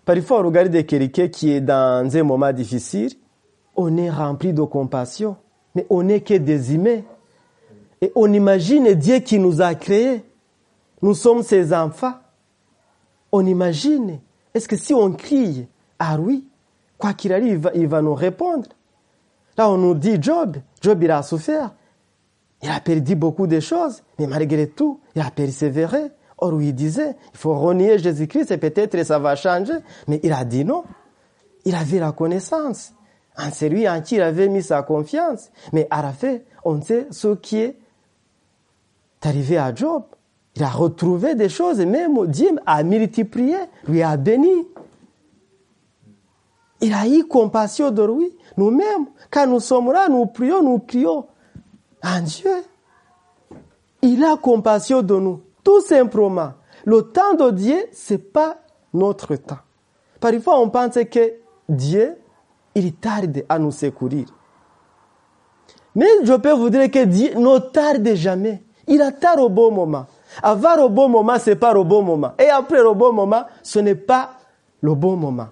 Parfois, 0.09 0.41
on 0.41 0.47
regarde 0.47 0.87
quelqu'un 0.87 1.29
qui 1.29 1.53
est 1.53 1.61
dans 1.61 2.17
un 2.17 2.23
moment 2.23 2.51
difficile, 2.51 3.13
on 3.77 3.95
est 3.99 4.09
rempli 4.09 4.55
de 4.55 4.63
compassion, 4.63 5.37
mais 5.75 5.87
on 5.91 6.03
n'est 6.03 6.23
que 6.23 6.33
des 6.33 6.75
humains. 6.75 7.03
Et 8.01 8.11
on 8.15 8.33
imagine 8.33 8.95
Dieu 8.95 9.19
qui 9.19 9.39
nous 9.39 9.61
a 9.61 9.75
créés. 9.75 10.25
Nous 11.03 11.13
sommes 11.13 11.43
ses 11.43 11.75
enfants. 11.75 12.15
On 13.33 13.45
imagine. 13.45 14.19
Est-ce 14.55 14.67
que 14.67 14.79
si 14.79 14.95
on 14.95 15.13
crie, 15.13 15.69
ah 15.99 16.17
oui, 16.19 16.49
quoi 16.97 17.13
qu'il 17.13 17.35
arrive, 17.35 17.59
va, 17.59 17.73
il 17.75 17.87
va 17.87 18.01
nous 18.01 18.15
répondre. 18.15 18.67
Là, 19.59 19.69
on 19.69 19.77
nous 19.77 19.93
dit 19.93 20.17
Job. 20.19 20.57
Job, 20.81 21.03
il 21.03 21.11
a 21.11 21.23
souffert. 21.23 21.75
Il 22.63 22.71
a 22.71 22.81
perdu 22.81 23.15
beaucoup 23.15 23.47
de 23.47 23.61
choses, 23.61 24.03
mais 24.19 24.27
malgré 24.27 24.69
tout, 24.69 25.01
il 25.15 25.21
a 25.21 25.31
persévéré. 25.31 26.13
Or, 26.39 26.61
il 26.63 26.75
disait, 26.75 27.17
il 27.33 27.39
faut 27.39 27.55
renier 27.55 27.99
Jésus-Christ 27.99 28.51
et 28.51 28.59
peut-être 28.59 29.03
ça 29.05 29.19
va 29.19 29.37
changer. 29.37 29.75
Mais 30.07 30.21
il 30.23 30.33
a 30.33 30.45
dit 30.45 30.65
non. 30.65 30.85
Il 31.65 31.75
avait 31.75 31.99
la 31.99 32.13
connaissance 32.13 32.93
en 33.37 33.51
celui 33.53 33.89
en 33.89 34.01
qui 34.01 34.17
il 34.17 34.23
avait 34.23 34.49
mis 34.49 34.63
sa 34.63 34.83
confiance. 34.83 35.51
Mais 35.73 35.87
à 35.91 36.03
la 36.03 36.13
fin, 36.13 36.39
on 36.65 36.81
sait 36.83 37.07
ce 37.11 37.35
qui 37.35 37.59
est 37.59 37.79
arrivé 39.23 39.59
à 39.59 39.75
Job. 39.75 40.05
Il 40.57 40.65
a 40.65 40.69
retrouvé 40.69 41.37
des 41.37 41.49
choses, 41.49 41.79
et 41.79 41.87
même 41.87 42.27
Dieu 42.27 42.51
a 42.67 42.83
multiplié, 42.83 43.57
lui 43.87 44.03
a 44.03 44.17
béni. 44.17 44.67
Il 46.81 46.93
a 46.93 47.07
eu 47.07 47.25
compassion 47.25 47.91
de 47.91 48.03
lui. 48.03 48.37
Nous-mêmes, 48.57 49.07
quand 49.31 49.47
nous 49.47 49.61
sommes 49.61 49.93
là, 49.93 50.09
nous 50.09 50.27
prions, 50.27 50.63
nous 50.63 50.81
crions 50.81 51.27
en 52.03 52.21
Dieu. 52.21 52.51
Il 54.03 54.25
a 54.25 54.37
compassion 54.37 55.03
de 55.03 55.15
nous, 55.15 55.41
tout 55.69 55.83
simplement. 55.83 56.55
Le 56.87 57.03
temps 57.03 57.35
de 57.35 57.51
Dieu, 57.51 57.77
c'est 57.93 58.33
pas 58.33 58.57
notre 58.95 59.37
temps. 59.37 59.59
Parfois, 60.19 60.59
on 60.61 60.71
pense 60.71 60.95
que 60.95 61.35
Dieu, 61.69 62.17
il 62.75 62.95
tarde 62.95 63.45
à 63.51 63.59
nous 63.59 63.71
secourir. 63.71 64.29
Mais 65.95 66.07
je 66.25 66.33
peux 66.33 66.53
vous 66.53 66.71
dire 66.71 66.91
que 66.91 67.05
Dieu 67.05 67.35
ne 67.35 67.59
tarde 67.59 68.15
jamais. 68.15 68.63
Il 68.87 69.03
attend 69.03 69.39
au 69.43 69.51
bon 69.51 69.71
moment. 69.71 70.07
Avoir 70.43 70.79
le 70.79 70.89
bon 70.89 71.11
moment, 71.11 71.35
c'est 71.39 71.57
pas 71.57 71.75
le 71.75 71.85
bon 71.85 72.01
moment. 72.01 72.33
Et 72.39 72.49
après 72.49 72.83
le 72.83 72.95
bon 72.95 73.13
moment, 73.13 73.45
ce 73.63 73.79
n'est 73.79 73.95
pas 73.95 74.31
le 74.81 74.95
bon 74.95 75.17
moment. 75.17 75.49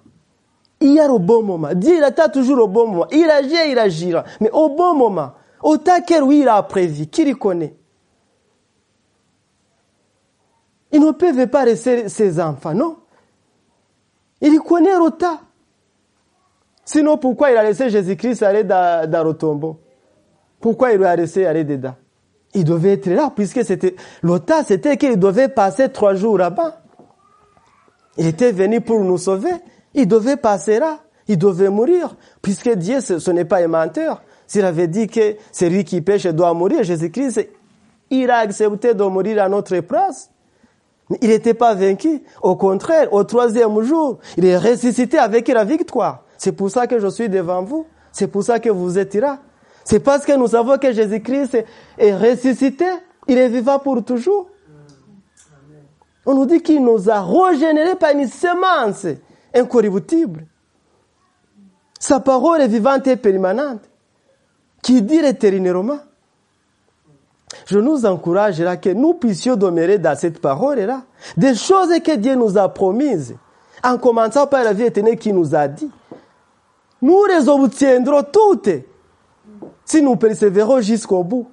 Il 0.81 0.95
y 0.95 0.99
a 0.99 1.09
le 1.09 1.19
bon 1.19 1.43
moment. 1.43 1.75
Dieu, 1.75 1.95
il 1.95 2.03
attend 2.03 2.31
toujours 2.31 2.65
au 2.65 2.69
bon 2.69 2.89
moment. 2.89 3.07
Il 3.13 3.29
agit, 3.29 3.71
il 3.71 3.79
agira. 3.79 4.25
Mais 4.41 4.51
au 4.51 4.71
bon 4.71 4.95
moment. 4.95 5.33
Autant 5.63 6.01
que 6.01 6.27
lui, 6.27 6.41
il 6.41 6.49
a 6.49 6.63
prévu, 6.63 7.07
qu'il 7.07 7.37
connaît? 7.37 7.77
Il 10.97 11.03
ne 11.03 11.11
peut 11.11 11.47
pas 11.47 11.67
laisser 11.67 12.09
ses 12.09 12.41
enfants, 12.41 12.73
non? 12.73 12.97
Il 14.41 14.59
connaît 14.61 14.95
temps. 15.19 15.41
Sinon, 16.87 17.19
pourquoi 17.19 17.51
il 17.51 17.57
a 17.59 17.65
laissé 17.65 17.91
Jésus-Christ 17.91 18.43
aller 18.43 18.65
dans, 18.65 19.11
dans 19.11 19.23
le 19.23 19.35
tombeau? 19.35 19.79
Pourquoi 20.59 20.93
il 20.93 20.99
lui 20.99 21.05
a 21.05 21.15
laissé 21.15 21.45
aller 21.45 21.65
dedans? 21.65 21.97
Il 22.55 22.65
devait 22.65 22.95
être 22.95 23.11
là, 23.11 23.31
puisque 23.37 23.63
c'était 23.63 23.95
temps, 24.23 24.63
c'était 24.65 24.97
qu'il 24.97 25.19
devait 25.19 25.49
passer 25.49 25.91
trois 25.91 26.15
jours 26.15 26.39
là-bas. 26.39 26.81
Il 28.17 28.27
était 28.27 28.53
venu 28.53 28.81
pour 28.81 29.05
nous 29.05 29.19
sauver. 29.19 29.53
Il 29.93 30.09
devait 30.09 30.39
passer 30.39 30.79
là. 30.79 31.01
Il 31.29 31.37
devait 31.37 31.69
mourir, 31.69 32.17
puisque 32.41 32.71
Dieu, 32.71 33.03
ce, 33.03 33.19
ce 33.19 33.31
n'est 33.31 33.45
pas 33.45 33.59
un 33.59 33.69
menteur. 33.69 34.23
S'il 34.47 34.65
avait 34.65 34.89
dit 34.89 35.09
que 35.09 35.37
celui 35.53 35.85
qui 35.85 36.01
pêche 36.01 36.25
doit 36.25 36.55
mourir, 36.55 36.85
Jésus-Christ, 36.85 37.51
il 38.09 38.31
a 38.31 38.39
accepté 38.39 38.95
de 38.95 39.05
mourir 39.05 39.43
à 39.43 39.51
notre 39.51 39.79
place. 39.81 40.31
Il 41.23 41.29
n'était 41.29 41.55
pas 41.55 41.75
vaincu. 41.75 42.23
Au 42.43 42.57
contraire, 42.57 43.13
au 43.13 43.23
troisième 43.25 43.81
jour, 43.83 44.19
il 44.37 44.45
est 44.45 44.59
ressuscité 44.59 45.19
avec 45.19 45.47
la 45.49 45.65
victoire. 45.65 46.25
C'est 46.37 46.53
pour 46.53 46.71
ça 46.71 46.87
que 46.87 46.99
je 46.99 47.07
suis 47.09 47.29
devant 47.29 47.63
vous. 47.63 47.87
C'est 48.13 48.27
pour 48.27 48.43
ça 48.43 48.59
que 48.59 48.71
vous 48.71 48.99
êtes 48.99 49.15
là. 49.15 49.39
C'est 49.85 50.01
parce 50.01 50.25
que 50.25 50.33
nous 50.33 50.49
savons 50.49 50.79
que 50.79 50.93
Jésus-Christ 50.93 51.65
est 51.99 52.15
ressuscité. 52.15 52.87
Il 53.29 53.39
est 53.39 53.49
vivant 53.49 53.79
pour 53.79 54.05
toujours. 54.05 54.49
On 56.25 56.35
nous 56.35 56.47
dit 56.47 56.61
qu'il 56.61 56.83
nous 56.83 57.09
a 57.09 57.23
régénérés 57.23 57.95
par 57.95 58.11
une 58.11 58.27
semence 58.27 59.07
incorruptible. 59.55 60.47
Sa 62.01 62.19
parole 62.19 62.61
est 62.61 62.69
vivante 62.69 63.07
et 63.07 63.17
permanente, 63.17 63.83
qui 64.83 65.03
dit 65.03 65.19
éternellement. 65.19 66.01
Je 67.65 67.79
nous 67.79 68.05
encourage 68.05 68.61
là 68.61 68.77
que 68.77 68.91
nous 68.91 69.15
puissions 69.15 69.57
demeurer 69.57 69.99
dans 69.99 70.17
cette 70.17 70.41
parole-là. 70.41 71.03
Des 71.37 71.55
choses 71.55 71.99
que 72.01 72.17
Dieu 72.17 72.35
nous 72.35 72.59
a 72.59 72.69
promises, 72.69 73.37
en 73.83 73.97
commençant 73.99 74.47
par 74.47 74.65
la 74.65 74.73
vie 74.73 74.85
éternelle 74.85 75.17
qui 75.17 75.33
nous 75.33 75.55
a 75.55 75.67
dit. 75.67 75.91
nous 77.01 77.25
les 77.27 77.49
obtiendrons 77.49 78.23
toutes 78.23 78.71
si 79.85 80.03
nous 80.03 80.17
persévérons 80.17 80.81
jusqu'au 80.81 81.23
bout. 81.23 81.49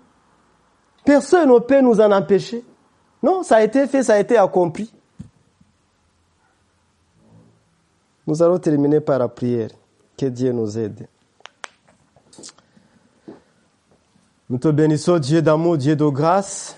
Personne 1.06 1.50
ne 1.50 1.60
peut 1.60 1.82
nous 1.82 2.00
en 2.00 2.12
empêcher. 2.12 2.64
Non, 3.22 3.44
ça 3.44 3.58
a 3.58 3.64
été 3.64 3.88
fait, 3.88 4.04
ça 4.04 4.14
a 4.14 4.20
été 4.20 4.38
accompli. 4.38 4.92
Nous 8.26 8.42
allons 8.42 8.58
terminer 8.58 9.00
par 9.00 9.20
la 9.20 9.28
prière. 9.28 9.70
Que 10.18 10.26
Dieu 10.28 10.52
nous 10.52 10.78
aide. 10.78 11.08
Nous 14.54 14.60
te 14.60 14.68
bénissons, 14.68 15.18
Dieu 15.18 15.42
d'amour, 15.42 15.78
Dieu 15.80 15.96
de 15.96 16.06
grâce. 16.06 16.78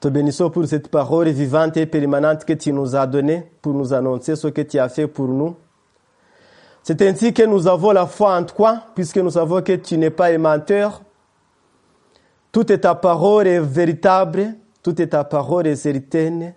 Te 0.00 0.08
bénissons 0.08 0.48
pour 0.48 0.64
cette 0.64 0.88
parole 0.88 1.28
vivante 1.28 1.76
et 1.76 1.84
permanente 1.84 2.46
que 2.46 2.54
tu 2.54 2.72
nous 2.72 2.96
as 2.96 3.06
donnée 3.06 3.46
pour 3.60 3.74
nous 3.74 3.92
annoncer 3.92 4.36
ce 4.36 4.48
que 4.48 4.62
tu 4.62 4.78
as 4.78 4.88
fait 4.88 5.06
pour 5.06 5.28
nous. 5.28 5.54
C'est 6.82 7.02
ainsi 7.02 7.34
que 7.34 7.42
nous 7.42 7.68
avons 7.68 7.90
la 7.90 8.06
foi 8.06 8.34
en 8.34 8.44
toi, 8.44 8.84
puisque 8.94 9.18
nous 9.18 9.32
savons 9.32 9.60
que 9.60 9.74
tu 9.74 9.98
n'es 9.98 10.08
pas 10.08 10.28
un 10.28 10.38
menteur. 10.38 11.02
Toute 12.52 12.80
ta 12.80 12.94
parole 12.94 13.46
est 13.46 13.60
véritable, 13.60 14.54
toute 14.82 15.10
ta 15.10 15.24
parole 15.24 15.66
est 15.66 15.76
certaine. 15.76 16.54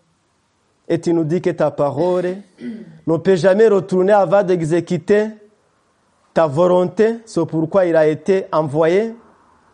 Et 0.87 1.01
tu 1.01 1.13
nous 1.13 1.25
dis 1.25 1.41
que 1.41 1.49
ta 1.49 1.71
parole 1.71 2.37
ne 3.05 3.17
peut 3.17 3.35
jamais 3.35 3.67
retourner 3.67 4.13
avant 4.13 4.43
d'exécuter 4.43 5.25
ta 6.33 6.47
volonté. 6.47 7.17
C'est 7.25 7.45
pourquoi 7.45 7.85
il 7.85 7.97
a 7.97 8.07
été 8.07 8.45
envoyé. 8.53 9.13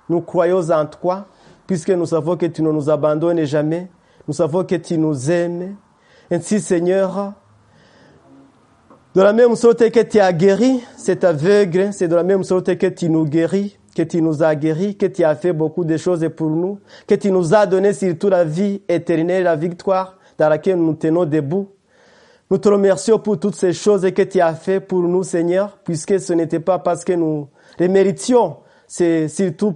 Nous 0.09 0.21
croyons 0.21 0.69
en 0.71 0.85
toi, 0.87 1.27
puisque 1.67 1.91
nous 1.91 2.07
savons 2.07 2.35
que 2.35 2.47
tu 2.47 2.63
ne 2.63 2.71
nous 2.71 2.89
abandonnes 2.89 3.45
jamais. 3.45 3.87
Nous 4.27 4.33
savons 4.33 4.63
que 4.63 4.75
tu 4.75 4.97
nous 4.97 5.29
aimes. 5.29 5.75
Ainsi, 6.31 6.59
Seigneur, 6.59 7.33
de 9.15 9.21
la 9.21 9.33
même 9.33 9.55
sorte 9.55 9.89
que 9.89 9.99
tu 10.01 10.19
as 10.19 10.33
guéri 10.33 10.83
cet 10.97 11.23
aveugle, 11.23 11.89
c'est 11.91 12.07
de 12.07 12.15
la 12.15 12.23
même 12.23 12.43
sorte 12.43 12.77
que 12.77 12.87
tu 12.87 13.09
nous 13.09 13.25
guéris, 13.25 13.77
que 13.95 14.03
tu 14.03 14.21
nous 14.21 14.43
as 14.43 14.55
guéris, 14.55 14.97
que 14.97 15.07
tu 15.07 15.23
as 15.23 15.35
fait 15.35 15.53
beaucoup 15.53 15.83
de 15.83 15.97
choses 15.97 16.27
pour 16.35 16.49
nous, 16.49 16.79
que 17.07 17.15
tu 17.15 17.31
nous 17.31 17.53
as 17.53 17.65
donné 17.65 17.93
surtout 17.93 18.29
la 18.29 18.43
vie 18.43 18.81
éternelle, 18.87 19.43
la 19.43 19.55
victoire 19.55 20.17
dans 20.37 20.49
laquelle 20.49 20.77
nous 20.77 20.93
tenons 20.93 21.25
debout. 21.25 21.69
Nous 22.51 22.57
te 22.57 22.69
remercions 22.69 23.19
pour 23.19 23.39
toutes 23.39 23.55
ces 23.55 23.73
choses 23.73 24.09
que 24.11 24.21
tu 24.21 24.39
as 24.41 24.53
fait 24.53 24.79
pour 24.79 25.01
nous, 25.01 25.23
Seigneur, 25.23 25.79
puisque 25.83 26.19
ce 26.19 26.33
n'était 26.33 26.59
pas 26.59 26.79
parce 26.79 27.03
que 27.03 27.13
nous 27.13 27.47
les 27.77 27.87
méritions, 27.87 28.57
c'est 28.87 29.27
surtout 29.27 29.75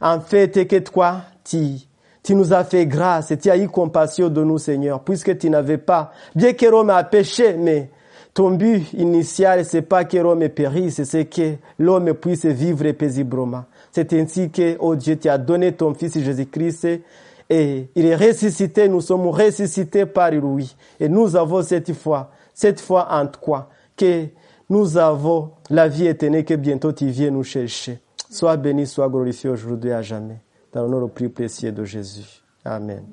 en 0.00 0.20
fait 0.20 0.66
que 0.66 0.78
toi, 0.78 1.22
tu, 1.44 1.76
tu 2.22 2.34
nous 2.34 2.52
as 2.52 2.64
fait 2.64 2.86
grâce 2.86 3.30
et 3.30 3.38
tu 3.38 3.50
as 3.50 3.56
eu 3.56 3.68
compassion 3.68 4.28
de 4.28 4.42
nous, 4.42 4.58
Seigneur, 4.58 5.00
puisque 5.00 5.36
tu 5.38 5.50
n'avais 5.50 5.78
pas, 5.78 6.12
bien 6.34 6.52
que 6.52 6.66
Rome 6.66 6.90
a 6.90 7.04
péché, 7.04 7.54
mais 7.54 7.90
ton 8.34 8.52
but 8.52 8.92
initial, 8.92 9.64
c'est 9.64 9.82
pas 9.82 10.04
que 10.04 10.18
Rome 10.18 10.48
périsse, 10.48 11.02
c'est 11.02 11.24
que 11.24 11.54
l'homme 11.78 12.14
puisse 12.14 12.46
vivre 12.46 12.90
paisiblement. 12.92 13.64
C'est 13.90 14.12
ainsi 14.12 14.50
que, 14.50 14.76
oh 14.78 14.94
Dieu, 14.94 15.16
tu 15.18 15.28
as 15.28 15.38
donné 15.38 15.72
ton 15.72 15.94
Fils 15.94 16.18
Jésus-Christ 16.18 16.86
et 17.50 17.88
il 17.94 18.06
est 18.06 18.14
ressuscité, 18.14 18.88
nous 18.88 19.00
sommes 19.00 19.26
ressuscités 19.26 20.06
par 20.06 20.30
lui. 20.30 20.76
Et 21.00 21.08
nous 21.08 21.34
avons 21.34 21.62
cette 21.62 21.92
foi, 21.94 22.30
cette 22.54 22.80
foi 22.80 23.08
en 23.10 23.26
toi, 23.26 23.70
que 23.96 24.26
nous 24.70 24.98
avons 24.98 25.50
la 25.70 25.88
vie 25.88 26.06
éternelle 26.06 26.44
que 26.44 26.54
bientôt 26.54 26.92
tu 26.92 27.08
viens 27.08 27.30
nous 27.30 27.42
chercher. 27.42 27.98
Sois 28.30 28.56
béni, 28.56 28.86
sois 28.86 29.08
glorifié 29.08 29.50
aujourd'hui 29.50 29.92
à 29.92 30.02
jamais. 30.02 30.40
Dans 30.72 30.82
le 30.82 30.90
nom 30.90 31.00
le 31.00 31.08
plus 31.08 31.30
précieux 31.30 31.72
de 31.72 31.84
Jésus. 31.84 32.42
Amen. 32.64 33.04